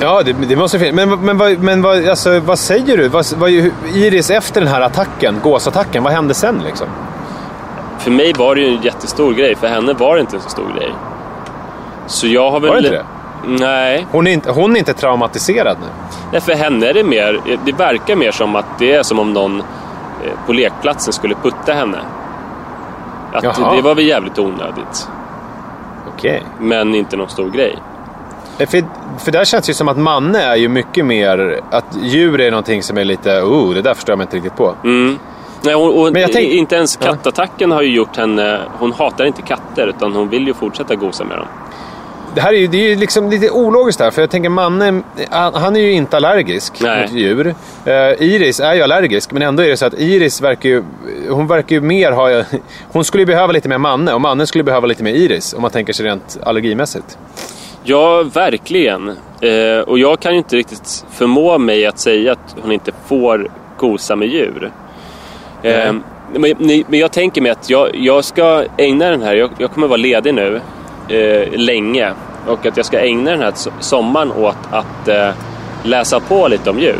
Ja, 0.00 0.22
det, 0.22 0.32
det 0.48 0.56
måste 0.56 0.78
finnas. 0.78 0.94
Men, 0.94 1.24
men, 1.24 1.38
vad, 1.38 1.58
men 1.58 1.82
vad, 1.82 2.08
alltså, 2.08 2.40
vad 2.40 2.58
säger 2.58 2.96
du? 2.96 3.08
Vad, 3.08 3.32
vad, 3.36 3.50
Iris, 3.94 4.30
efter 4.30 4.60
den 4.60 4.70
här 4.70 4.80
attacken, 4.80 5.40
gåsattacken, 5.42 6.02
vad 6.02 6.12
hände 6.12 6.34
sen 6.34 6.62
liksom? 6.64 6.86
För 7.98 8.10
mig 8.10 8.32
var 8.32 8.54
det 8.54 8.60
ju 8.60 8.68
en 8.68 8.82
jättestor 8.82 9.34
grej, 9.34 9.56
för 9.56 9.66
henne 9.66 9.92
var 9.92 10.14
det 10.14 10.20
inte 10.20 10.36
en 10.36 10.42
så 10.42 10.48
stor 10.48 10.72
grej. 10.78 10.92
Så 12.12 12.26
jag 12.26 12.50
har 12.50 12.60
väl... 12.60 12.70
Var 12.70 12.76
det 12.76 12.82
inte 12.88 12.96
det? 12.96 13.04
Nej. 13.64 14.06
Hon 14.10 14.26
är 14.26 14.32
inte, 14.32 14.50
hon 14.50 14.74
är 14.76 14.78
inte 14.78 14.94
traumatiserad 14.94 15.76
nu. 15.80 15.86
Nej, 16.32 16.40
för 16.40 16.52
henne 16.52 16.86
är 16.86 16.94
det 16.94 17.04
mer... 17.04 17.40
Det 17.64 17.72
verkar 17.72 18.16
mer 18.16 18.30
som 18.32 18.56
att 18.56 18.78
det 18.78 18.92
är 18.92 19.02
som 19.02 19.18
om 19.18 19.32
någon 19.32 19.60
eh, 19.60 19.64
på 20.46 20.52
lekplatsen 20.52 21.12
skulle 21.12 21.34
putta 21.34 21.72
henne. 21.72 21.98
Att 23.32 23.42
Jaha. 23.44 23.76
det 23.76 23.82
var 23.82 23.94
väl 23.94 24.06
jävligt 24.06 24.38
onödigt. 24.38 25.08
Okej. 26.14 26.42
Men 26.60 26.94
inte 26.94 27.16
någon 27.16 27.28
stor 27.28 27.50
grej. 27.50 27.78
Eh, 28.58 28.68
För, 28.68 28.84
för 29.18 29.32
där 29.32 29.44
känns 29.44 29.66
det 29.66 29.70
ju 29.70 29.74
som 29.74 29.88
att 29.88 29.98
Manne 29.98 30.38
är 30.42 30.56
ju 30.56 30.68
mycket 30.68 31.04
mer... 31.04 31.60
Att 31.70 31.96
djur 32.02 32.40
är 32.40 32.50
någonting 32.50 32.82
som 32.82 32.98
är 32.98 33.04
lite... 33.04 33.40
Oh, 33.40 33.74
det 33.74 33.82
där 33.82 33.94
förstår 33.94 34.12
jag 34.12 34.18
mig 34.18 34.24
inte 34.24 34.36
riktigt 34.36 34.56
på. 34.56 34.74
Mm. 34.84 35.18
Nej, 35.64 35.74
och, 35.74 36.00
och 36.00 36.12
Men 36.12 36.22
jag 36.22 36.32
tänk- 36.32 36.48
inte 36.52 36.76
ens 36.76 36.96
kattattacken 36.96 37.70
har 37.70 37.82
ju 37.82 37.94
gjort 37.94 38.16
henne... 38.16 38.60
Hon 38.78 38.92
hatar 38.92 39.24
inte 39.24 39.42
katter, 39.42 39.86
utan 39.86 40.12
hon 40.12 40.28
vill 40.28 40.46
ju 40.46 40.54
fortsätta 40.54 40.94
gosa 40.94 41.24
med 41.24 41.38
dem. 41.38 41.46
Det 42.34 42.40
här 42.40 42.52
är 42.52 42.58
ju, 42.58 42.66
det 42.66 42.76
är 42.76 42.88
ju 42.88 42.96
liksom 42.96 43.30
lite 43.30 43.50
ologiskt 43.50 43.98
där, 43.98 44.10
för 44.10 44.22
jag 44.22 44.30
tänker 44.30 44.48
Manne, 44.48 45.02
han 45.30 45.54
han 45.54 45.76
är 45.76 45.80
ju 45.80 45.92
inte 45.92 46.16
allergisk 46.16 46.80
Nej. 46.80 47.02
mot 47.02 47.12
djur. 47.12 47.54
Eh, 47.84 47.92
Iris 47.94 48.60
är 48.60 48.74
ju 48.74 48.82
allergisk, 48.82 49.32
men 49.32 49.42
ändå 49.42 49.62
är 49.62 49.68
det 49.68 49.76
så 49.76 49.86
att 49.86 49.94
Iris 49.94 50.40
verkar 50.40 50.68
ju, 50.68 50.82
hon 51.30 51.46
verkar 51.46 51.76
ju 51.76 51.80
mer 51.80 52.12
ha, 52.12 52.44
hon 52.92 53.04
skulle 53.04 53.20
ju 53.22 53.26
behöva 53.26 53.52
lite 53.52 53.68
mer 53.68 53.78
Manne 53.78 54.12
och 54.12 54.20
Manne 54.20 54.46
skulle 54.46 54.64
behöva 54.64 54.86
lite 54.86 55.02
mer 55.02 55.12
Iris, 55.12 55.54
om 55.54 55.62
man 55.62 55.70
tänker 55.70 55.92
sig 55.92 56.06
rent 56.06 56.38
allergimässigt. 56.42 57.18
Ja, 57.84 58.22
verkligen. 58.22 59.08
Eh, 59.40 59.78
och 59.86 59.98
jag 59.98 60.20
kan 60.20 60.32
ju 60.32 60.38
inte 60.38 60.56
riktigt 60.56 61.04
förmå 61.10 61.58
mig 61.58 61.86
att 61.86 61.98
säga 61.98 62.32
att 62.32 62.56
hon 62.62 62.72
inte 62.72 62.92
får 63.06 63.50
gosa 63.78 64.16
med 64.16 64.28
djur. 64.28 64.72
Eh, 65.62 65.92
men, 66.34 66.84
men 66.88 66.98
jag 66.98 67.12
tänker 67.12 67.40
mig 67.40 67.50
att 67.50 67.70
jag, 67.70 67.96
jag 67.96 68.24
ska 68.24 68.64
ägna 68.76 69.10
den 69.10 69.22
här, 69.22 69.34
jag, 69.34 69.50
jag 69.58 69.70
kommer 69.70 69.86
vara 69.86 69.96
ledig 69.96 70.34
nu 70.34 70.60
eh, 71.08 71.48
länge 71.58 72.12
och 72.46 72.66
att 72.66 72.76
jag 72.76 72.86
ska 72.86 73.00
ägna 73.00 73.30
den 73.30 73.40
här 73.40 73.50
so- 73.50 73.72
sommaren 73.80 74.32
åt 74.32 74.56
att 74.70 75.08
eh, 75.08 75.28
läsa 75.82 76.20
på 76.20 76.48
lite 76.48 76.70
om 76.70 76.78
djur. 76.78 76.96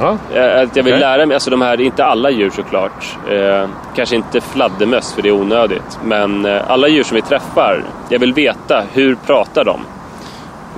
Ja. 0.00 0.16
Eh, 0.34 0.62
Att 0.62 0.76
jag 0.76 0.82
vill 0.84 0.92
Okej. 0.92 1.00
lära 1.00 1.26
mig, 1.26 1.34
alltså 1.34 1.50
de 1.50 1.60
här, 1.62 1.80
inte 1.80 2.04
alla 2.04 2.30
djur 2.30 2.50
såklart. 2.50 3.16
Eh, 3.30 3.68
kanske 3.96 4.16
inte 4.16 4.40
fladdermöss 4.40 5.12
för 5.12 5.22
det 5.22 5.28
är 5.28 5.32
onödigt. 5.32 5.98
Men 6.04 6.44
eh, 6.46 6.70
alla 6.70 6.88
djur 6.88 7.02
som 7.02 7.14
vi 7.14 7.22
träffar, 7.22 7.84
jag 8.08 8.18
vill 8.18 8.32
veta 8.34 8.82
hur 8.92 9.14
pratar 9.26 9.64
de? 9.64 9.80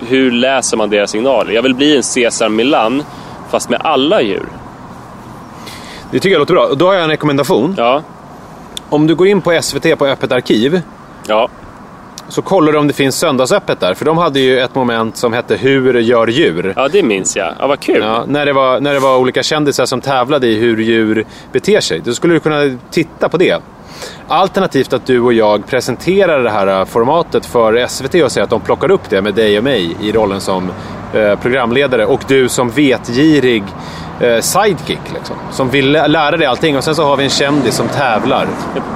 Hur 0.06 0.30
läser 0.30 0.76
man 0.76 0.90
deras 0.90 1.10
signaler? 1.10 1.52
Jag 1.52 1.62
vill 1.62 1.74
bli 1.74 1.96
en 1.96 2.02
Cesar 2.02 2.48
Milan 2.48 3.02
fast 3.50 3.70
med 3.70 3.80
alla 3.84 4.22
djur. 4.22 4.46
Det 6.10 6.18
tycker 6.20 6.32
jag 6.34 6.38
låter 6.40 6.54
bra. 6.54 6.64
Och 6.66 6.78
då 6.78 6.86
har 6.86 6.94
jag 6.94 7.02
en 7.02 7.10
rekommendation. 7.10 7.74
Ja, 7.78 8.02
Om 8.88 9.06
du 9.06 9.14
går 9.14 9.26
in 9.26 9.40
på 9.40 9.58
SVT 9.62 9.98
på 9.98 10.06
Öppet 10.06 10.32
arkiv 10.32 10.80
ja, 11.26 11.48
så 12.28 12.42
kollar 12.42 12.72
du 12.72 12.78
om 12.78 12.86
det 12.86 12.92
finns 12.92 13.18
söndagsöppet 13.18 13.80
där. 13.80 13.94
För 13.94 14.04
de 14.04 14.18
hade 14.18 14.40
ju 14.40 14.60
ett 14.60 14.74
moment 14.74 15.16
som 15.16 15.32
hette 15.32 15.56
Hur 15.56 15.94
gör 16.00 16.26
djur? 16.26 16.72
ja 16.76 16.88
det 16.88 17.02
minns 17.02 17.36
jag. 17.36 17.52
Ja, 17.58 17.66
vad 17.66 17.80
kul. 17.80 18.02
Ja, 18.02 18.24
när, 18.26 18.46
det 18.46 18.52
var, 18.52 18.80
när 18.80 18.92
det 18.94 19.00
var 19.00 19.16
olika 19.18 19.42
kändisar 19.42 19.86
som 19.86 20.00
tävlade 20.00 20.46
i 20.46 20.58
hur 20.58 20.76
djur 20.76 21.24
beter 21.52 21.80
sig. 21.80 22.00
Då 22.04 22.12
skulle 22.14 22.34
du 22.34 22.40
kunna 22.40 22.78
titta 22.90 23.28
på 23.28 23.36
det. 23.36 23.62
Alternativt 24.28 24.92
att 24.92 25.06
du 25.06 25.20
och 25.20 25.32
jag 25.32 25.66
presenterar 25.66 26.42
det 26.42 26.50
här 26.50 26.66
äh, 26.80 26.84
formatet 26.84 27.46
för 27.46 27.86
SVT 27.86 28.14
och 28.14 28.32
säger 28.32 28.44
att 28.44 28.50
de 28.50 28.60
plockar 28.60 28.90
upp 28.90 29.10
det 29.10 29.22
med 29.22 29.34
dig 29.34 29.58
och 29.58 29.64
mig 29.64 29.96
i 30.00 30.12
rollen 30.12 30.40
som 30.40 30.70
eh, 31.14 31.38
programledare 31.38 32.06
och 32.06 32.20
du 32.28 32.48
som 32.48 32.70
vetgirig 32.70 33.62
eh, 34.20 34.40
sidekick. 34.40 35.00
Liksom, 35.14 35.36
som 35.50 35.70
vill 35.70 35.90
lä- 35.92 36.06
lära 36.08 36.36
dig 36.36 36.46
allting 36.46 36.76
och 36.76 36.84
sen 36.84 36.94
så 36.94 37.04
har 37.04 37.16
vi 37.16 37.24
en 37.24 37.30
kändis 37.30 37.74
som 37.76 37.88
tävlar. 37.88 38.46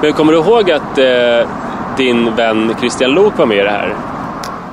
Men 0.01 0.13
kommer 0.13 0.31
du 0.33 0.39
ihåg 0.39 0.71
att 0.71 0.97
eh, 0.97 1.49
din 1.97 2.35
vän 2.35 2.75
Christian 2.79 3.11
Lok 3.11 3.37
var 3.37 3.45
med 3.45 3.57
i 3.57 3.61
det 3.61 3.69
här? 3.69 3.93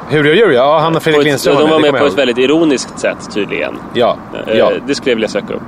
Hur 0.09 0.25
gör 0.25 0.35
djur? 0.35 0.51
Ja, 0.51 0.79
han 0.79 0.97
och 0.97 1.03
Fredrik 1.03 1.25
Lindström 1.25 1.57
de 1.57 1.71
var 1.71 1.81
med 1.81 1.99
på 1.99 2.07
ett 2.07 2.19
väldigt 2.19 2.39
ironiskt 2.39 2.99
sätt 2.99 3.35
tydligen. 3.35 3.75
Ja, 3.95 4.17
Eh, 4.47 4.57
ja. 4.59 4.71
Det 4.87 4.95
skulle 4.95 5.11
jag 5.11 5.17
vilja 5.17 5.29
söka 5.29 5.55
upp. 5.55 5.63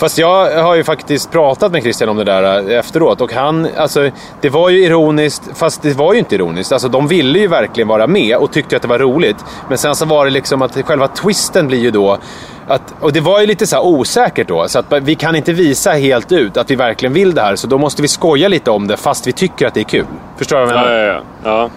Fast 0.00 0.18
jag 0.18 0.62
har 0.62 0.74
ju 0.74 0.84
faktiskt 0.84 1.30
pratat 1.30 1.72
med 1.72 1.82
Christian 1.82 2.08
om 2.08 2.16
det 2.16 2.24
där 2.24 2.70
äh, 2.70 2.78
efteråt 2.78 3.20
och 3.20 3.32
han, 3.32 3.68
alltså 3.76 4.10
det 4.40 4.48
var 4.48 4.68
ju 4.68 4.84
ironiskt, 4.84 5.42
fast 5.54 5.82
det 5.82 5.96
var 5.96 6.12
ju 6.12 6.18
inte 6.18 6.34
ironiskt. 6.34 6.72
Alltså 6.72 6.88
de 6.88 7.08
ville 7.08 7.38
ju 7.38 7.46
verkligen 7.46 7.88
vara 7.88 8.06
med 8.06 8.36
och 8.36 8.52
tyckte 8.52 8.76
att 8.76 8.82
det 8.82 8.88
var 8.88 8.98
roligt. 8.98 9.36
Men 9.68 9.78
sen 9.78 9.94
så 9.94 10.04
var 10.04 10.24
det 10.24 10.30
liksom 10.30 10.62
att 10.62 10.82
själva 10.86 11.08
twisten 11.08 11.66
blir 11.66 11.78
ju 11.78 11.90
då 11.90 12.18
att, 12.66 12.94
och 13.00 13.12
det 13.12 13.20
var 13.20 13.40
ju 13.40 13.46
lite 13.46 13.66
så 13.66 13.82
osäkert 13.82 14.48
då, 14.48 14.68
så 14.68 14.78
att 14.78 14.92
vi 15.02 15.14
kan 15.14 15.36
inte 15.36 15.52
visa 15.52 15.90
helt 15.90 16.32
ut 16.32 16.56
att 16.56 16.70
vi 16.70 16.76
verkligen 16.76 17.12
vill 17.12 17.34
det 17.34 17.40
här. 17.42 17.56
Så 17.56 17.66
då 17.66 17.78
måste 17.78 18.02
vi 18.02 18.08
skoja 18.08 18.48
lite 18.48 18.70
om 18.70 18.86
det 18.86 18.96
fast 18.96 19.26
vi 19.26 19.32
tycker 19.32 19.66
att 19.66 19.74
det 19.74 19.80
är 19.80 19.84
kul. 19.84 20.06
Förstår 20.36 20.56
du 20.60 20.66
vad 20.66 20.74
jag 20.74 20.82
menar? 20.82 20.98
Ja, 20.98 21.22
ja, 21.44 21.70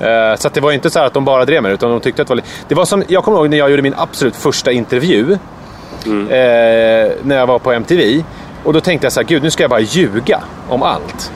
ja. 0.00 0.32
Eh, 0.32 0.36
Så 0.36 0.48
att 0.48 0.54
det 0.54 0.60
var 0.60 0.72
inte 0.72 0.90
så 0.90 0.98
här 0.98 1.06
att 1.06 1.14
de 1.14 1.24
bara 1.24 1.44
drev 1.44 1.62
med 1.62 1.70
det, 1.70 1.74
utan 1.74 1.90
de 1.90 2.00
tyckte 2.00 2.22
att 2.22 2.28
det 2.28 2.32
var 2.32 2.36
lite... 2.36 2.48
Det 2.68 2.74
var 2.74 2.84
som, 2.84 3.04
jag 3.08 3.24
kommer 3.24 3.38
ihåg 3.38 3.50
när 3.50 3.56
jag 3.58 3.70
gjorde 3.70 3.82
min 3.82 3.94
absolut 3.96 4.36
första 4.36 4.72
intervju. 4.72 5.38
Eh, 6.06 7.12
när 7.22 7.36
jag 7.36 7.46
var 7.46 7.58
på 7.58 7.72
MTV. 7.72 8.24
Och 8.64 8.72
då 8.72 8.80
tänkte 8.80 9.04
jag 9.04 9.12
så 9.12 9.20
här, 9.20 9.26
gud 9.26 9.42
nu 9.42 9.50
ska 9.50 9.62
jag 9.62 9.70
bara 9.70 9.80
ljuga 9.80 10.40
om 10.68 10.82
allt. 10.82 11.32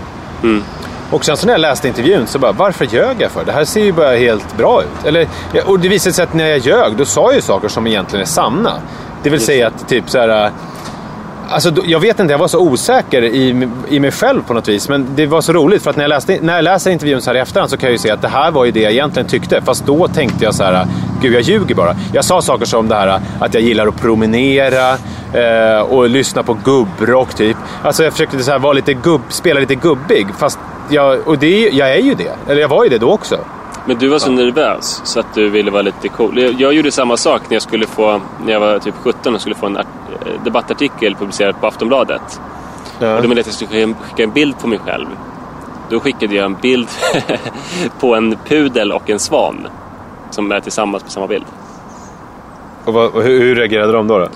Och 1.11 1.25
sen 1.25 1.37
så 1.37 1.47
när 1.47 1.55
jag 1.55 1.61
läste 1.61 1.89
intervjun 1.89 2.27
så 2.27 2.39
bara, 2.39 2.53
varför 2.53 2.85
ljög 2.85 3.17
jag 3.19 3.31
för? 3.31 3.45
Det 3.45 3.53
här 3.53 3.65
ser 3.65 3.85
ju 3.85 3.93
bara 3.93 4.17
helt 4.17 4.57
bra 4.57 4.83
ut. 4.83 5.07
Eller, 5.07 5.27
och 5.65 5.81
det 5.81 5.89
visade 5.89 6.13
sig 6.13 6.23
att 6.23 6.35
när 6.35 6.47
jag 6.47 6.59
ljög, 6.59 6.97
då 6.97 7.05
sa 7.05 7.23
jag 7.25 7.35
ju 7.35 7.41
saker 7.41 7.69
som 7.69 7.87
egentligen 7.87 8.23
är 8.23 8.27
sanna. 8.27 8.73
Det 9.23 9.31
vill 9.31 9.41
säga 9.41 9.67
att 9.67 9.89
typ 9.89 10.11
så 10.11 10.19
här... 10.19 10.51
Alltså, 11.49 11.73
jag 11.85 12.01
vet 12.01 12.21
inte, 12.21 12.33
jag 12.33 12.39
var 12.39 12.49
så 12.49 12.61
osäker 12.61 13.23
i, 13.23 13.69
i 13.89 14.01
mig 14.01 14.11
själv 14.11 14.43
på 14.43 14.55
något 14.55 14.69
vis. 14.69 14.89
Men 14.89 15.07
det 15.15 15.27
var 15.27 15.41
så 15.41 15.53
roligt 15.53 15.83
för 15.83 15.91
att 15.91 15.97
när 15.97 16.05
jag, 16.05 16.09
läste, 16.09 16.39
när 16.43 16.55
jag 16.55 16.63
läser 16.63 16.91
intervjun 16.91 17.23
så 17.23 17.31
här 17.31 17.37
i 17.37 17.41
efterhand 17.41 17.71
så 17.71 17.77
kan 17.77 17.87
jag 17.87 17.93
ju 17.93 17.99
se 17.99 18.11
att 18.11 18.23
det 18.23 18.29
här 18.29 18.51
var 18.51 18.65
ju 18.65 18.71
det 18.71 18.81
jag 18.81 18.93
egentligen 18.93 19.29
tyckte. 19.29 19.63
Fast 19.63 19.87
då 19.87 20.09
tänkte 20.09 20.45
jag 20.45 20.55
så 20.55 20.65
här, 20.65 20.87
gud 21.23 21.35
jag 21.35 21.43
ljuger 21.43 21.75
bara. 21.75 21.97
Jag 22.13 22.25
sa 22.25 22.43
saker 22.43 22.65
som 22.65 22.89
det 22.89 22.95
här 22.95 23.21
att 23.41 23.55
jag 23.55 23.63
gillar 23.63 23.87
att 23.87 24.01
promenera 24.01 24.93
eh, 25.33 25.81
och 25.81 26.09
lyssna 26.09 26.43
på 26.43 26.59
gubbrock 26.65 27.35
typ. 27.35 27.57
Alltså 27.83 28.05
jag 28.05 28.13
försökte 28.13 28.39
så 28.39 28.51
här 28.51 28.59
vara 28.59 28.73
lite 28.73 28.95
gubb, 28.95 29.23
spela 29.29 29.61
lite 29.61 29.75
gubbig. 29.75 30.27
Fast 30.39 30.59
jag, 30.91 31.29
och 31.29 31.39
det, 31.39 31.69
jag 31.69 31.91
är 31.91 32.03
ju 32.03 32.15
det. 32.15 32.51
Eller 32.51 32.61
jag 32.61 32.69
var 32.69 32.85
ju 32.85 32.91
det 32.91 32.99
då 32.99 33.13
också. 33.13 33.39
Men 33.87 33.99
du 33.99 34.09
var 34.09 34.19
så 34.19 34.31
nervös 34.31 35.01
så 35.05 35.21
att 35.21 35.35
du 35.35 35.51
ville 35.51 35.71
vara 35.71 35.83
lite 35.83 36.09
cool. 36.09 36.43
Jag, 36.43 36.61
jag 36.61 36.73
gjorde 36.75 36.93
samma 36.93 37.17
sak 37.17 37.43
när 37.49 37.55
jag 37.55 37.63
skulle 37.63 37.87
få, 37.87 38.21
när 38.45 38.53
jag 38.53 38.61
var 38.61 38.79
typ 38.79 38.95
17 39.03 39.35
och 39.35 39.41
skulle 39.41 39.55
få 39.55 39.67
en 39.67 39.77
debattartikel 40.45 41.15
publicerad 41.15 41.61
på 41.61 41.67
Aftonbladet. 41.67 42.41
Ja. 42.99 43.17
Och 43.17 43.23
de 43.23 43.29
ville 43.29 43.41
att 43.41 43.47
jag 43.47 43.55
skulle 43.55 43.87
skicka- 43.95 44.23
en 44.23 44.31
bild 44.31 44.59
på 44.59 44.67
mig 44.69 44.79
själv. 44.79 45.07
Då 45.91 46.01
skickade 46.01 46.35
jag 46.35 46.45
en 46.45 46.55
bild 46.63 46.89
på 48.01 48.15
en 48.15 48.37
pudel 48.49 48.93
och 48.93 49.11
en 49.11 49.19
svan. 49.19 49.67
Som 50.31 50.53
är 50.53 50.61
tillsammans 50.61 51.03
på 51.03 51.11
samma 51.11 51.27
bild. 51.27 51.45
Och, 52.85 52.93
vad, 52.93 53.13
hur, 53.13 53.41
hur 53.41 53.55
reagerade 53.55 53.93
de 53.93 54.07
då? 54.09 54.19
då? 54.19 54.29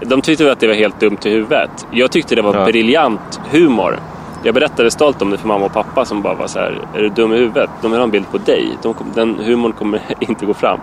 De 0.00 0.22
tyckte 0.22 0.52
att 0.52 0.60
det 0.60 0.66
var 0.66 0.74
helt 0.74 1.00
dumt 1.00 1.18
i 1.24 1.30
huvudet. 1.30 1.86
Jag 1.90 2.10
tyckte 2.10 2.34
det 2.34 2.42
var 2.42 2.54
Ja. 2.54 2.64
briljant 2.64 3.40
humor. 3.50 3.98
jag 4.42 4.54
berättade 4.54 4.90
stolt 4.90 5.22
om 5.22 5.30
det 5.30 5.38
för 5.38 5.48
mamma 5.48 5.64
och 5.66 5.72
pappa 5.72 6.04
som 6.04 6.22
bara 6.22 6.34
var 6.34 6.46
så 6.46 6.58
här, 6.58 6.78
är 6.94 7.02
du 7.02 7.08
dum 7.08 7.32
i 7.32 7.36
huvudet? 7.36 7.70
De 7.82 7.90
vill 7.90 8.00
ha 8.00 8.04
en 8.04 8.10
bild 8.10 8.30
på 8.30 8.38
dig. 8.38 8.78
De 8.82 8.94
den 9.14 9.38
humorn 9.44 9.72
kommer 9.72 10.00
inte 10.20 10.46
gå 10.46 10.54
fram. 10.54 10.80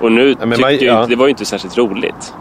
Och 0.00 0.12
nu 0.12 0.28
Ja, 0.28 0.34
tyckte 0.46 0.60
man- 0.60 0.72
ju, 0.74 0.84
ja. 0.86 1.06
det 1.08 1.16
var 1.16 1.26
ju 1.26 1.30
inte 1.30 1.44
särskilt 1.44 1.78
roligt. 1.78 2.34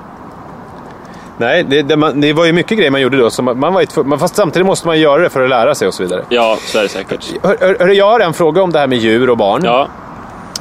Nej, 1.37 1.63
det, 1.63 1.81
det, 1.81 1.95
man, 1.97 2.21
det 2.21 2.33
var 2.33 2.45
ju 2.45 2.53
mycket 2.53 2.77
grejer 2.77 2.91
man 2.91 3.01
gjorde 3.01 3.17
då. 3.17 3.29
Så 3.29 3.41
man, 3.41 3.59
man 3.59 3.73
var 3.73 3.81
ju, 3.81 4.03
men 4.03 4.19
fast 4.19 4.35
samtidigt 4.35 4.65
måste 4.65 4.87
man 4.87 4.99
göra 4.99 5.21
det 5.21 5.29
för 5.29 5.43
att 5.43 5.49
lära 5.49 5.75
sig 5.75 5.87
och 5.87 5.93
så 5.93 6.03
vidare. 6.03 6.23
Ja, 6.29 6.57
så 6.61 6.77
är 6.79 6.83
det 6.83 6.89
säkert. 6.89 7.25
Hör, 7.43 7.57
hör, 7.59 7.77
hör, 7.79 7.87
jag 7.87 8.09
har 8.09 8.19
en 8.19 8.33
fråga 8.33 8.61
om 8.61 8.71
det 8.71 8.79
här 8.79 8.87
med 8.87 8.97
djur 8.97 9.29
och 9.29 9.37
barn. 9.37 9.61
Ja, 9.63 9.87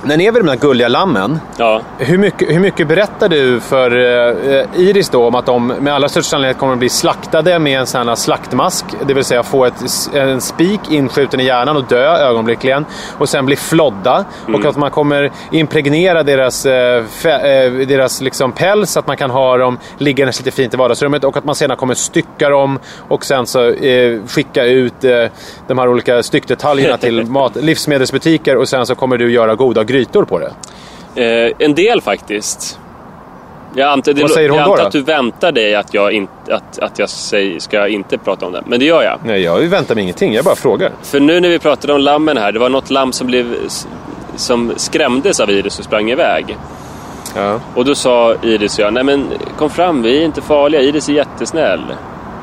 När 0.02 0.16
ni 0.16 0.24
är 0.24 0.32
vid 0.32 0.42
de 0.42 0.48
här 0.48 0.56
gulliga 0.56 0.88
lammen, 0.88 1.40
ja. 1.56 1.82
hur 1.98 2.18
mycket, 2.18 2.50
hur 2.50 2.60
mycket 2.60 2.88
berättar 2.88 3.28
du 3.28 3.60
för 3.60 3.90
eh, 3.90 4.80
Iris 4.80 5.08
då 5.08 5.26
om 5.26 5.34
att 5.34 5.46
de 5.46 5.66
med 5.66 5.94
allra 5.94 6.08
största 6.08 6.30
sannolikhet 6.30 6.58
kommer 6.58 6.72
att 6.72 6.78
bli 6.78 6.88
slaktade 6.88 7.58
med 7.58 7.80
en 7.80 7.86
sån 7.86 8.08
här 8.08 8.14
slaktmask? 8.14 8.84
Det 9.06 9.14
vill 9.14 9.24
säga 9.24 9.42
få 9.42 9.64
ett, 9.64 9.82
en 10.14 10.40
spik 10.40 10.80
inskjuten 10.90 11.40
i 11.40 11.44
hjärnan 11.44 11.76
och 11.76 11.84
dö 11.84 12.16
ögonblickligen. 12.16 12.86
Och 13.18 13.28
sen 13.28 13.46
bli 13.46 13.56
flodda. 13.56 14.24
Och 14.54 14.64
att 14.64 14.76
man 14.76 14.90
kommer 14.90 15.30
impregnera 15.50 16.22
deras, 16.22 16.66
eh, 16.66 17.04
eh, 17.24 17.72
deras 17.72 18.20
liksom 18.20 18.52
päls, 18.52 18.96
att 18.96 19.06
man 19.06 19.16
kan 19.16 19.30
ha 19.30 19.56
dem 19.56 19.78
liggandes 19.98 20.38
lite 20.38 20.50
fint 20.50 20.74
i 20.74 20.76
vardagsrummet. 20.76 21.24
Och 21.24 21.36
att 21.36 21.44
man 21.44 21.54
sedan 21.54 21.76
kommer 21.76 21.94
stycka 21.94 22.48
dem 22.48 22.78
och 23.08 23.24
sen 23.24 23.46
så 23.46 23.74
skicka 24.28 24.64
ut 24.64 25.00
de 25.66 25.78
här 25.78 25.88
olika 25.88 26.22
styckdetaljerna 26.22 26.96
till 26.96 27.24
mat, 27.30 27.56
livsmedelsbutiker. 27.56 28.56
Och 28.56 28.68
sen 28.68 28.86
så 28.86 28.94
kommer 28.94 29.18
du 29.18 29.32
göra 29.32 29.54
goda 29.54 29.84
grytor 29.86 30.24
på 30.24 30.38
det. 30.38 30.52
Eh, 31.24 31.52
en 31.58 31.74
del 31.74 32.00
faktiskt. 32.00 32.78
Jag 33.74 33.88
antar, 33.88 34.14
Vad 34.14 34.30
säger 34.30 34.48
hon 34.48 34.58
jag 34.58 34.66
då, 34.66 34.70
antar 34.72 34.82
då? 34.82 34.86
att 34.86 34.92
du 34.92 35.02
väntar 35.02 35.52
dig 35.52 35.74
att 35.74 35.94
jag, 35.94 36.12
in, 36.12 36.28
att, 36.50 36.78
att 36.78 36.98
jag 36.98 37.08
säger, 37.08 37.58
ska 37.60 37.88
inte 37.88 38.18
prata 38.18 38.46
om 38.46 38.52
det. 38.52 38.62
Men 38.66 38.78
det 38.80 38.84
gör 38.86 39.02
jag. 39.02 39.18
Nej, 39.24 39.42
jag 39.42 39.58
väntar 39.60 39.94
mig 39.94 40.02
ingenting. 40.02 40.34
Jag 40.34 40.44
bara 40.44 40.54
frågar. 40.54 40.92
För 41.02 41.20
nu 41.20 41.40
när 41.40 41.48
vi 41.48 41.58
pratade 41.58 41.92
om 41.92 42.00
lammen 42.00 42.36
här, 42.36 42.52
det 42.52 42.58
var 42.58 42.68
något 42.68 42.90
lamm 42.90 43.12
som, 43.12 43.26
blev, 43.26 43.54
som 44.36 44.72
skrämdes 44.76 45.40
av 45.40 45.50
Iris 45.50 45.78
och 45.78 45.84
sprang 45.84 46.10
iväg. 46.10 46.56
Ja. 47.36 47.60
Och 47.74 47.84
då 47.84 47.94
sa 47.94 48.34
Iris 48.42 48.78
och 48.78 48.84
jag, 48.84 48.92
nej 48.92 49.04
men 49.04 49.28
kom 49.58 49.70
fram, 49.70 50.02
vi 50.02 50.18
är 50.20 50.24
inte 50.24 50.42
farliga, 50.42 50.80
Iris 50.80 51.08
är 51.08 51.12
jättesnäll. 51.12 51.82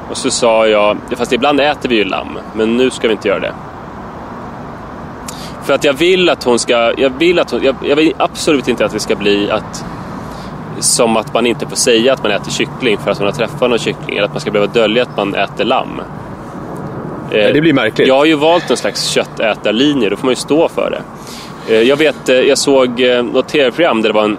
Och 0.10 0.18
så 0.18 0.32
sa 0.32 0.68
jag, 0.68 0.98
fast 1.18 1.34
ibland 1.34 1.60
äter 1.60 1.90
vi 1.90 1.96
ju 1.96 2.04
lamm, 2.04 2.38
men 2.56 2.78
nu 2.78 2.90
ska 2.90 3.08
vi 3.08 3.14
inte 3.14 3.28
göra 3.28 3.40
det. 3.40 3.54
För 5.64 5.74
att 5.74 5.84
jag 5.84 5.94
vill 5.94 6.30
att 6.30 6.44
hon 6.44 6.60
ska, 6.60 6.94
jag 6.98 7.10
vill 7.20 7.40
att 7.40 7.52
hon, 7.52 7.64
jag, 7.64 7.76
jag 7.84 7.96
vill 7.96 8.14
absolut 8.18 8.68
inte 8.68 8.86
att 8.86 8.92
det 8.92 9.00
ska 9.00 9.16
bli 9.16 9.52
att 9.52 9.86
som 10.80 11.18
att 11.18 11.34
man 11.34 11.46
inte 11.46 11.68
får 11.68 11.76
säga 11.76 12.14
att 12.14 12.24
man 12.24 12.32
äter 12.32 12.52
kyckling 12.52 12.98
för 12.98 13.12
att 13.12 13.18
hon 13.18 13.26
har 13.28 13.34
träffat 13.34 13.70
någon 13.70 13.80
kyckling. 13.80 14.18
Eller 14.18 14.26
att 14.26 14.34
man 14.34 14.42
ska 14.42 14.52
behöva 14.52 14.74
dölja 14.74 15.04
att 15.04 15.18
man 15.18 15.36
äter 15.36 15.66
lamm. 15.66 16.02
Eh, 17.32 17.54
det 17.54 17.62
blir 17.62 17.74
märkligt. 17.74 18.08
Jag 18.08 18.16
har 18.16 18.26
ju 18.26 18.36
valt 18.36 18.72
en 18.72 18.78
slags 18.78 19.10
köttätarlinje, 19.10 20.10
då 20.10 20.16
får 20.16 20.26
man 20.26 20.32
ju 20.32 20.36
stå 20.36 20.70
för 20.70 20.90
det. 20.92 21.02
Eh, 21.76 21.82
Jag 21.82 21.98
vet, 21.98 22.30
eh, 22.30 22.36
jag 22.36 22.58
såg 22.58 23.02
eh, 23.02 23.24
något 23.24 23.48
tv-program 23.48 24.02
där 24.02 24.10
det 24.10 24.14
var 24.14 24.24
en 24.24 24.38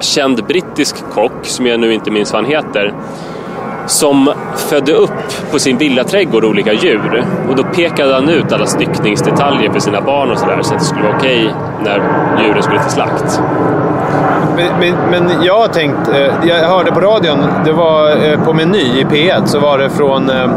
känd 0.00 0.44
brittisk 0.44 0.96
kock, 1.10 1.32
som 1.42 1.66
jag 1.66 1.80
nu 1.80 1.94
inte 1.94 2.10
minns 2.10 2.32
vad 2.32 2.42
han 2.44 2.52
heter, 2.52 2.94
som 3.86 4.32
födde 4.56 4.92
upp 4.92 5.50
på 5.50 5.58
sin 5.58 5.78
villaträdgård 5.78 6.44
olika 6.44 6.72
djur. 6.72 7.24
Och 7.48 7.56
då 7.56 7.62
pekade 7.62 8.14
han 8.14 8.28
ut 8.28 8.52
alla 8.52 8.66
styckningsdetaljer 8.66 9.72
för 9.72 9.80
sina 9.80 10.00
barn 10.00 10.30
och 10.30 10.38
sådär, 10.38 10.58
så 10.62 10.74
att 10.74 10.80
det 10.80 10.84
skulle 10.84 11.02
vara 11.02 11.16
okej 11.16 11.54
när 11.84 12.02
djuren 12.42 12.62
skulle 12.62 12.82
till 12.82 12.92
slakt. 12.92 13.40
Men, 14.56 14.80
men, 14.80 15.10
men 15.10 15.42
jag 15.44 15.58
har 15.58 15.68
tänkt, 15.68 16.08
eh, 16.08 16.48
jag 16.48 16.68
hörde 16.68 16.92
på 16.92 17.00
radion, 17.00 17.38
det 17.64 17.72
var 17.72 18.24
eh, 18.24 18.44
på 18.44 18.52
Meny 18.52 19.00
i 19.00 19.04
P1, 19.04 19.44
så 19.44 19.58
var 19.58 19.78
det 19.78 19.90
från, 19.90 20.30
eh, 20.30 20.50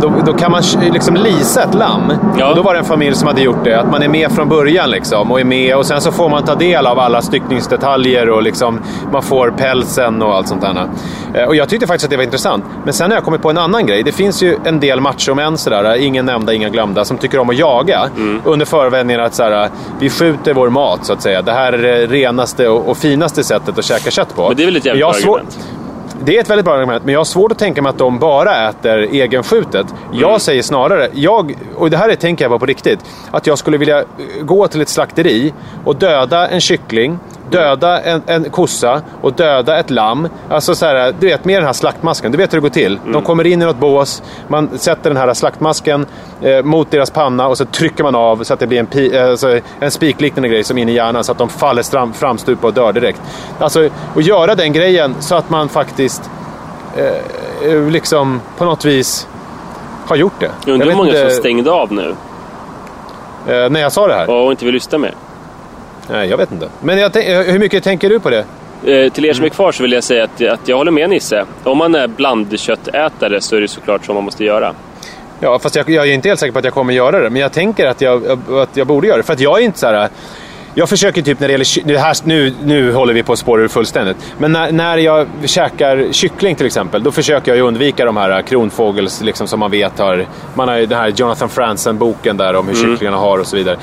då, 0.00 0.12
då 0.26 0.32
kan 0.32 0.50
man 0.52 0.62
liksom 0.92 1.14
leasa 1.16 1.62
ett 1.62 1.74
lamm. 1.74 2.12
Ja. 2.38 2.48
Och 2.50 2.56
då 2.56 2.62
var 2.62 2.72
det 2.74 2.78
en 2.78 2.84
familj 2.84 3.14
som 3.16 3.28
hade 3.28 3.40
gjort 3.40 3.64
det, 3.64 3.74
att 3.80 3.90
man 3.90 4.02
är 4.02 4.08
med 4.08 4.32
från 4.32 4.48
början 4.48 4.90
liksom, 4.90 5.32
och 5.32 5.40
är 5.40 5.44
med 5.44 5.76
och 5.76 5.86
sen 5.86 6.00
så 6.00 6.12
får 6.12 6.28
man 6.28 6.42
ta 6.44 6.54
del 6.54 6.86
av 6.86 6.98
alla 6.98 7.22
styckningsdetaljer 7.22 8.30
och 8.30 8.42
liksom, 8.42 8.80
man 9.12 9.22
får 9.22 9.50
pälsen 9.50 10.22
och 10.22 10.34
allt 10.34 10.48
sånt 10.48 10.60
där. 10.60 10.88
Eh, 11.34 11.44
Och 11.44 11.56
jag 11.56 11.68
tyckte 11.68 11.86
faktiskt 11.86 12.04
att 12.04 12.10
det 12.10 12.16
var 12.16 12.24
intressant. 12.24 12.64
Men 12.84 12.92
sen 12.94 13.10
har 13.10 13.16
jag 13.16 13.24
kommit 13.24 13.42
på 13.42 13.50
en 13.50 13.58
annan 13.58 13.86
grej. 13.86 14.02
Det 14.02 14.12
finns 14.12 14.42
ju 14.42 14.56
en 14.64 14.80
del 14.80 15.00
machomän 15.00 15.58
sådär, 15.58 15.94
ingen 15.96 16.26
nämnda, 16.26 16.52
inga 16.52 16.68
glömda, 16.68 17.04
som 17.04 17.18
tycker 17.18 17.38
om 17.38 17.50
att 17.50 17.58
jaga 17.58 18.08
under 18.44 18.66
förevändningen 18.66 19.22
att 19.22 19.34
såhär, 19.34 19.68
vi 19.98 20.10
skjuter 20.10 20.54
vår 20.54 20.68
mat 20.70 21.04
så 21.06 21.12
att 21.12 21.22
säga. 21.22 21.42
Det 21.42 21.52
här 21.52 21.72
är 21.72 21.78
det 21.78 22.06
renaste 22.06 22.68
och, 22.68 22.88
och 22.88 22.96
finaste 22.96 23.44
sättet 23.44 23.78
att 23.78 23.84
käka 23.84 24.10
kött 24.10 24.36
på. 24.36 24.48
Men 24.48 24.56
det 24.56 24.62
är 24.62 24.64
väl 24.66 24.76
ett 24.76 24.84
jävligt 24.84 25.04
argument? 25.04 25.58
Det 26.24 26.36
är 26.36 26.40
ett 26.40 26.50
väldigt 26.50 26.64
bra 26.64 26.74
argument, 26.74 27.04
men 27.04 27.12
jag 27.12 27.20
har 27.20 27.24
svårt 27.24 27.52
att 27.52 27.58
tänka 27.58 27.82
mig 27.82 27.90
att 27.90 27.98
de 27.98 28.18
bara 28.18 28.68
äter 28.68 28.98
egenskjutet. 28.98 29.86
Jag 30.12 30.28
Mm. 30.28 30.40
säger 30.40 30.62
snarare, 30.62 31.08
jag, 31.14 31.54
och 31.76 31.90
det 31.90 31.96
här 31.96 32.08
är, 32.08 32.14
tänker 32.14 32.44
jag 32.44 32.52
på 32.52 32.58
på 32.58 32.66
riktigt, 32.66 32.98
att 33.30 33.46
jag 33.46 33.58
skulle 33.58 33.78
vilja 33.78 34.04
gå 34.40 34.68
till 34.68 34.80
ett 34.80 34.88
slakteri 34.88 35.52
och 35.84 35.96
döda 35.96 36.48
en 36.48 36.60
kyckling, 36.60 37.18
döda 37.50 38.00
en, 38.00 38.22
en 38.26 38.50
kossa 38.50 39.02
och 39.20 39.32
döda 39.32 39.78
ett 39.78 39.90
lamm. 39.90 40.28
Alltså 40.48 40.74
så 40.74 40.86
här, 40.86 41.14
du 41.20 41.26
vet, 41.26 41.44
med 41.44 41.56
den 41.56 41.66
här 41.66 41.72
slaktmasken. 41.72 42.32
Du 42.32 42.38
vet 42.38 42.52
hur 42.52 42.58
det 42.58 42.62
går 42.62 42.68
till. 42.68 42.96
Mm. 42.96 43.12
De 43.12 43.22
kommer 43.22 43.46
in 43.46 43.62
i 43.62 43.64
något 43.64 43.76
bås, 43.76 44.22
man 44.48 44.78
sätter 44.78 45.10
den 45.10 45.16
här 45.16 45.34
slaktmasken 45.34 46.06
eh, 46.42 46.62
mot 46.62 46.90
deras 46.90 47.10
panna 47.10 47.48
och 47.48 47.58
så 47.58 47.64
trycker 47.64 48.04
man 48.04 48.14
av 48.14 48.44
så 48.44 48.54
att 48.54 48.60
det 48.60 48.66
blir 48.66 48.78
en, 48.78 48.86
pi, 48.86 49.16
eh, 49.16 49.30
alltså, 49.30 49.60
en 49.80 49.90
spikliknande 49.90 50.48
grej 50.48 50.64
som 50.64 50.78
in 50.78 50.88
i 50.88 50.92
hjärnan 50.92 51.24
så 51.24 51.32
att 51.32 51.38
de 51.38 51.48
faller 51.48 51.82
fram, 51.82 52.12
framstupa 52.12 52.66
och 52.66 52.74
dör 52.74 52.92
direkt. 52.92 53.20
Alltså, 53.58 53.88
att 54.16 54.24
göra 54.24 54.54
den 54.54 54.72
grejen 54.72 55.14
så 55.20 55.34
att 55.34 55.50
man 55.50 55.68
faktiskt 55.68 56.30
eh, 56.96 57.72
eh, 57.72 57.90
liksom 57.90 58.40
på 58.58 58.64
något 58.64 58.84
vis 58.84 59.28
har 60.06 60.16
gjort 60.16 60.40
det. 60.40 60.50
Jag 60.64 60.72
undrar 60.72 60.88
hur 60.88 60.96
många 60.96 61.08
inte, 61.08 61.30
som 61.30 61.38
stängde 61.38 61.70
av 61.70 61.92
nu 61.92 62.14
eh, 63.46 63.70
när 63.70 63.80
jag 63.80 63.92
sa 63.92 64.06
det 64.06 64.14
här? 64.14 64.30
och 64.30 64.50
inte 64.50 64.64
vill 64.64 64.74
lyssna 64.74 64.98
mer. 64.98 65.14
Nej, 66.10 66.28
jag 66.28 66.36
vet 66.36 66.52
inte. 66.52 66.68
Men 66.80 66.98
jag, 66.98 67.16
eh, 67.16 67.40
hur 67.40 67.58
mycket 67.58 67.84
tänker 67.84 68.08
du 68.08 68.20
på 68.20 68.30
det? 68.30 68.44
Eh, 68.86 69.12
till 69.12 69.24
er 69.24 69.32
som 69.32 69.44
är 69.44 69.48
kvar 69.48 69.72
så 69.72 69.82
vill 69.82 69.92
jag 69.92 70.04
säga 70.04 70.24
att, 70.24 70.42
att 70.42 70.68
jag 70.68 70.76
håller 70.76 70.90
med 70.90 71.10
Nisse. 71.10 71.44
Om 71.64 71.78
man 71.78 71.94
är 71.94 72.06
blandköttätare 72.06 73.40
så 73.40 73.56
är 73.56 73.60
det 73.60 73.68
såklart 73.68 74.04
så 74.04 74.14
man 74.14 74.24
måste 74.24 74.44
göra. 74.44 74.74
Ja, 75.40 75.58
fast 75.58 75.76
jag, 75.76 75.90
jag 75.90 76.08
är 76.08 76.12
inte 76.12 76.28
helt 76.28 76.40
säker 76.40 76.52
på 76.52 76.58
att 76.58 76.64
jag 76.64 76.74
kommer 76.74 76.92
göra 76.92 77.20
det. 77.20 77.30
Men 77.30 77.42
jag 77.42 77.52
tänker 77.52 77.86
att 77.86 78.00
jag, 78.00 78.40
att 78.50 78.76
jag 78.76 78.86
borde 78.86 79.06
göra 79.06 79.16
det. 79.16 79.22
För 79.22 79.32
att 79.32 79.40
jag 79.40 79.60
är 79.60 79.64
inte 79.64 79.78
så 79.78 79.86
här... 79.86 80.08
Jag 80.78 80.88
försöker 80.88 81.22
typ 81.22 81.40
när 81.40 81.48
det 81.48 81.52
gäller... 81.52 81.86
Det 81.86 81.98
här, 81.98 82.16
nu, 82.24 82.54
nu 82.62 82.92
håller 82.92 83.14
vi 83.14 83.22
på 83.22 83.32
att 83.32 83.38
spåra 83.38 83.62
ur 83.62 83.68
fullständigt. 83.68 84.16
Men 84.38 84.52
när, 84.52 84.72
när 84.72 84.96
jag 84.96 85.26
käkar 85.44 86.12
kyckling 86.12 86.56
till 86.56 86.66
exempel, 86.66 87.02
då 87.02 87.12
försöker 87.12 87.50
jag 87.50 87.56
ju 87.56 87.62
undvika 87.62 88.04
de 88.04 88.16
här 88.16 88.42
kronfågels, 88.42 89.20
liksom, 89.20 89.46
som 89.48 89.60
man 89.60 89.70
vet 89.70 89.98
har... 89.98 90.26
Man 90.54 90.68
har 90.68 90.76
ju 90.76 90.86
den 90.86 90.98
här 90.98 91.12
Jonathan 91.16 91.48
Franzen-boken 91.48 92.36
där 92.36 92.56
om 92.56 92.68
hur 92.68 92.74
kycklingarna 92.74 93.16
har 93.16 93.38
och 93.38 93.46
så 93.46 93.56
vidare. 93.56 93.76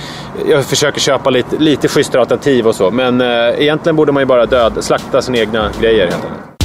Jag 0.50 0.66
försöker 0.66 1.00
köpa 1.00 1.30
lite, 1.30 1.56
lite 1.58 1.88
schysstare 1.88 2.22
alternativ 2.22 2.68
och 2.68 2.76
så. 2.76 2.92
Men 2.92 3.22
eh, 3.22 3.28
egentligen 3.28 3.96
borde 3.96 4.12
man 4.12 4.22
ju 4.22 4.28
bara 4.28 4.46
död, 4.46 4.74
slakta 4.80 5.22
sina 5.22 5.38
egna 5.38 5.72
grejer 5.82 6.08
helt 6.08 6.16
enkelt. 6.16 6.56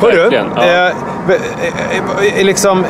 Hörru, 0.00 0.28
ja. 0.32 0.64
eh, 0.64 0.86
eh, 0.86 2.38
eh, 2.38 2.44
liksom, 2.44 2.84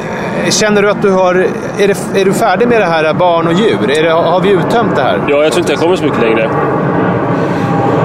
känner 0.51 0.83
du 0.83 0.91
att 0.91 1.03
du 1.03 1.11
har... 1.11 1.35
Är, 1.79 1.89
det, 1.89 2.21
är 2.21 2.25
du 2.25 2.33
färdig 2.33 2.69
med 2.69 2.81
det 2.81 2.87
här 2.87 3.15
barn 3.15 3.47
och 3.47 3.53
djur? 3.53 3.79
Det, 3.87 4.11
har 4.11 4.41
vi 4.41 4.51
uttömt 4.51 4.97
det 4.97 5.03
här? 5.03 5.21
Ja, 5.29 5.43
jag 5.43 5.53
tror 5.53 5.61
inte 5.61 5.73
jag 5.73 5.81
kommer 5.81 5.97
så 5.97 6.05
mycket 6.05 6.21
längre. 6.21 6.51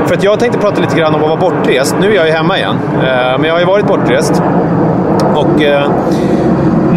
För 0.05 0.15
att 0.15 0.23
jag 0.23 0.39
tänkte 0.39 0.59
prata 0.59 0.81
lite 0.81 0.95
grann 0.95 1.15
om 1.15 1.21
att 1.21 1.29
vara 1.29 1.39
bortrest. 1.39 1.95
Nu 2.01 2.11
är 2.11 2.15
jag 2.15 2.25
ju 2.25 2.31
hemma 2.31 2.57
igen, 2.57 2.75
eh, 2.95 3.37
men 3.39 3.43
jag 3.43 3.53
har 3.53 3.59
ju 3.59 3.65
varit 3.65 3.87
bortrest. 3.87 4.41
Och 5.35 5.61
eh, 5.61 5.91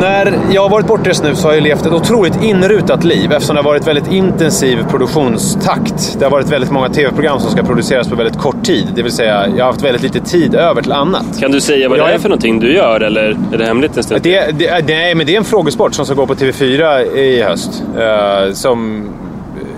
när 0.01 0.39
jag 0.51 0.63
har 0.63 0.69
varit 0.69 0.87
bortrest 0.87 1.23
nu 1.25 1.35
så 1.37 1.49
har 1.49 1.55
jag 1.55 1.63
levt 1.63 1.87
ett 1.87 1.93
otroligt 1.93 2.43
inrutat 2.43 3.05
liv 3.05 3.33
eftersom 3.33 3.57
det 3.57 3.63
har 3.63 3.71
varit 3.71 3.87
väldigt 3.87 4.13
intensiv 4.13 4.79
produktionstakt. 4.91 6.17
Det 6.19 6.25
har 6.25 6.31
varit 6.31 6.49
väldigt 6.53 6.71
många 6.71 6.89
tv-program 6.89 7.41
som 7.41 7.51
ska 7.51 7.63
produceras 7.63 8.09
på 8.09 8.15
väldigt 8.17 8.39
kort 8.39 8.63
tid. 8.65 8.87
Det 8.95 9.03
vill 9.03 9.13
säga, 9.13 9.47
jag 9.57 9.65
har 9.65 9.73
haft 9.73 9.83
väldigt 9.85 10.03
lite 10.03 10.21
tid 10.21 10.55
över 10.55 10.83
till 10.83 10.93
annat. 10.93 11.41
Kan 11.41 11.51
du 11.51 11.61
säga 11.61 11.89
vad 11.89 11.99
Jag 11.99 12.07
det 12.09 12.13
är- 12.15 12.19
för 12.19 12.29
någonting 12.29 12.61
du 12.61 12.75
gör 12.75 13.01
eller 13.01 13.37
är 13.53 13.59
det 13.59 13.65
hemligt 13.67 13.97
en 13.97 14.03
stund? 14.03 14.23
Det, 14.23 14.59
det, 14.59 14.85
nej, 14.87 15.15
men 15.15 15.27
det 15.27 15.35
är 15.35 15.39
en 15.39 15.45
frågesport 15.45 15.95
som 15.95 16.07
ska 16.07 16.15
gå 16.15 16.27
på 16.27 16.35
TV4 16.35 17.03
i 17.17 17.43
höst. 17.43 17.83
Eh, 17.99 18.53
som, 18.53 19.09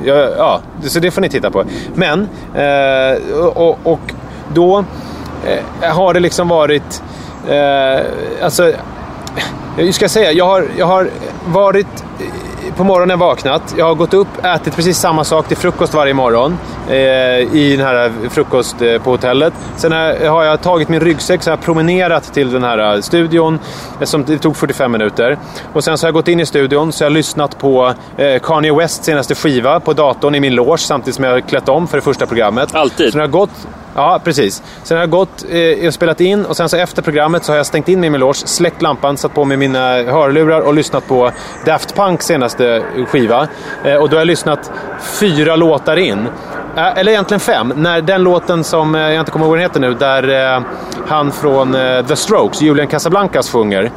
ja, 0.04 0.14
ja, 0.38 0.60
så 0.82 0.98
det 1.00 1.10
får 1.10 1.20
ni 1.20 1.28
titta 1.28 1.50
på. 1.50 1.64
Men, 1.94 2.28
eh, 2.54 3.36
och, 3.54 3.78
och 3.82 4.00
då 4.54 4.84
eh, 5.82 5.90
har 5.94 6.14
det 6.14 6.20
liksom 6.20 6.48
varit... 6.48 7.02
Alltså, 8.42 8.72
hur 9.76 9.92
ska 9.92 10.04
jag 10.04 10.10
säga? 10.10 10.32
Jag 10.32 10.44
har, 10.44 10.64
jag 10.76 10.86
har 10.86 11.08
varit 11.46 11.86
eh, 12.20 12.74
på 12.76 12.84
morgonen 12.84 13.18
vaknat. 13.18 13.74
Jag 13.78 13.86
har 13.86 13.94
gått 13.94 14.14
upp, 14.14 14.44
ätit 14.44 14.76
precis 14.76 14.98
samma 14.98 15.24
sak 15.24 15.48
till 15.48 15.56
frukost 15.56 15.94
varje 15.94 16.14
morgon 16.14 16.58
eh, 16.88 16.96
i 17.56 17.74
den 17.76 17.86
här 17.86 18.12
frukost 18.30 18.82
eh, 18.82 19.02
på 19.02 19.10
hotellet. 19.10 19.52
Sen 19.76 19.92
har 20.28 20.44
jag 20.44 20.60
tagit 20.62 20.88
min 20.88 21.00
ryggsäck 21.00 21.42
så 21.42 21.50
har 21.50 21.56
jag 21.56 21.64
promenerat 21.64 22.34
till 22.34 22.50
den 22.50 22.64
här 22.64 22.94
eh, 22.94 23.00
studion 23.00 23.58
eh, 24.00 24.04
som 24.04 24.24
det 24.24 24.38
tog 24.38 24.56
45 24.56 24.92
minuter. 24.92 25.38
Och 25.72 25.84
sen 25.84 25.98
så 25.98 26.04
har 26.04 26.08
jag 26.08 26.14
gått 26.14 26.28
in 26.28 26.40
i 26.40 26.46
studion 26.46 26.92
så 26.92 27.04
jag 27.04 27.10
har 27.10 27.14
lyssnat 27.14 27.58
på 27.58 27.94
eh, 28.16 28.38
Kanye 28.42 28.74
Wests 28.74 29.04
senaste 29.06 29.34
skiva 29.34 29.80
på 29.80 29.92
datorn 29.92 30.34
i 30.34 30.40
min 30.40 30.54
loge 30.54 30.78
samtidigt 30.78 31.14
som 31.14 31.24
jag 31.24 31.32
har 31.32 31.40
klätt 31.40 31.68
om 31.68 31.88
för 31.88 31.96
det 31.98 32.02
första 32.02 32.26
programmet. 32.26 32.74
Alltid? 32.74 33.12
Så 33.12 33.18
när 33.18 33.24
jag 33.24 33.28
har 33.28 33.38
gått, 33.38 33.68
Ja, 33.98 34.20
precis. 34.24 34.62
Sen 34.82 34.96
har 34.96 35.02
jag 35.02 35.10
gått 35.10 35.44
eh, 35.50 35.86
och 35.86 35.94
spelat 35.94 36.20
in 36.20 36.44
och 36.44 36.56
sen 36.56 36.68
så 36.68 36.76
efter 36.76 37.02
programmet 37.02 37.44
så 37.44 37.52
har 37.52 37.56
jag 37.56 37.66
stängt 37.66 37.88
in 37.88 38.00
mig 38.00 38.06
i 38.06 38.10
min 38.10 38.20
loge, 38.20 38.34
släckt 38.34 38.82
lampan, 38.82 39.16
satt 39.16 39.34
på 39.34 39.44
mig 39.44 39.56
mina 39.56 40.02
hörlurar 40.02 40.60
och 40.60 40.74
lyssnat 40.74 41.08
på 41.08 41.30
Daft 41.66 41.96
Punk 41.96 42.22
senaste 42.22 42.82
skiva. 43.08 43.48
Eh, 43.84 43.94
och 43.94 44.08
då 44.08 44.16
har 44.16 44.20
jag 44.20 44.26
lyssnat 44.26 44.70
fyra 45.20 45.56
låtar 45.56 45.96
in. 45.96 46.28
Eh, 46.76 46.98
eller 46.98 47.12
egentligen 47.12 47.40
fem. 47.40 47.72
När 47.76 48.00
den 48.00 48.22
låten 48.22 48.64
som, 48.64 48.94
eh, 48.94 49.00
jag 49.00 49.20
inte 49.20 49.30
kommer 49.30 49.44
ihåg 49.44 49.50
vad 49.50 49.58
den 49.58 49.62
heter 49.62 49.80
nu, 49.80 49.94
där 49.94 50.54
eh, 50.56 50.62
han 51.06 51.32
från 51.32 51.72
The 52.08 52.16
Strokes, 52.16 52.62
Julian 52.62 52.86
Casablancas, 52.86 53.50
sjunger. 53.50 53.90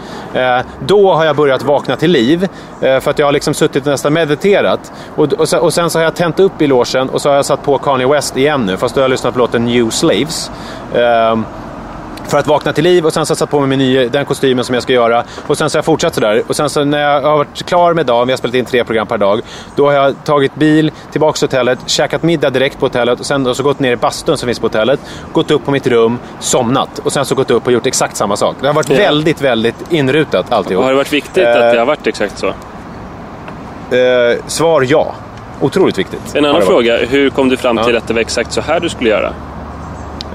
Då 0.80 1.14
har 1.14 1.26
jag 1.26 1.36
börjat 1.36 1.64
vakna 1.64 1.96
till 1.96 2.12
liv. 2.12 2.48
För 2.80 3.10
att 3.10 3.20
jag 3.20 3.28
har 3.28 3.32
liksom 3.32 3.54
suttit 3.54 3.86
och 3.86 3.92
nästan 3.92 4.14
mediterat. 4.14 4.92
Och, 5.16 5.50
sen, 5.50 5.60
och 5.60 5.74
sen 5.74 5.90
så 5.90 6.00
har 6.00 6.04
jag 6.04 6.16
tänt 6.16 6.40
upp 6.40 6.62
i 6.62 6.68
logen 6.68 7.10
och 7.10 7.22
så 7.22 7.30
har 7.30 7.36
jag 7.36 7.46
satt 7.46 7.64
på 7.64 7.78
Kanye 7.78 8.08
West 8.08 8.38
igen 8.38 8.66
nu. 8.66 8.78
Fast 8.78 8.96
då 8.96 9.02
har 9.02 9.04
jag 9.04 9.12
lyssnat 9.12 9.34
på 9.34 9.40
låten 9.40 9.66
New 9.66 9.90
Slaves. 9.90 10.52
Ehm, 10.96 11.46
för 12.28 12.38
att 12.38 12.48
vakna 12.48 12.74
till 12.74 12.84
liv 12.84 13.06
och 13.06 13.14
sen 13.14 13.26
så 13.26 13.32
har 13.32 13.34
jag 13.34 13.38
satt 13.38 13.50
på 13.50 13.60
mig 13.60 13.70
min 13.70 13.80
nya, 13.80 14.10
den 14.10 14.26
kostymen 14.26 14.66
som 14.66 14.74
jag 14.74 14.84
ska 14.84 14.94
göra. 14.94 15.24
Och 15.48 15.58
sen 15.58 15.70
så 15.70 15.76
har 15.76 15.78
jag 15.80 15.86
fortsatt 15.86 16.14
sådär. 16.16 16.44
Och 16.48 16.56
sen 16.56 16.70
så 16.70 16.84
när 16.84 17.02
jag 17.02 17.22
har 17.22 17.38
varit 17.38 17.66
klar 17.66 17.94
med 17.94 18.06
dagen, 18.06 18.28
vi 18.28 18.32
har 18.34 18.38
spelat 18.38 18.56
in 18.56 18.66
tre 18.66 18.84
program 18.84 19.08
per 19.08 19.18
dag. 19.18 19.42
Då 19.76 19.86
har 19.86 19.94
jag 19.94 20.16
tagit 20.24 20.56
bil 20.56 20.92
tillbaka 21.12 21.38
till 21.38 21.48
hotellet, 21.48 21.80
käkat 21.86 22.24
middag 22.24 22.50
direkt 22.50 22.80
på 22.80 22.86
hotellet 22.86 23.20
och 23.20 23.26
sen 23.26 23.56
så 23.56 23.64
gått 23.64 23.80
ner 23.80 23.92
i 23.92 23.96
bastun 23.96 24.38
som 24.38 24.48
finns 24.48 24.60
på 24.60 24.66
hotellet. 24.66 25.00
Gått 25.34 25.52
upp 25.52 25.66
på 25.66 25.72
mitt 25.72 25.88
rum, 25.88 26.20
somnat 26.40 27.00
och 27.00 27.14
sen 27.14 27.26
så 27.26 27.36
gått 27.36 27.52
upp 27.52 27.66
och 27.66 27.72
gjort 27.72 27.86
exakt 27.86 28.18
samma 28.18 28.36
sak. 28.36 28.56
Det 28.62 28.68
har 28.68 28.74
varit 28.74 28.90
Ja. 28.90 28.96
väldigt, 28.98 29.42
väldigt 29.42 29.92
inrutat 29.92 30.52
alltihop. 30.52 30.84
Har 30.84 30.92
det 30.92 30.98
varit 30.98 31.14
viktigt 31.14 31.38
Eh, 31.48 31.52
att 31.52 31.74
det 31.74 31.80
har 31.80 31.86
varit 31.86 32.08
exakt 32.08 32.38
så? 32.38 32.48
Eh, 33.96 34.38
svar 34.48 34.86
ja. 34.90 35.16
Otroligt 35.62 35.98
viktigt. 35.98 36.36
En 36.36 36.46
annan 36.46 36.62
fråga, 36.62 36.98
hur 36.98 37.30
kom 37.30 37.50
du 37.50 37.58
fram 37.58 37.78
till 37.78 37.94
Ja. 37.94 37.98
att 37.98 38.08
det 38.08 38.14
var 38.14 38.22
exakt 38.22 38.52
så 38.54 38.62
här 38.62 38.80
du 38.80 38.90
skulle 38.90 39.10
göra? 39.10 39.34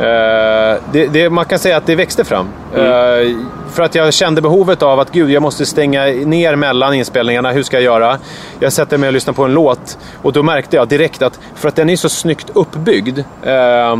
Eh, 0.00 0.76
det, 0.92 1.06
det, 1.06 1.30
man 1.30 1.44
kan 1.44 1.58
säga 1.58 1.76
att 1.76 1.86
det 1.86 1.94
växte 1.94 2.24
fram. 2.24 2.48
Mm. 2.74 2.86
Eh, 2.86 3.36
för 3.70 3.82
att 3.82 3.94
jag 3.94 4.14
kände 4.14 4.40
behovet 4.40 4.82
av 4.82 5.00
att 5.00 5.12
gud, 5.12 5.30
jag 5.30 5.42
måste 5.42 5.66
stänga 5.66 6.04
ner 6.04 6.56
mellan 6.56 6.94
inspelningarna. 6.94 7.52
Hur 7.52 7.62
ska 7.62 7.76
jag 7.76 7.84
göra? 7.84 8.18
Jag 8.60 8.72
sätter 8.72 8.98
mig 8.98 9.06
och 9.06 9.12
lyssnar 9.12 9.34
på 9.34 9.44
en 9.44 9.54
låt 9.54 9.98
och 10.22 10.32
då 10.32 10.42
märkte 10.42 10.76
jag 10.76 10.88
direkt 10.88 11.22
att, 11.22 11.40
för 11.54 11.68
att 11.68 11.76
den 11.76 11.90
är 11.90 11.96
så 11.96 12.08
snyggt 12.08 12.50
uppbyggd, 12.54 13.18
eh, 13.42 13.96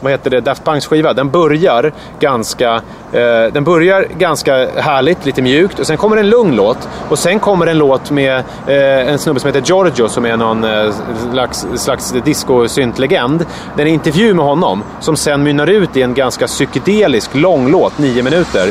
vad 0.00 0.12
heter 0.12 0.30
det, 0.30 0.40
Daft 0.40 0.64
Punks 0.64 0.86
skiva, 0.86 1.12
den 1.12 1.30
börjar 1.30 1.92
ganska, 2.20 2.74
eh, 3.12 3.52
den 3.52 3.64
börjar 3.64 4.06
ganska 4.18 4.68
härligt, 4.76 5.26
lite 5.26 5.42
mjukt 5.42 5.78
och 5.78 5.86
sen 5.86 5.96
kommer 5.96 6.16
en 6.16 6.30
lugn 6.30 6.56
låt 6.56 6.88
och 7.08 7.18
sen 7.18 7.40
kommer 7.40 7.66
en 7.66 7.78
låt 7.78 8.10
med 8.10 8.36
eh, 8.66 9.08
en 9.08 9.18
snubbe 9.18 9.40
som 9.40 9.48
heter 9.48 9.60
Giorgio 9.60 10.08
som 10.08 10.26
är 10.26 10.36
någon 10.36 10.64
eh, 10.64 10.94
slags, 11.32 11.66
slags 11.74 12.12
disco-syntlegend. 12.24 13.46
Det 13.76 13.82
är 13.82 13.86
en 13.86 13.92
intervju 13.92 14.34
med 14.34 14.44
honom 14.44 14.82
som 15.00 15.16
sen 15.16 15.42
mynnar 15.42 15.66
ut 15.66 15.96
i 15.96 16.02
en 16.02 16.14
ganska 16.14 16.46
psykedelisk 16.46 17.34
lång 17.34 17.70
låt, 17.70 17.98
nio 17.98 18.22
minuter. 18.22 18.70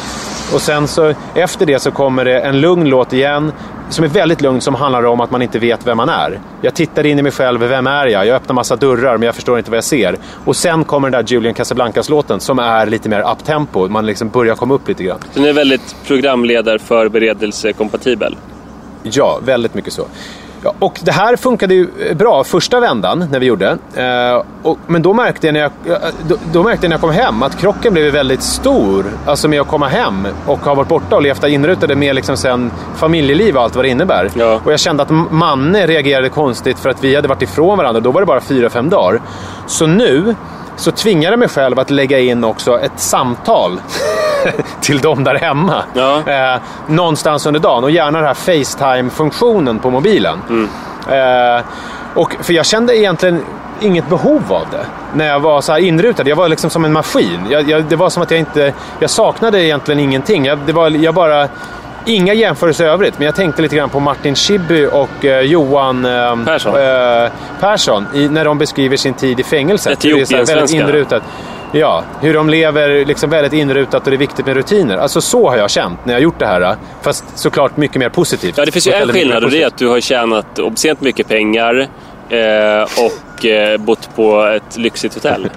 Och 0.53 0.61
sen 0.61 0.87
så 0.87 1.13
efter 1.35 1.65
det 1.65 1.79
så 1.79 1.91
kommer 1.91 2.25
det 2.25 2.39
en 2.39 2.61
lugn 2.61 2.89
låt 2.89 3.13
igen 3.13 3.51
som 3.89 4.05
är 4.05 4.09
väldigt 4.09 4.41
lugn 4.41 4.61
som 4.61 4.75
handlar 4.75 5.05
om 5.05 5.21
att 5.21 5.31
man 5.31 5.41
inte 5.41 5.59
vet 5.59 5.87
vem 5.87 5.97
man 5.97 6.09
är. 6.09 6.39
Jag 6.61 6.73
tittar 6.73 7.05
in 7.05 7.19
i 7.19 7.21
mig 7.21 7.31
själv, 7.31 7.59
vem 7.59 7.87
är 7.87 8.07
jag? 8.07 8.25
Jag 8.25 8.35
öppnar 8.35 8.53
massa 8.53 8.75
dörrar 8.75 9.17
men 9.17 9.25
jag 9.25 9.35
förstår 9.35 9.57
inte 9.57 9.71
vad 9.71 9.77
jag 9.77 9.83
ser. 9.83 10.15
Och 10.45 10.55
sen 10.55 10.83
kommer 10.83 11.09
den 11.09 11.25
där 11.25 11.33
Julian 11.33 11.53
Casablancas-låten 11.53 12.39
som 12.39 12.59
är 12.59 12.85
lite 12.85 13.09
mer 13.09 13.31
uptempo. 13.31 13.87
Man 13.87 14.05
liksom 14.05 14.29
börjar 14.29 14.55
komma 14.55 14.73
upp 14.73 14.87
lite 14.87 15.03
grann. 15.03 15.19
Den 15.33 15.45
är 15.45 15.53
väldigt 15.53 15.95
programledarförberedelsekompatibel. 16.07 18.37
Ja, 19.03 19.39
väldigt 19.45 19.73
mycket 19.73 19.93
så. 19.93 20.05
Ja, 20.63 20.73
och 20.79 20.99
det 21.03 21.11
här 21.11 21.35
funkade 21.35 21.73
ju 21.73 21.87
bra 22.15 22.43
första 22.43 22.79
vändan 22.79 23.25
när 23.31 23.39
vi 23.39 23.45
gjorde. 23.45 23.77
Eh, 23.95 24.43
och, 24.61 24.77
men 24.87 25.01
då 25.01 25.13
märkte, 25.13 25.47
jag 25.47 25.53
när 25.53 25.59
jag, 25.59 25.71
då, 26.27 26.35
då 26.53 26.63
märkte 26.63 26.85
jag 26.85 26.89
när 26.89 26.95
jag 26.95 27.01
kom 27.01 27.11
hem 27.11 27.43
att 27.43 27.57
krocken 27.57 27.93
blev 27.93 28.13
väldigt 28.13 28.43
stor. 28.43 29.05
Alltså 29.25 29.47
med 29.47 29.61
att 29.61 29.67
komma 29.67 29.87
hem 29.87 30.27
och 30.45 30.59
ha 30.59 30.75
varit 30.75 30.87
borta 30.87 31.15
och 31.15 31.21
levt 31.21 31.43
inrutade 31.43 31.95
med 31.95 32.15
liksom 32.15 32.37
sen 32.37 32.71
familjeliv 32.95 33.55
och 33.55 33.61
allt 33.61 33.75
vad 33.75 33.85
det 33.85 33.89
innebär. 33.89 34.29
Ja. 34.35 34.59
Och 34.65 34.71
jag 34.71 34.79
kände 34.79 35.03
att 35.03 35.09
Manne 35.31 35.87
reagerade 35.87 36.29
konstigt 36.29 36.79
för 36.79 36.89
att 36.89 37.03
vi 37.03 37.15
hade 37.15 37.27
varit 37.27 37.41
ifrån 37.41 37.77
varandra. 37.77 38.01
Då 38.01 38.11
var 38.11 38.21
det 38.21 38.27
bara 38.27 38.41
fyra, 38.41 38.69
fem 38.69 38.89
dagar. 38.89 39.21
Så 39.67 39.87
nu 39.87 40.35
så 40.75 40.91
tvingade 40.91 41.33
jag 41.33 41.39
mig 41.39 41.49
själv 41.49 41.79
att 41.79 41.89
lägga 41.89 42.19
in 42.19 42.43
också 42.43 42.79
ett 42.79 42.99
samtal 42.99 43.79
till 44.81 44.99
dem 44.99 45.23
där 45.23 45.35
hemma. 45.35 45.83
Ja. 45.93 46.23
Eh, 46.27 46.59
någonstans 46.87 47.45
under 47.45 47.59
dagen 47.59 47.83
och 47.83 47.91
gärna 47.91 48.17
den 48.17 48.27
här 48.27 48.33
Facetime-funktionen 48.33 49.79
på 49.79 49.89
mobilen. 49.89 50.39
Eh, 51.09 51.61
och, 52.13 52.35
för 52.41 52.53
jag 52.53 52.65
kände 52.65 52.97
egentligen 52.97 53.41
inget 53.81 54.09
behov 54.09 54.43
av 54.49 54.65
det 54.71 54.85
när 55.13 55.27
jag 55.27 55.39
var 55.39 55.61
så 55.61 55.71
här 55.71 55.79
inrutad. 55.79 56.27
Jag 56.27 56.35
var 56.35 56.49
liksom 56.49 56.69
som 56.69 56.85
en 56.85 56.93
maskin. 56.93 57.39
Jag, 57.49 57.69
jag, 57.69 57.83
det 57.83 57.95
var 57.95 58.09
som 58.09 58.23
att 58.23 58.31
jag 58.31 58.39
inte... 58.39 58.73
Jag 58.99 59.09
saknade 59.09 59.63
egentligen 59.63 59.99
ingenting. 59.99 60.45
Jag, 60.45 60.59
det 60.65 60.73
var, 60.73 60.89
jag 60.89 61.13
bara... 61.13 61.47
Inga 62.05 62.33
jämförelser 62.33 62.85
i 62.85 62.87
övrigt, 62.87 63.13
men 63.17 63.25
jag 63.25 63.35
tänkte 63.35 63.61
lite 63.61 63.75
grann 63.75 63.89
på 63.89 63.99
Martin 63.99 64.35
Schibbye 64.35 64.87
och 64.87 65.25
eh, 65.25 65.41
Johan 65.41 66.05
eh, 66.05 66.35
Persson. 66.45 66.75
eh, 66.75 67.29
Persson 67.59 68.07
i, 68.13 68.29
när 68.29 68.45
de 68.45 68.57
beskriver 68.57 68.97
sin 68.97 69.13
tid 69.13 69.39
i 69.39 69.43
fängelset. 69.43 69.93
Etiopien-svenskarna. 69.93 71.21
Ja, 71.71 72.03
hur 72.21 72.33
de 72.33 72.49
lever 72.49 73.05
liksom 73.05 73.29
väldigt 73.29 73.53
inrutat 73.53 74.03
och 74.03 74.11
det 74.11 74.15
är 74.15 74.17
viktigt 74.17 74.45
med 74.45 74.55
rutiner. 74.55 74.97
Alltså 74.97 75.21
så 75.21 75.49
har 75.49 75.57
jag 75.57 75.69
känt 75.69 76.05
när 76.05 76.13
jag 76.13 76.19
har 76.19 76.23
gjort 76.23 76.39
det 76.39 76.45
här. 76.45 76.75
Fast 77.01 77.25
såklart 77.35 77.77
mycket 77.77 77.97
mer 77.97 78.09
positivt. 78.09 78.57
Ja, 78.57 78.65
det 78.65 78.71
finns 78.71 78.87
ju 78.87 78.91
en 78.91 79.07
skillnad 79.07 79.43
och 79.43 79.51
det 79.51 79.63
är 79.63 79.67
att 79.67 79.77
du 79.77 79.87
har 79.87 79.99
tjänat 79.99 80.59
obscent 80.59 81.01
mycket 81.01 81.27
pengar 81.27 81.87
eh, 82.29 82.81
och 82.81 83.45
eh, 83.45 83.77
bott 83.77 84.09
på 84.15 84.43
ett 84.43 84.77
lyxigt 84.77 85.13
hotell. 85.13 85.49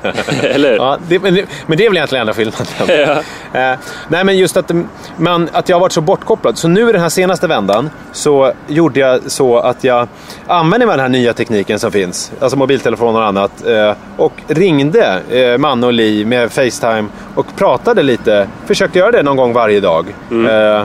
Eller? 0.42 0.72
Ja, 0.76 0.98
det, 1.08 1.18
men, 1.18 1.34
det- 1.34 1.46
men 1.66 1.78
det 1.78 1.84
är 1.84 1.90
väl 1.90 1.96
egentligen 1.96 2.20
enda 2.20 2.34
skillnaden. 2.34 2.66
Ja. 3.52 3.70
Eh, 3.72 3.78
nej, 4.08 4.24
men 4.24 4.36
just 4.38 4.56
att, 4.56 4.70
man, 5.16 5.48
att 5.52 5.68
jag 5.68 5.76
har 5.76 5.80
varit 5.80 5.92
så 5.92 6.00
bortkopplad. 6.00 6.58
Så 6.58 6.68
nu 6.68 6.88
i 6.88 6.92
den 6.92 7.00
här 7.02 7.08
senaste 7.08 7.46
vändan 7.46 7.90
så 8.12 8.52
gjorde 8.68 9.00
jag 9.00 9.20
så 9.30 9.58
att 9.58 9.84
jag 9.84 10.08
använde 10.46 10.86
mig 10.86 10.92
av 10.92 10.96
den 10.98 11.04
här 11.12 11.20
nya 11.20 11.32
tekniken 11.32 11.78
som 11.78 11.92
finns. 11.92 12.32
Alltså 12.40 12.56
mobiltelefoner 12.58 13.20
och 13.20 13.26
annat. 13.26 13.66
Eh, 13.66 13.92
och 14.16 14.32
ringde 14.46 15.20
eh, 15.30 15.58
Manne 15.58 15.86
och 15.86 15.92
Li 15.92 16.24
med 16.24 16.52
Facetime 16.52 17.04
och 17.34 17.46
pratade 17.56 18.02
lite. 18.02 18.48
Försökte 18.66 18.98
göra 18.98 19.10
det 19.10 19.22
någon 19.22 19.36
gång 19.36 19.52
varje 19.52 19.80
dag. 19.80 20.06
Eh, 20.30 20.84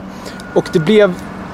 och 0.53 0.69
det 0.73 0.79
blev 0.79 1.13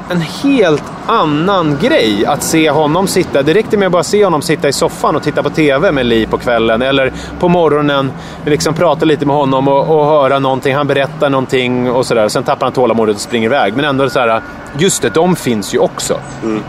en 0.10 0.22
helt 0.22 0.84
annan 1.08 1.78
grej 1.82 2.26
att 2.26 2.44
se 2.44 2.70
honom 2.70 3.08
sitta. 3.08 3.44
Det 3.44 3.54
räckte 3.54 3.78
med 3.78 3.86
att 3.86 3.92
bara 3.92 4.04
se 4.04 4.24
honom 4.24 4.42
sitta 4.42 4.68
i 4.68 4.74
soffan 4.74 5.16
och 5.16 5.24
titta 5.24 5.44
på 5.44 5.50
TV 5.50 5.92
med 5.92 6.06
Li 6.06 6.26
på 6.26 6.38
kvällen. 6.38 6.82
Eller 6.82 7.14
på 7.40 7.50
morgonen 7.50 8.12
liksom 8.46 8.74
prata 8.74 9.06
lite 9.06 9.26
med 9.26 9.36
honom 9.36 9.68
och, 9.68 10.00
och 10.00 10.06
höra 10.06 10.40
någonting. 10.40 10.76
Han 10.76 10.88
berättar 10.88 11.30
någonting 11.30 11.92
och 11.92 12.06
sådär. 12.06 12.28
Sen 12.28 12.44
tappar 12.44 12.66
han 12.66 12.74
tålamodet 12.74 13.16
och 13.16 13.22
springer 13.22 13.46
iväg. 13.46 13.76
Men 13.76 13.86
ändå 13.86 14.10
så 14.10 14.20
här, 14.20 14.42
just 14.78 15.02
det, 15.02 15.10
de 15.10 15.36
finns 15.36 15.74
ju 15.74 15.80
också. 15.80 16.20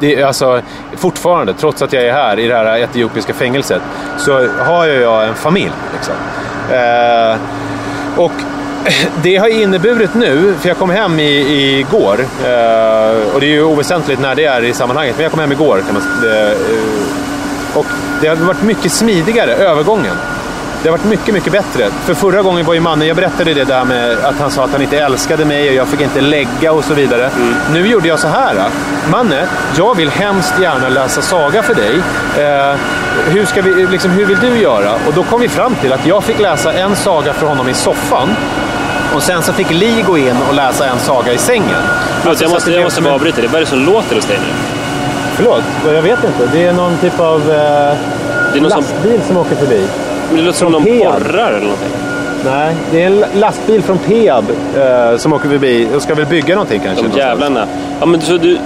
Det 0.01 0.21
är 0.21 0.27
alltså, 0.27 0.61
fortfarande, 0.97 1.55
trots 1.55 1.83
att 1.83 1.93
jag 1.93 2.05
är 2.05 2.13
här 2.13 2.39
i 2.39 2.47
det 2.47 2.55
här 2.55 2.79
etiopiska 2.79 3.35
fängelset, 3.35 3.83
så 4.19 4.49
har 4.49 4.87
jag 4.87 5.29
en 5.29 5.35
familj. 5.35 5.73
Liksom. 5.93 6.15
Eh, 6.71 7.37
och 8.17 8.54
det 9.23 9.37
har 9.37 9.49
inneburit 9.49 10.15
nu, 10.15 10.55
för 10.61 10.69
jag 10.69 10.79
kom 10.79 10.91
hem 10.91 11.21
i, 11.21 11.79
igår, 11.79 12.21
eh, 12.21 13.35
och 13.35 13.41
det 13.41 13.47
är 13.47 13.51
ju 13.51 13.63
oväsentligt 13.63 14.21
när 14.21 14.35
det 14.35 14.45
är 14.45 14.65
i 14.65 14.73
sammanhanget, 14.73 15.17
men 15.17 15.23
jag 15.23 15.33
kom 15.33 15.41
hem 15.41 15.53
igår 15.53 15.83
kan 15.87 15.95
man 15.95 16.31
eh, 16.31 16.51
eh, 16.51 17.79
Och 17.79 17.87
det 18.21 18.29
har 18.29 18.37
varit 18.37 18.63
mycket 18.63 18.93
smidigare, 18.93 19.55
övergången. 19.55 20.17
Det 20.83 20.91
har 20.91 20.99
varit 20.99 21.11
mycket, 21.11 21.35
mycket 21.35 21.53
bättre. 21.53 21.91
För 21.91 22.15
förra 22.15 22.43
gången 22.43 22.67
var 22.67 22.75
ju 22.75 22.81
mannen, 22.81 23.09
jag 23.09 23.17
berättade 23.17 23.55
det 23.55 23.65
där 23.65 23.85
med 23.85 24.19
att 24.19 24.39
han 24.39 24.51
sa 24.51 24.65
att 24.65 24.73
han 24.73 24.83
inte 24.83 24.99
älskade 24.99 25.45
mig 25.45 25.69
och 25.69 25.75
jag 25.75 25.89
fick 25.89 26.01
inte 26.01 26.21
lägga 26.21 26.73
och 26.73 26.85
så 26.85 26.95
vidare. 26.95 27.31
Nu 27.73 27.87
gjorde 27.87 28.09
jag 28.09 28.19
så 28.19 28.29
här. 28.29 28.71
Manne, 29.11 29.47
jag 29.77 29.97
vill 29.97 30.11
hemskt 30.11 30.61
gärna 30.61 30.89
läsa 30.89 31.23
saga 31.23 31.63
för 31.63 31.75
dig. 31.75 31.95
Eh, 32.45 32.77
hur, 33.29 33.45
ska 33.45 33.63
vi, 33.63 33.87
liksom, 33.87 34.11
hur 34.11 34.27
vill 34.27 34.39
du 34.41 34.59
göra? 34.59 34.95
Och 35.07 35.13
då 35.15 35.23
kom 35.23 35.41
vi 35.41 35.49
fram 35.49 35.75
till 35.75 35.93
att 35.93 36.07
jag 36.07 36.25
fick 36.25 36.41
läsa 36.41 36.73
en 36.73 36.97
saga 36.97 37.33
för 37.33 37.47
honom 37.47 37.69
i 37.69 37.75
soffan. 37.75 38.29
Och 39.15 39.23
sen 39.23 39.43
så 39.43 39.53
fick 39.53 39.71
Li 39.71 40.05
gå 40.07 40.19
in 40.19 40.37
och 40.49 40.55
läsa 40.55 40.87
en 40.87 40.99
saga 40.99 41.33
i 41.33 41.39
sängen. 41.39 41.65
Förlåt, 42.21 42.27
Alltså, 42.29 42.45
jag 42.45 42.51
måste, 42.53 42.71
jag 42.71 42.83
måste 42.83 42.95
som 42.95 43.05
bara 43.05 43.15
avbryta 43.15 43.37
dig. 43.41 43.47
Vad 43.47 43.57
är 43.57 43.61
det 43.65 43.71
som 43.71 43.85
låter 43.85 44.17
hos 44.17 44.27
dig 44.27 44.39
nu? 44.39 44.53
Förlåt, 45.37 45.63
jag 45.87 46.03
vet 46.03 46.25
inte. 46.25 46.49
Det 46.53 46.67
är 46.67 46.73
någon 46.73 46.97
typ 46.99 47.21
av 47.21 47.41
eh, 47.41 47.47
Det 47.47 48.59
är 48.59 48.61
någon 48.61 48.71
som, 48.71 48.81
lastbil 48.81 49.21
som 49.29 49.37
åker 49.37 49.57
förbi. 49.57 49.87
men 50.29 50.37
det 50.37 50.43
låter 50.43 50.59
som 50.59 50.73
någon 50.73 50.85
Peab. 50.85 50.99
borrar 51.23 51.49
eller 51.49 51.61
någonting. 51.61 51.89
Nej, 52.45 52.75
det 52.93 53.03
är 53.03 53.07
en 53.07 53.25
lastbil 53.35 53.83
från 53.83 53.99
Peab 53.99 54.45
eh, 54.77 55.17
som 55.17 55.33
åker 55.33 55.49
förbi 55.49 55.89
och 55.97 56.03
ska 56.03 56.15
väl 56.15 56.27
bygga 56.27 56.55
någonting 56.55 56.81
kanske. 56.85 57.07
De 57.09 57.19
jävlarna. 57.19 57.67
Ja, 58.01 58.07
men 58.07 58.21
så 58.21 58.37
du, 58.37 58.59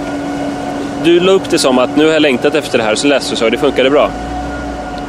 du 1.03 1.19
la 1.19 1.31
upp 1.31 1.49
det 1.49 1.59
som 1.59 1.79
att 1.79 1.95
nu 1.95 2.05
har 2.05 2.13
jag 2.13 2.21
längtat 2.21 2.55
efter 2.55 2.77
det 2.77 2.83
här, 2.83 2.95
så 2.95 3.07
läste 3.07 3.31
du 3.33 3.35
så 3.37 3.45
och 3.45 3.51
det 3.51 3.57
funkade 3.57 3.89
bra. 3.89 4.09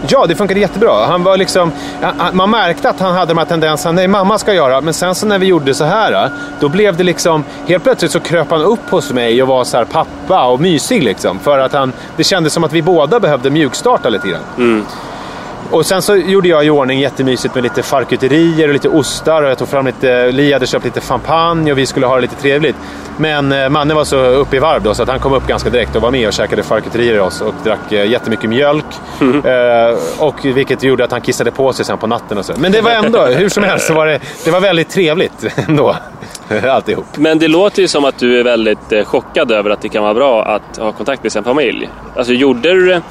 Ja, 0.09 0.26
det 0.26 0.34
funkade 0.34 0.61
jättebra. 0.61 1.07
Han 1.07 1.22
var 1.22 1.36
liksom, 1.36 1.72
man 2.32 2.51
märkte 2.51 2.90
att 2.90 3.01
han 3.01 3.14
hade 3.14 3.30
de 3.30 3.38
här 3.38 3.44
tendenserna. 3.44 3.92
Nej, 3.92 4.09
mamma 4.09 4.38
ska 4.38 4.55
göra. 4.55 4.80
Men 4.80 4.94
sen 4.94 5.14
så 5.14 5.26
när 5.26 5.38
vi 5.38 5.46
gjorde 5.46 5.74
så 5.74 5.84
här, 5.84 6.30
då 6.61 6.68
blev 6.68 6.96
det 6.96 7.05
liksom... 7.05 7.44
Helt 7.66 7.84
plötsligt 7.84 8.11
så 8.11 8.20
kröp 8.20 8.51
han 8.51 8.62
upp 8.62 8.90
hos 8.90 9.12
mig 9.12 9.42
och 9.42 9.48
var 9.48 9.64
så 9.64 9.76
här 9.76 9.84
pappa 9.84 10.46
och 10.46 10.61
mysig 10.61 11.03
liksom. 11.03 11.38
För 11.38 11.59
att 11.59 11.72
han, 11.72 11.92
det 12.16 12.24
kändes 12.24 12.53
som 12.53 12.64
att 12.64 12.72
vi 12.72 12.82
båda 12.82 13.20
behövde 13.20 13.51
mjukstarta 13.51 14.09
lite 14.09 14.28
grann. 14.28 14.40
Mm 14.57 14.84
och 15.71 15.87
sen 15.87 16.03
så 16.03 16.16
gjorde 16.16 16.49
jag 16.49 16.66
i 16.66 16.71
ordning 16.71 17.01
jättemysigt 17.01 17.55
med 17.55 17.64
lite 17.64 17.83
charkuterier 17.83 18.68
och 18.68 18.75
lite 18.75 18.89
ostar 18.89 19.43
och 19.43 19.51
jag 19.51 19.59
tog 19.59 19.68
fram 19.68 19.87
lite, 19.87 20.33
Li 20.33 20.53
hade 20.53 20.66
köpt 20.66 20.85
lite 20.85 21.01
champagne 21.01 21.73
och 21.73 21.79
vi 21.79 21.87
skulle 21.87 22.07
ha 22.07 22.14
det 22.14 22.21
lite 22.21 22.35
trevligt. 22.35 22.77
Men 23.16 23.53
eh, 23.53 23.68
mannen 23.68 23.97
var 23.97 24.05
så 24.05 24.16
uppe 24.16 24.57
i 24.57 24.59
varv 24.59 24.83
då 24.83 24.95
så 24.95 25.03
att 25.03 25.09
han 25.09 25.18
kom 25.18 25.33
upp 25.33 25.47
ganska 25.47 25.71
direkt 25.71 25.97
och 25.97 26.03
var 26.03 26.11
med 26.11 26.27
och 26.27 26.33
käkade 26.33 26.62
charkuterier 26.62 27.21
oss 27.21 27.41
och 27.41 27.55
drack 27.64 27.93
eh, 27.93 28.11
jättemycket 28.11 28.51
mjölk. 28.51 28.85
Mm. 29.21 29.47
Eh, 29.47 29.99
och 30.18 30.45
vilket 30.45 30.83
gjorde 30.83 31.05
att 31.05 31.11
han 31.11 31.21
kissade 31.21 31.51
på 31.51 31.73
sig 31.73 31.85
sen 31.85 31.99
på 31.99 32.07
natten 32.07 32.39
och 32.39 32.45
så. 32.45 32.53
Men 32.59 32.73
det 32.73 32.81
var 32.81 32.91
ändå, 32.91 33.27
hur 33.27 33.49
som 33.49 33.62
helst, 33.62 33.87
så 33.87 33.95
var 33.95 34.07
det, 34.07 34.21
det 34.45 34.51
var 34.51 34.61
väldigt 34.61 34.91
trevligt 34.91 35.47
ändå. 35.68 35.97
Alltihop. 36.71 37.07
Men 37.16 37.39
det 37.39 37.49
låter 37.49 37.83
ju 37.83 37.89
som 37.89 38.05
att 38.05 38.18
du 38.18 38.41
är 38.41 38.45
väldigt 38.45 39.07
chockad 39.07 39.51
över 39.51 39.71
att 39.71 39.83
det 39.83 39.89
kan 39.89 40.03
vara 40.03 40.14
bra 40.14 40.45
att 40.45 40.77
ha 40.77 40.93
kontakt 40.93 41.23
med 41.23 41.33
sin 41.33 41.45
familj. 41.45 41.91
Alltså 42.16 42.33
gjorde 42.33 42.75
du 42.75 42.87
det 42.87 43.03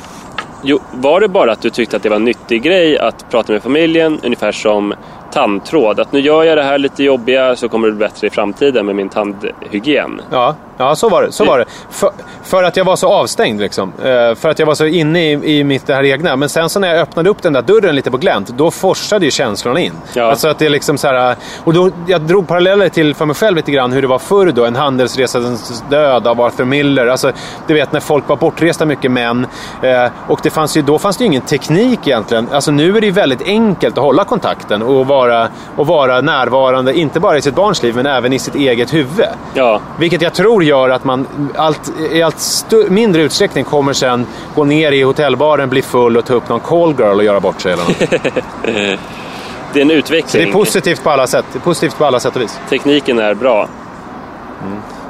Jo, 0.63 0.79
var 0.91 1.21
det 1.21 1.27
bara 1.27 1.51
att 1.51 1.61
du 1.61 1.69
tyckte 1.69 1.97
att 1.97 2.03
det 2.03 2.09
var 2.09 2.15
en 2.15 2.25
nyttig 2.25 2.61
grej 2.61 2.97
att 2.97 3.29
prata 3.29 3.53
med 3.53 3.63
familjen, 3.63 4.19
ungefär 4.23 4.51
som 4.51 4.93
tandtråd? 5.31 5.99
Att 5.99 6.11
nu 6.11 6.19
gör 6.19 6.43
jag 6.43 6.57
det 6.57 6.63
här 6.63 6.77
lite 6.77 7.03
jobbiga 7.03 7.55
så 7.55 7.69
kommer 7.69 7.87
det 7.87 7.93
bli 7.93 8.07
bättre 8.07 8.27
i 8.27 8.29
framtiden 8.29 8.85
med 8.85 8.95
min 8.95 9.09
tandhygien. 9.09 10.21
Ja, 10.31 10.55
ja 10.77 10.95
så 10.95 11.09
var 11.09 11.21
det. 11.21 11.31
Så 11.31 11.45
var 11.45 11.59
det. 11.59 11.65
För, 11.89 12.09
för 12.43 12.63
att 12.63 12.77
jag 12.77 12.85
var 12.85 12.95
så 12.95 13.09
avstängd 13.13 13.61
liksom. 13.61 13.93
Eh, 14.03 14.35
För 14.35 14.49
att 14.49 14.59
jag 14.59 14.65
var 14.65 14.75
så 14.75 14.85
inne 14.85 15.31
i, 15.31 15.59
i 15.59 15.63
mitt 15.63 15.87
det 15.87 15.95
här 15.95 16.03
egna. 16.03 16.35
Men 16.35 16.49
sen 16.49 16.69
så 16.69 16.79
när 16.79 16.87
jag 16.87 16.97
öppnade 17.01 17.29
upp 17.29 17.41
den 17.41 17.53
där 17.53 17.61
dörren 17.61 17.95
lite 17.95 18.11
på 18.11 18.17
glänt, 18.17 18.47
då 18.47 18.71
forsade 18.71 19.25
ju 19.25 19.31
känslorna 19.31 19.79
in. 19.79 19.93
Ja. 20.13 20.23
Alltså 20.23 20.47
att 20.47 20.59
det 20.59 20.65
är 20.65 20.69
liksom 20.69 20.97
så 20.97 21.07
här, 21.07 21.35
och 21.63 21.73
då, 21.73 21.89
jag 22.07 22.21
drog 22.21 22.47
paralleller 22.47 22.89
till 22.89 23.15
för 23.15 23.25
mig 23.25 23.35
själv 23.35 23.55
lite 23.57 23.71
grann 23.71 23.91
hur 23.91 24.01
det 24.01 24.07
var 24.07 24.19
förr 24.19 24.51
då. 24.55 24.65
En 24.65 24.75
handelsresans 24.75 25.83
död 25.89 26.27
av 26.27 26.41
Arthur 26.41 26.65
Miller. 26.65 27.07
Alltså, 27.07 27.31
du 27.67 27.73
vet 27.73 27.91
när 27.91 27.99
folk 27.99 28.27
var 28.29 28.35
bortresta 28.35 28.85
mycket 28.85 29.11
män. 29.11 29.47
Eh, 29.81 30.05
och 30.27 30.39
det 30.43 30.49
fanns 30.49 30.77
ju, 30.77 30.81
då 30.81 30.99
fanns 30.99 31.17
det 31.17 31.23
ju 31.23 31.25
ingen 31.27 31.41
teknik 31.41 32.07
egentligen. 32.07 32.47
Alltså 32.51 32.71
nu 32.71 32.97
är 32.97 33.01
det 33.01 33.07
ju 33.07 33.13
väldigt 33.13 33.41
enkelt 33.47 33.97
att 33.97 34.03
hålla 34.03 34.23
kontakten 34.23 34.81
och 34.81 35.07
vara, 35.07 35.18
och 35.75 35.87
vara 35.87 36.21
närvarande, 36.21 36.93
inte 36.93 37.19
bara 37.19 37.37
i 37.37 37.41
sitt 37.41 37.55
barns 37.55 37.83
liv 37.83 37.95
men 37.95 38.05
även 38.05 38.33
i 38.33 38.39
sitt 38.39 38.55
eget 38.55 38.93
huvud. 38.93 39.27
Ja, 39.53 39.81
Vilket 39.99 40.21
jag 40.21 40.33
tror 40.33 40.63
gör 40.63 40.89
att 40.89 41.03
man 41.03 41.27
allt, 41.55 41.91
i 42.11 42.21
allt 42.21 42.73
mindre 42.89 43.21
utsträckning 43.21 43.63
kommer 43.63 43.93
sen 43.93 44.25
gå 44.55 44.63
ner 44.63 44.91
i 44.91 45.01
hotellbaren, 45.01 45.69
bli 45.69 45.81
full 45.81 46.17
och 46.17 46.25
ta 46.25 46.33
upp 46.33 46.49
någon 46.49 46.59
call 46.59 46.95
girl 46.99 47.17
och 47.17 47.23
göra 47.23 47.39
bort 47.39 47.61
sig. 47.61 47.73
Eller 47.73 47.83
något. 47.83 47.99
det 49.73 49.79
är 49.79 49.81
en 49.81 49.91
utveckling. 49.91 50.29
Så 50.29 50.37
det 50.37 50.43
är 50.43 50.53
positivt 50.53 51.03
på 51.03 51.09
alla 51.09 51.27
sätt. 51.27 51.45
Det 51.53 51.59
är 51.59 51.61
positivt 51.61 51.97
på 51.97 52.05
alla 52.05 52.19
sätt 52.19 52.35
och 52.35 52.41
vis. 52.41 52.59
Tekniken 52.69 53.19
är 53.19 53.33
bra. 53.33 53.67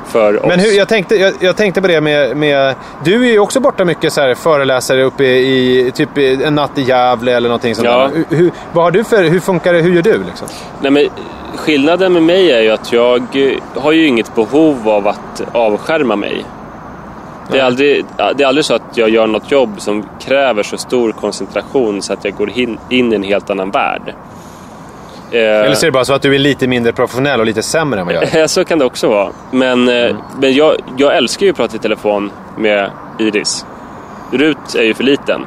För 0.09 0.39
oss. 0.39 0.45
Men 0.47 0.59
hur, 0.59 0.77
jag, 0.77 0.87
tänkte, 0.87 1.15
jag, 1.15 1.33
jag 1.39 1.55
tänkte 1.55 1.81
på 1.81 1.87
det 1.87 2.01
med, 2.01 2.37
med... 2.37 2.75
Du 3.03 3.27
är 3.27 3.31
ju 3.31 3.39
också 3.39 3.59
borta 3.59 3.85
mycket 3.85 4.13
så 4.13 4.21
här, 4.21 4.35
föreläsare 4.35 5.03
uppe 5.03 5.23
i, 5.23 5.87
i 5.87 5.91
typ 5.91 6.09
en 6.17 6.55
natt 6.55 6.77
i 6.77 6.81
Gävle 6.81 7.35
eller 7.35 7.49
någonting 7.49 7.75
sånt 7.75 7.85
Ja. 7.87 8.09
där. 8.29 8.37
Hur, 8.37 8.51
vad 8.73 8.83
har 8.83 8.91
du 8.91 9.03
för, 9.03 9.23
hur 9.23 9.39
funkar 9.39 9.73
det? 9.73 9.79
Hur 9.79 9.93
gör 9.93 10.01
du 10.01 10.23
liksom? 10.23 10.47
Nej, 10.81 10.91
men 10.91 11.09
skillnaden 11.55 12.13
med 12.13 12.23
mig 12.23 12.51
är 12.51 12.61
ju 12.61 12.69
att 12.71 12.91
jag 12.91 13.21
eh, 13.33 13.81
har 13.81 13.91
ju 13.91 14.07
inget 14.07 14.35
behov 14.35 14.89
av 14.89 15.07
att 15.07 15.43
avskärma 15.51 16.15
mig. 16.15 16.45
Det 17.51 17.59
är, 17.59 17.63
aldrig, 17.63 18.05
det 18.35 18.43
är 18.43 18.47
aldrig 18.47 18.65
så 18.65 18.73
att 18.73 18.81
jag 18.97 19.09
gör 19.09 19.27
något 19.27 19.51
jobb 19.51 19.69
som 19.77 20.05
kräver 20.19 20.63
så 20.63 20.77
stor 20.77 21.11
koncentration 21.11 22.01
så 22.01 22.13
att 22.13 22.25
jag 22.25 22.35
går 22.35 22.49
in, 22.49 22.77
in 22.89 23.11
i 23.13 23.15
en 23.15 23.23
helt 23.23 23.49
annan 23.49 23.71
värld. 23.71 24.13
Eh, 25.31 25.39
Eller 25.39 25.73
så 25.75 25.85
är 25.85 25.87
det 25.87 25.91
bara 25.91 26.05
så 26.05 26.13
att 26.13 26.21
du 26.21 26.35
är 26.35 26.39
lite 26.39 26.67
mindre 26.67 26.93
professionell 26.93 27.39
och 27.39 27.45
lite 27.45 27.63
sämre 27.63 27.99
än 27.99 28.05
vad 28.05 28.15
jag 28.15 28.23
är? 28.23 28.39
Ja, 28.39 28.47
så 28.47 28.65
kan 28.65 28.79
det 28.79 28.85
också 28.85 29.09
vara. 29.09 29.29
Men, 29.51 29.89
eh, 29.89 30.15
men 30.39 30.53
jag, 30.53 30.75
jag 30.97 31.17
älskar 31.17 31.45
ju 31.45 31.49
att 31.51 31.57
prata 31.57 31.75
i 31.75 31.79
telefon 31.79 32.31
med 32.57 32.91
Iris. 33.19 33.65
Rut 34.31 34.75
är 34.77 34.83
ju 34.83 34.93
för 34.93 35.03
liten. 35.03 35.45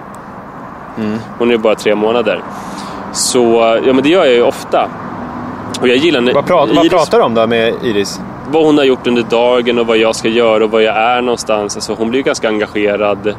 Hon 1.38 1.48
är 1.48 1.52
ju 1.52 1.58
bara 1.58 1.74
tre 1.74 1.94
månader. 1.94 2.40
Så 3.12 3.80
ja, 3.86 3.92
men 3.92 4.02
det 4.02 4.08
gör 4.08 4.24
jag 4.24 4.34
ju 4.34 4.42
ofta. 4.42 4.88
Och 5.80 5.88
jag 5.88 5.96
gillar 5.96 6.20
när 6.20 6.32
Vad, 6.34 6.46
pra, 6.46 6.56
vad 6.56 6.68
Iris- 6.68 6.88
pratar 6.90 7.18
du 7.18 7.24
om 7.24 7.34
då 7.34 7.46
med 7.46 7.74
Iris? 7.82 8.20
vad 8.50 8.64
hon 8.66 8.78
har 8.78 8.84
gjort 8.84 9.06
under 9.06 9.22
dagen 9.22 9.78
och 9.78 9.86
vad 9.86 9.96
jag 9.96 10.16
ska 10.16 10.28
göra 10.28 10.64
och 10.64 10.70
var 10.70 10.80
jag 10.80 10.96
är 10.96 11.22
någonstans. 11.22 11.76
Alltså, 11.76 11.94
hon 11.94 12.08
blir 12.10 12.18
ju 12.20 12.24
ganska 12.24 12.48
engagerad. 12.48 13.34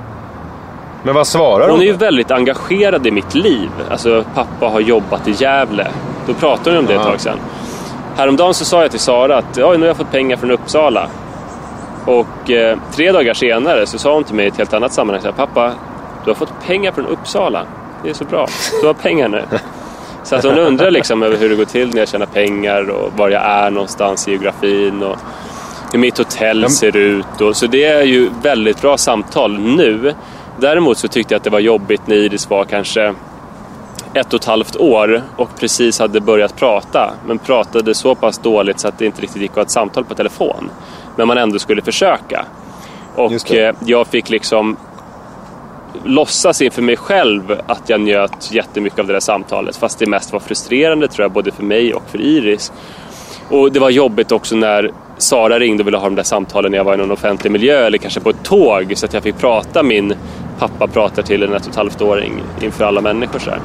Men 1.04 1.16
vad 1.16 1.28
svarar 1.28 1.62
Hon 1.62 1.72
hon? 1.72 1.82
är 1.82 1.86
ju 1.86 1.94
väldigt 1.94 2.32
engagerad 2.32 3.08
i 3.08 3.12
mitt 3.12 3.36
liv. 3.36 3.70
Alltså, 3.92 4.24
pappa 4.36 4.66
har 4.68 4.80
jobbat 4.80 5.28
i 5.28 5.32
Gävle. 5.32 5.88
Då 6.28 6.34
pratade 6.34 6.70
hon 6.70 6.80
om 6.80 6.86
det 6.86 6.94
ett 6.94 7.02
Ja. 7.04 7.10
tag 7.12 7.20
sedan. 7.22 7.38
Häromdagen 8.16 8.54
så 8.54 8.66
sa 8.66 8.82
jag 8.82 8.92
till 8.92 9.00
Sara 9.00 9.38
att 9.38 9.58
Oj, 9.58 9.78
nu 9.78 9.80
har 9.80 9.88
jag 9.88 9.98
fått 9.98 10.12
pengar 10.12 10.38
från 10.38 10.52
Uppsala. 10.52 11.08
Och 12.06 12.52
eh, 12.52 12.78
tre 12.96 13.12
dagar 13.12 13.34
senare 13.34 13.86
så 13.86 13.98
sa 13.98 14.14
hon 14.14 14.24
till 14.24 14.36
mig 14.36 14.46
i 14.46 14.48
ett 14.48 14.58
helt 14.58 14.74
annat 14.74 14.94
sammanhang 14.94 15.22
så 15.22 15.28
här, 15.28 15.34
Pappa, 15.36 15.72
du 16.24 16.30
har 16.30 16.36
fått 16.36 16.54
pengar 16.66 16.92
från 16.92 17.06
Uppsala. 17.08 17.66
Det 18.04 18.10
är 18.10 18.14
så 18.14 18.26
bra. 18.26 18.48
Du 18.82 18.88
har 18.88 18.94
pengar 18.94 19.28
nu. 19.28 19.44
Så 20.24 20.36
att 20.36 20.44
hon 20.44 20.60
undrar 20.60 20.92
liksom 20.92 21.24
över 21.24 21.38
hur 21.38 21.50
det 21.50 21.56
går 21.56 21.66
till 21.66 21.90
när 21.90 22.00
jag 22.00 22.08
tjänar 22.08 22.26
pengar 22.26 22.90
och 22.90 23.14
var 23.18 23.30
jag 23.30 23.42
är 23.44 23.72
någonstans 23.72 24.28
i 24.28 24.32
geografin 24.32 25.04
och 25.04 25.18
hur 25.92 26.00
mitt 26.00 26.18
hotell 26.18 26.70
ser 26.70 26.96
ut. 26.98 27.42
Och, 27.42 27.56
så 27.58 27.68
det 27.68 27.84
är 27.84 28.04
ju 28.04 28.30
väldigt 28.42 28.82
bra 28.82 28.98
samtal 28.98 29.60
nu. 29.60 30.14
Däremot 30.58 30.98
så 30.98 31.08
tyckte 31.08 31.34
jag 31.34 31.38
att 31.38 31.44
det 31.44 31.50
var 31.50 31.60
jobbigt 31.60 32.02
när 32.08 32.16
Iris 32.16 32.50
var 32.50 32.66
kanske 32.66 33.14
ett 34.14 34.34
och 34.34 34.40
ett 34.40 34.46
halvt 34.46 34.76
år 34.76 35.22
och 35.36 35.50
precis 35.60 36.00
hade 36.00 36.22
börjat 36.22 36.56
prata. 36.56 37.14
Men 37.28 37.40
pratade 37.40 37.96
så 37.96 38.16
pass 38.16 38.38
dåligt 38.38 38.80
så 38.80 38.88
att 38.88 38.98
det 38.98 39.06
inte 39.06 39.22
riktigt 39.22 39.42
gick 39.42 39.52
att 39.52 39.56
ha 39.56 39.64
ett 39.64 39.72
samtal 39.72 40.06
på 40.06 40.16
telefon. 40.16 40.70
Men 41.16 41.28
man 41.28 41.38
ändå 41.38 41.60
skulle 41.60 41.82
försöka. 41.82 42.46
Och 43.16 43.54
eh, 43.54 43.76
jag 43.86 44.08
fick 44.08 44.30
liksom 44.30 44.78
låtsas 46.04 46.62
inför 46.62 46.82
mig 46.82 46.98
själv 46.98 47.62
att 47.68 47.90
jag 47.90 48.02
njöt 48.02 48.52
jättemycket 48.52 49.00
av 49.00 49.08
det 49.08 49.14
där 49.14 49.20
samtalet. 49.20 49.76
Fast 49.76 50.00
det 50.00 50.06
mest 50.06 50.34
var 50.34 50.40
frustrerande 50.40 51.08
tror 51.08 51.24
jag, 51.24 51.32
både 51.32 51.52
för 51.52 51.64
mig 51.64 51.94
och 51.94 52.04
för 52.08 52.22
Iris. 52.22 52.72
Och 53.50 53.72
det 53.72 53.80
var 53.80 53.90
jobbigt 53.90 54.32
också 54.32 54.56
när 54.56 54.92
Sara 55.18 55.60
ringde 55.60 55.84
och 55.84 55.88
ville 55.88 55.98
ha 55.98 56.06
de 56.06 56.16
där 56.16 56.24
samtalen 56.24 56.72
när 56.72 56.78
jag 56.78 56.86
var 56.86 56.94
i 56.94 56.98
någon 56.98 57.12
offentlig 57.12 57.52
miljö 57.52 57.86
eller 57.86 57.98
kanske 57.98 58.20
på 58.20 58.30
ett 58.30 58.44
tåg 58.44 58.94
så 58.96 59.06
att 59.06 59.14
jag 59.14 59.24
fick 59.24 59.38
prata 59.38 59.84
min 59.84 60.14
pappa 60.60 60.88
pratar 60.88 61.24
till 61.24 61.44
en 61.44 61.54
ett 61.54 61.64
och 61.64 61.70
ett 61.70 61.76
halvt 61.76 62.02
åring 62.02 62.44
inför 62.62 62.86
alla 62.86 63.02
människor. 63.02 63.40
Så 63.40 63.50
här. 63.50 63.60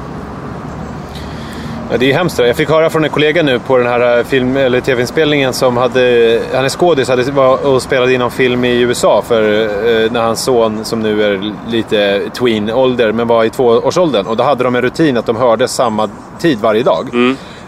Ja, 1.91 1.97
det 1.97 2.11
är 2.11 2.13
hemskt. 2.13 2.37
det 2.37 2.43
där. 2.43 2.47
Jag 2.47 2.55
fick 2.55 2.69
höra 2.69 2.89
från 2.89 3.03
en 3.03 3.09
kollega 3.09 3.43
nu 3.43 3.59
på 3.59 3.77
den 3.77 3.87
här 3.87 4.17
eh, 4.17 4.23
film, 4.23 4.57
eller 4.57 4.81
tv-inspelningen 4.81 5.53
som 5.53 5.77
hade, 5.77 6.41
han 6.53 6.65
är 6.65 6.69
skådis, 6.69 7.09
hade 7.09 7.31
var 7.31 7.65
och 7.65 7.81
spelade 7.81 8.13
in 8.13 8.19
någon 8.19 8.31
film 8.31 8.65
i 8.65 8.81
USA 8.81 9.21
för 9.27 9.63
eh, 9.63 10.11
när 10.11 10.21
hans 10.21 10.43
son 10.43 10.85
som 10.85 10.99
nu 10.99 11.23
är 11.23 11.53
lite 11.69 12.21
tween-ålder 12.33 13.11
men 13.11 13.27
var 13.27 13.43
i 13.43 13.49
tvåårsåldern 13.49 14.25
och 14.25 14.37
då 14.37 14.43
hade 14.43 14.63
de 14.63 14.75
en 14.75 14.81
rutin 14.81 15.17
att 15.17 15.25
de 15.25 15.35
hörde 15.35 15.67
samma 15.67 16.09
tid 16.39 16.59
varje 16.59 16.83
dag. 16.83 17.09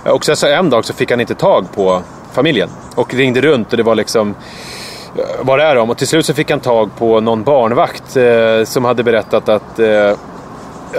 Och 0.03 0.25
sen 0.25 0.35
så 0.35 0.47
en 0.47 0.69
dag 0.69 0.85
så 0.85 0.93
fick 0.93 1.11
han 1.11 1.19
inte 1.21 1.35
tag 1.35 1.65
på 1.75 2.01
familjen 2.31 2.69
och 2.95 3.13
ringde 3.13 3.41
runt 3.41 3.71
och 3.71 3.77
det 3.77 3.83
var 3.83 3.95
liksom 3.95 4.35
eh, 5.15 5.23
vad 5.41 5.59
det 5.59 5.63
är 5.63 5.75
de? 5.75 5.89
Och 5.89 5.97
till 5.97 6.07
slut 6.07 6.25
så 6.25 6.33
fick 6.33 6.51
han 6.51 6.59
tag 6.59 6.89
på 6.97 7.19
någon 7.19 7.43
barnvakt 7.43 8.17
eh, 8.17 8.63
som 8.65 8.85
hade 8.85 9.03
berättat 9.03 9.49
att 9.49 9.79
eh, 9.79 10.13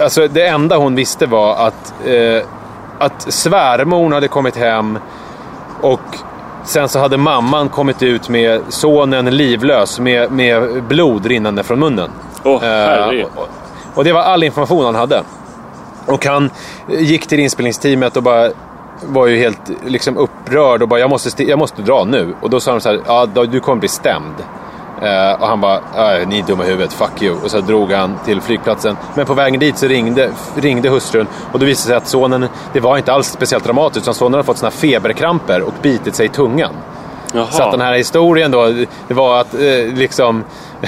Alltså 0.01 0.27
det 0.27 0.47
enda 0.47 0.77
hon 0.77 0.95
visste 0.95 1.25
var 1.25 1.55
att, 1.55 1.93
eh, 2.05 2.43
att 2.99 3.33
svärmor 3.33 4.11
hade 4.11 4.27
kommit 4.27 4.55
hem 4.55 4.99
och 5.81 5.99
sen 6.63 6.89
så 6.89 6.99
hade 6.99 7.17
mamman 7.17 7.69
kommit 7.69 8.03
ut 8.03 8.29
med 8.29 8.61
sonen 8.69 9.25
livlös 9.25 9.99
med, 9.99 10.31
med 10.31 10.83
blod 10.83 11.25
rinnande 11.25 11.63
från 11.63 11.79
munnen. 11.79 12.09
Åh, 12.43 12.59
herregud. 12.61 13.25
och, 13.35 13.47
och 13.95 14.03
det 14.03 14.13
var 14.13 14.21
all 14.21 14.43
information 14.43 14.85
han 14.85 14.95
hade. 14.95 15.23
Och 16.05 16.25
han 16.25 16.49
gick 16.87 17.27
till 17.27 17.39
inspelningsteamet 17.39 18.17
och 18.17 18.23
bara 18.23 18.49
var 19.05 19.27
ju 19.27 19.37
helt 19.37 19.71
liksom 19.85 20.17
upprörd 20.17 20.81
och 20.81 20.87
bara 20.87 20.99
jag 20.99 21.09
måste, 21.09 21.43
jag 21.43 21.59
måste 21.59 21.81
dra 21.81 22.03
nu. 22.03 22.35
Och 22.41 22.49
då 22.49 22.59
sa 22.59 22.71
de 22.71 22.81
så 22.81 22.89
här, 22.89 22.99
ja 23.07 23.25
du 23.25 23.59
kommer 23.59 23.79
bli 23.79 23.89
stämd. 23.89 24.35
Eh, 25.03 25.41
och 25.41 25.47
han 25.47 25.61
bara, 25.61 25.75
"Äh, 25.75 26.27
ni 26.27 26.39
är 26.39 26.43
dumma 26.43 26.63
i 26.65 26.67
huvudet, 26.67 26.93
fuck 26.93 27.21
you. 27.21 27.35
Och 27.43 27.51
så 27.51 27.61
drog 27.61 27.91
han 27.91 28.19
till 28.25 28.41
flygplatsen. 28.41 28.97
Men 29.15 29.25
på 29.25 29.33
vägen 29.33 29.59
dit 29.59 29.77
så 29.77 29.87
ringde, 29.87 30.29
ringde 30.55 30.89
hustrun 30.89 31.27
och 31.51 31.59
då 31.59 31.65
visade 31.65 31.83
det 31.83 31.87
sig 31.87 31.95
att 31.95 32.07
sonen, 32.07 32.47
det 32.73 32.79
var 32.79 32.97
inte 32.97 33.13
alls 33.13 33.27
speciellt 33.27 33.63
dramatiskt, 33.63 34.03
utan 34.03 34.13
sonen 34.13 34.33
hade 34.33 34.43
fått 34.43 34.57
såna 34.57 34.69
här 34.69 34.77
feberkramper 34.77 35.61
och 35.61 35.73
bitit 35.81 36.15
sig 36.15 36.25
i 36.25 36.29
tungan. 36.29 36.71
Jaha. 37.33 37.47
Så 37.51 37.63
att 37.63 37.71
den 37.71 37.81
här 37.81 37.93
historien 37.93 38.51
då, 38.51 38.65
det 39.07 39.13
var 39.13 39.41
att 39.41 39.53
eh, 39.53 39.59
liksom 39.95 40.43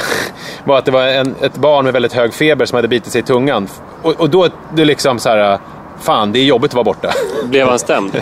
var 0.64 0.78
att 0.78 0.86
det 0.86 0.92
var 0.92 1.02
en, 1.08 1.36
ett 1.42 1.56
barn 1.56 1.84
med 1.86 1.94
väldigt 1.94 2.14
hög 2.14 2.34
feber 2.34 2.66
som 2.66 2.76
hade 2.76 2.88
bitit 2.88 3.12
sig 3.12 3.20
i 3.20 3.24
tungan. 3.24 3.68
Och, 4.02 4.12
och 4.20 4.30
då 4.30 4.48
det 4.74 4.86
liksom 4.86 5.20
så 5.20 5.30
här, 5.30 5.60
fan 6.00 6.32
det 6.32 6.40
är 6.40 6.44
jobbigt 6.44 6.72
att 6.72 6.76
vara 6.76 6.84
borta. 6.84 7.10
Blev 7.44 7.68
han 7.68 7.80
stämd? 7.80 8.22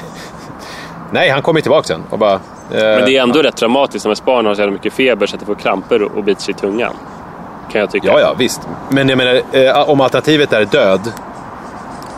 Nej, 1.11 1.29
han 1.29 1.41
kom 1.41 1.55
ju 1.55 1.61
tillbaka 1.61 1.87
sen 1.87 2.03
och 2.09 2.19
bara... 2.19 2.39
eh, 2.71 2.79
Men 2.79 3.05
det 3.05 3.17
är 3.17 3.23
ändå 3.23 3.41
rätt 3.41 3.55
dramatiskt 3.55 4.05
när 4.05 4.25
barn 4.25 4.45
har 4.45 4.55
så 4.55 4.61
jävla 4.61 4.73
mycket 4.73 4.93
feber 4.93 5.25
så 5.25 5.35
att 5.35 5.39
det 5.39 5.45
får 5.45 5.55
kramper 5.55 6.01
och 6.17 6.23
biter 6.23 6.41
sig 6.41 6.53
i 6.53 6.57
tungan. 6.57 6.93
Kan 7.71 7.81
jag 7.81 7.91
tycka. 7.91 8.07
Ja, 8.07 8.19
ja, 8.19 8.33
visst. 8.37 8.61
Men 8.89 9.09
jag 9.09 9.17
menar, 9.17 9.41
eh, 9.51 9.89
om 9.89 10.01
alternativet 10.01 10.53
är 10.53 10.65
död. 10.65 11.11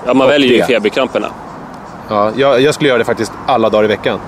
Ja, 0.06 0.14
man 0.14 0.28
väljer 0.28 0.52
ju 0.52 0.58
det. 0.58 0.66
feberkramperna. 0.66 1.28
Ja, 2.10 2.32
jag, 2.36 2.62
jag 2.62 2.74
skulle 2.74 2.88
göra 2.90 2.98
det 3.00 3.06
faktiskt 3.06 3.32
alla 3.46 3.70
dagar 3.70 3.84
i 3.84 3.88
veckan. 3.88 4.20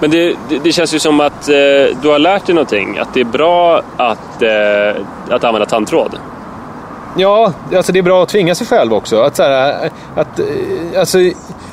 Men 0.00 0.10
det, 0.10 0.36
det, 0.48 0.58
det 0.58 0.72
känns 0.72 0.94
ju 0.94 0.98
som 0.98 1.20
att 1.20 1.48
eh, 1.48 1.54
du 2.02 2.08
har 2.08 2.18
lärt 2.18 2.46
dig 2.46 2.54
någonting. 2.54 2.98
Att 2.98 3.14
det 3.14 3.20
är 3.20 3.24
bra 3.24 3.82
att, 3.96 4.42
eh, 4.42 5.02
att 5.30 5.44
använda 5.44 5.66
tandtråd. 5.66 6.18
Ja, 7.16 7.52
alltså 7.76 7.92
det 7.92 7.98
är 7.98 8.02
bra 8.02 8.22
att 8.22 8.28
tvinga 8.28 8.54
sig 8.54 8.66
själv 8.66 8.94
också. 8.94 9.20
Att, 9.20 9.36
så 9.36 9.42
här, 9.42 9.90
att, 10.14 10.38
eh, 10.38 10.46
alltså, 11.00 11.18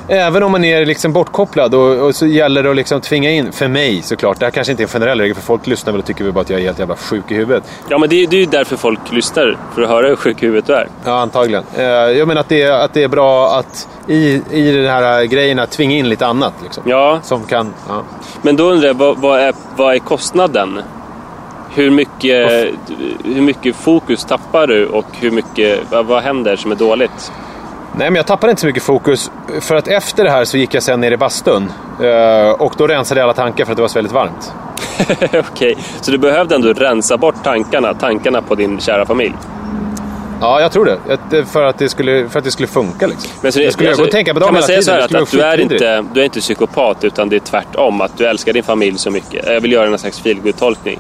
även 0.08 0.44
om 0.44 0.52
man 0.52 0.64
är 0.64 0.86
liksom 0.86 1.14
bortkopplad 1.14 1.74
och, 1.76 1.98
och 2.06 2.16
så 2.16 2.26
gäller 2.26 2.64
det 2.64 2.70
att 2.70 2.76
liksom 2.76 3.02
tvinga 3.02 3.32
in, 3.32 3.52
för 3.52 3.68
mig 3.68 4.02
såklart, 4.02 4.40
det 4.40 4.46
här 4.46 4.52
kanske 4.52 4.72
inte 4.72 4.84
är 4.84 4.86
en 4.86 4.90
generell 4.90 5.20
regel 5.20 5.36
för 5.36 5.42
folk 5.42 5.68
lyssnar 5.68 5.94
väl 5.94 6.00
och 6.02 6.08
tycker 6.08 6.24
väl 6.24 6.34
bara 6.34 6.42
att 6.42 6.50
jag 6.50 6.60
är 6.60 6.64
helt 6.64 6.80
jävla 6.80 6.96
sjuk 6.96 7.24
i 7.32 7.36
huvudet. 7.36 7.64
Ja, 7.90 7.98
men 7.98 8.10
det, 8.10 8.26
det 8.26 8.36
är 8.36 8.40
ju 8.40 8.46
därför 8.46 8.76
folk 8.78 9.00
lyssnar, 9.12 9.58
för 9.76 9.82
att 9.82 9.90
höra 9.90 10.08
hur 10.08 10.16
sjuk 10.16 10.44
i 10.44 10.46
huvudet 10.46 10.66
du 10.68 10.74
är. 10.74 10.88
Ja, 11.06 11.12
antagligen. 11.22 11.64
Eh, 11.78 11.84
Jag 11.84 12.28
menar 12.28 12.42
att 12.42 12.50
det, 12.50 12.62
är, 12.62 12.72
att 12.72 12.94
det 12.94 13.04
är 13.04 13.08
bra 13.08 13.56
att 13.60 13.88
i, 14.08 14.42
i 14.52 14.72
den 14.72 14.86
här 14.92 15.24
grejen 15.24 15.60
att 15.60 15.72
tvinga 15.72 15.96
in 15.96 16.10
lite 16.10 16.26
annat. 16.28 16.54
Liksom, 16.64 16.84
Ja, 16.86 17.20
Som 17.24 17.44
kan... 17.44 17.74
Ja. 17.88 18.04
men 18.42 18.56
då 18.56 18.64
undrar 18.72 18.88
jag, 18.88 18.94
vad, 18.96 19.18
vad, 19.18 19.40
är, 19.40 19.54
vad 19.76 19.96
är 19.96 20.00
kostnaden? 20.00 20.82
Hur 21.76 21.92
mycket, 21.92 22.52
hur 23.24 23.42
mycket 23.42 23.76
fokus 23.76 24.26
tappar 24.26 24.68
du 24.68 24.88
och 24.88 25.06
hur 25.20 25.32
mycket, 25.32 25.80
vad, 25.92 26.06
vad 26.06 26.24
händer 26.24 26.56
som 26.56 26.72
är 26.72 26.76
dåligt? 26.76 27.32
Nej, 27.96 28.10
men 28.10 28.16
jag 28.16 28.28
tappade 28.28 28.52
inte 28.52 28.62
så 28.62 28.68
mycket 28.68 28.84
fokus. 28.84 29.32
För 29.60 29.76
att 29.76 29.88
efter 29.88 30.24
det 30.24 30.30
här 30.30 30.46
så 30.46 30.58
gick 30.58 30.74
jag 30.74 30.84
sen 30.84 31.02
ner 31.02 31.12
i 31.12 31.18
bastun. 31.18 31.72
Eh, 32.02 32.52
och 32.52 32.74
då 32.78 32.88
rensade 32.88 33.20
jag 33.20 33.26
alla 33.26 33.34
tankar 33.34 33.66
för 33.66 33.72
att 33.72 33.76
det 33.76 33.82
var 33.82 33.90
så 33.90 33.98
väldigt 33.98 34.14
varmt. 34.14 34.54
Okej, 35.52 35.78
så 36.02 36.12
du 36.12 36.18
behövde 36.18 36.56
ändå 36.56 36.74
rensa 36.74 37.18
bort 37.18 37.44
tankarna, 37.44 37.94
tankarna 37.94 38.42
på 38.42 38.56
din 38.56 38.80
kära 38.80 39.06
familj? 39.06 39.34
Ja, 40.42 40.62
jag 40.62 40.72
tror 40.72 40.86
det. 40.86 40.98
Det- 41.30 41.46
För 41.46 41.64
att 41.64 41.78
det 41.78 41.90
skulle, 41.90 42.30
för 42.30 42.40
att 42.40 42.46
det 42.46 42.52
skulle 42.52 42.68
funka 42.68 43.08
liksom. 43.08 43.32
Men 43.42 43.52
så 43.52 43.60
det- 43.60 43.66
jag 43.66 43.74
skulle 43.74 43.90
alltså, 43.90 44.02
gå 44.04 44.06
och 44.08 44.12
tänka 44.12 44.34
på 44.34 44.40
dem 44.40 44.48
Kan 44.48 44.54
man 44.54 44.64
säga 44.64 44.82
tiden. 44.82 44.84
så 44.84 44.92
här 44.92 45.00
att, 45.00 45.16
att 45.24 45.32
du, 45.32 45.42
är 45.42 45.60
inte, 45.60 46.06
du 46.14 46.20
är 46.22 46.26
inte 46.26 46.40
psykopat 46.40 47.04
utan 47.04 47.30
det 47.30 47.36
är 47.36 47.40
tvärtom? 47.40 48.02
Att 48.02 48.18
du 48.18 48.26
älskar 48.26 48.54
din 48.54 48.64
familj 48.64 48.98
så 48.98 49.12
mycket? 49.12 49.46
Jag 49.48 49.62
vill 49.62 49.72
göra 49.72 49.88
en 49.88 49.98
slags 49.98 50.20
feelgood-tolkning. 50.20 51.00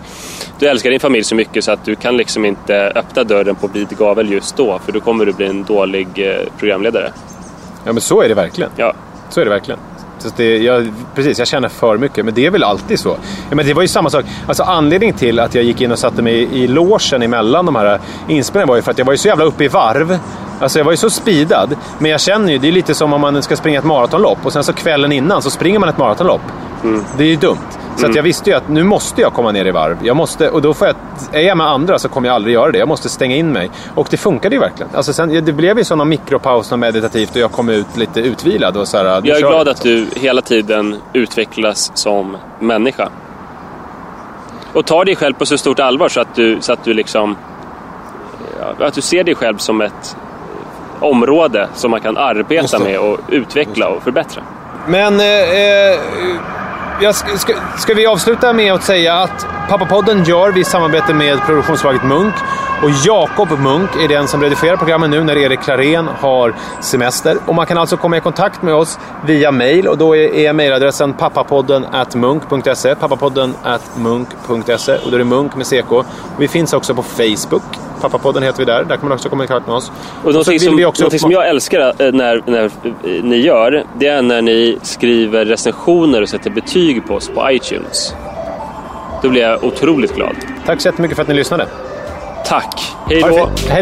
Du 0.59 0.67
älskar 0.67 0.89
din 0.89 0.99
familj 0.99 1.23
så 1.23 1.35
mycket 1.35 1.63
så 1.63 1.71
att 1.71 1.85
du 1.85 1.95
kan 1.95 2.17
liksom 2.17 2.45
inte 2.45 2.91
öppna 2.95 3.23
dörren 3.23 3.55
på 3.55 3.67
vid 3.67 3.89
gavel 3.97 4.31
just 4.31 4.57
då 4.57 4.79
för 4.85 4.91
då 4.91 4.99
kommer 4.99 5.25
du 5.25 5.33
bli 5.33 5.45
en 5.45 5.63
dålig 5.63 6.07
eh, 6.15 6.35
programledare. 6.59 7.11
Ja, 7.85 7.93
men 7.93 8.01
så 8.01 8.21
är 8.21 8.29
det 8.29 8.35
verkligen. 8.35 8.71
Ja. 8.75 8.93
Så 9.29 9.41
är 9.41 9.45
det 9.45 9.49
verkligen. 9.51 9.79
Så 10.23 10.29
det, 10.35 10.57
jag, 10.57 10.93
precis, 11.15 11.39
jag 11.39 11.47
känner 11.47 11.69
för 11.69 11.97
mycket. 11.97 12.25
Men 12.25 12.33
det 12.33 12.45
är 12.45 12.51
väl 12.51 12.63
alltid 12.63 12.99
så. 12.99 13.17
Ja, 13.49 13.55
men 13.55 13.65
det 13.65 13.73
var 13.73 13.81
ju 13.81 13.87
samma 13.87 14.09
sak. 14.09 14.25
Alltså, 14.47 14.63
anledningen 14.63 15.15
till 15.15 15.39
att 15.39 15.55
jag 15.55 15.63
gick 15.63 15.81
in 15.81 15.91
och 15.91 15.99
satte 15.99 16.21
mig 16.21 16.33
i, 16.33 16.63
i 16.63 16.67
logen 16.67 17.21
emellan 17.21 17.65
de 17.65 17.75
här 17.75 17.99
inspelningarna 18.27 18.69
var 18.69 18.75
ju 18.75 18.81
för 18.81 18.91
att 18.91 18.97
jag 18.97 19.05
var 19.05 19.13
ju 19.13 19.17
så 19.17 19.27
jävla 19.27 19.45
uppe 19.45 19.63
i 19.63 19.67
varv. 19.67 20.19
Alltså 20.59 20.79
jag 20.79 20.85
var 20.85 20.91
ju 20.91 20.97
så 20.97 21.09
speedad. 21.09 21.75
Men 21.99 22.11
jag 22.11 22.21
känner 22.21 22.51
ju, 22.51 22.57
det 22.57 22.67
är 22.67 22.71
lite 22.71 22.93
som 22.93 23.13
om 23.13 23.21
man 23.21 23.43
ska 23.43 23.55
springa 23.55 23.79
ett 23.79 23.85
maratonlopp 23.85 24.45
och 24.45 24.53
sen 24.53 24.63
så 24.63 24.73
kvällen 24.73 25.11
innan 25.11 25.41
så 25.41 25.49
springer 25.49 25.79
man 25.79 25.89
ett 25.89 25.97
maratonlopp. 25.97 26.41
Det 27.17 27.23
är 27.23 27.27
ju 27.27 27.35
dumt. 27.35 27.57
Så 27.95 28.05
att 28.05 28.15
jag 28.15 28.23
visste 28.23 28.49
ju 28.49 28.55
att 28.55 28.69
nu 28.69 28.83
måste 28.83 29.21
jag 29.21 29.33
komma 29.33 29.51
ner 29.51 29.65
i 29.65 29.71
varv. 29.71 29.97
Jag 30.03 30.15
måste, 30.17 30.49
och 30.49 30.61
då 30.61 30.73
får 30.73 30.87
jag, 30.87 30.95
är 31.31 31.47
jag 31.47 31.57
med 31.57 31.67
andra 31.67 31.99
så 31.99 32.09
kommer 32.09 32.27
jag 32.27 32.35
aldrig 32.35 32.53
göra 32.53 32.71
det. 32.71 32.77
Jag 32.77 32.87
måste 32.87 33.09
stänga 33.09 33.35
in 33.35 33.51
mig. 33.51 33.71
Och 33.95 34.07
det 34.09 34.17
funkade 34.17 34.55
ju 34.55 34.61
verkligen. 34.61 34.95
Alltså 34.95 35.13
sen, 35.13 35.45
det 35.45 35.51
blev 35.51 35.77
ju 35.77 35.83
sådana 35.83 36.05
mikropaus 36.05 36.71
och 36.71 36.79
meditativt 36.79 37.31
och 37.31 37.37
jag 37.37 37.51
kom 37.51 37.69
ut 37.69 37.97
lite 37.97 38.19
utvilad. 38.19 38.77
Och 38.77 38.87
så 38.87 38.97
här, 38.97 39.05
Jag 39.05 39.37
är 39.37 39.39
glad 39.39 39.67
att 39.67 39.81
du 39.81 40.07
hela 40.15 40.41
tiden 40.41 40.95
utvecklas 41.13 41.91
som 41.93 42.37
människa. 42.59 43.09
Och 44.73 44.85
tar 44.85 45.05
dig 45.05 45.15
själv 45.15 45.33
på 45.33 45.45
så 45.45 45.57
stort 45.57 45.79
allvar 45.79 46.09
så 46.09 46.21
att 46.21 46.35
du, 46.35 46.57
så 46.61 46.73
att 46.73 46.83
du 46.83 46.93
liksom... 46.93 47.35
Att 48.79 48.93
du 48.93 49.01
ser 49.01 49.23
dig 49.23 49.35
själv 49.35 49.57
som 49.57 49.81
ett 49.81 50.17
område 50.99 51.67
som 51.73 51.91
man 51.91 52.01
kan 52.01 52.17
arbeta 52.17 52.79
med 52.79 52.99
och 52.99 53.19
utveckla 53.29 53.87
och 53.87 54.03
förbättra. 54.03 54.43
Men 54.87 55.19
eh, 55.19 55.25
eh, 55.25 55.99
jag 57.01 57.15
ska, 57.15 57.37
ska, 57.37 57.53
ska 57.77 57.93
vi 57.93 58.05
avsluta 58.05 58.53
med 58.53 58.73
att 58.73 58.83
säga 58.83 59.13
att 59.13 59.45
Pappapodden 59.69 60.23
gör 60.23 60.51
vi 60.51 60.59
i 60.59 60.63
samarbete 60.63 61.13
med 61.13 61.41
produktionsbolaget 61.45 62.03
Munk. 62.03 62.33
Och 62.83 62.89
Jakob 63.05 63.59
Munk 63.59 63.89
är 63.95 64.07
den 64.07 64.27
som 64.27 64.41
redigerar 64.41 64.77
programmen 64.77 65.11
nu 65.11 65.23
när 65.23 65.37
Erik 65.37 65.61
Klarén 65.61 66.07
har 66.19 66.55
semester. 66.81 67.37
Och 67.45 67.55
man 67.55 67.65
kan 67.65 67.77
alltså 67.77 67.97
komma 67.97 68.17
i 68.17 68.21
kontakt 68.21 68.61
med 68.61 68.73
oss 68.73 68.99
via 69.25 69.51
mail 69.51 69.87
och 69.87 69.97
då 69.97 70.15
är, 70.15 70.35
är 70.35 70.53
mailadressen 70.53 71.13
pappapodden 71.13 71.85
at 71.91 72.15
munk.se. 72.15 72.95
Pappapodden 72.95 73.55
at 73.63 73.97
munk.se 73.97 74.93
och 74.93 75.11
då 75.11 75.15
är 75.15 75.17
det 75.17 75.23
Munk 75.23 75.55
med 75.55 75.67
CK. 75.67 75.91
Och 75.91 76.05
vi 76.37 76.47
finns 76.47 76.73
också 76.73 76.95
på 76.95 77.03
Facebook. 77.03 77.63
Pappapodden 78.03 78.43
heter 78.43 78.59
vi 78.59 78.65
där. 78.65 78.83
Där 78.83 78.97
kan 78.97 79.07
man 79.07 79.11
också 79.11 79.29
komma 79.29 79.43
i 79.43 79.47
kontakt 79.47 79.67
med 79.67 79.75
oss. 79.75 79.91
Och 80.23 80.31
någonting, 80.31 80.59
som, 80.59 80.75
vi 80.75 80.85
också 80.85 81.03
någonting 81.03 81.19
som 81.19 81.31
jag 81.31 81.49
älskar 81.49 81.79
eh, 81.79 82.11
när, 82.13 82.43
när 82.45 82.63
eh, 82.63 83.23
ni 83.23 83.37
gör, 83.37 83.83
det 83.99 84.07
är 84.07 84.21
när 84.21 84.41
ni 84.41 84.77
skriver 84.81 85.45
recensioner 85.45 86.21
och 86.21 86.29
sätter 86.29 86.49
betyg 86.49 87.07
på 87.07 87.13
oss 87.13 87.29
på 87.29 87.51
iTunes. 87.51 88.15
Då 89.21 89.29
blir 89.29 89.41
jag 89.41 89.63
otroligt 89.63 90.15
glad. 90.15 90.35
Tack 90.65 90.81
så 90.81 90.87
jättemycket 90.87 91.15
för 91.15 91.21
att 91.21 91.27
ni 91.27 91.33
lyssnade. 91.33 91.67
Tack! 92.45 92.95
Hej 93.09 93.21
Ha 93.21 93.29
det 93.29 93.37
då! 93.37 93.47
fint. 93.47 93.69
Hej 93.69 93.81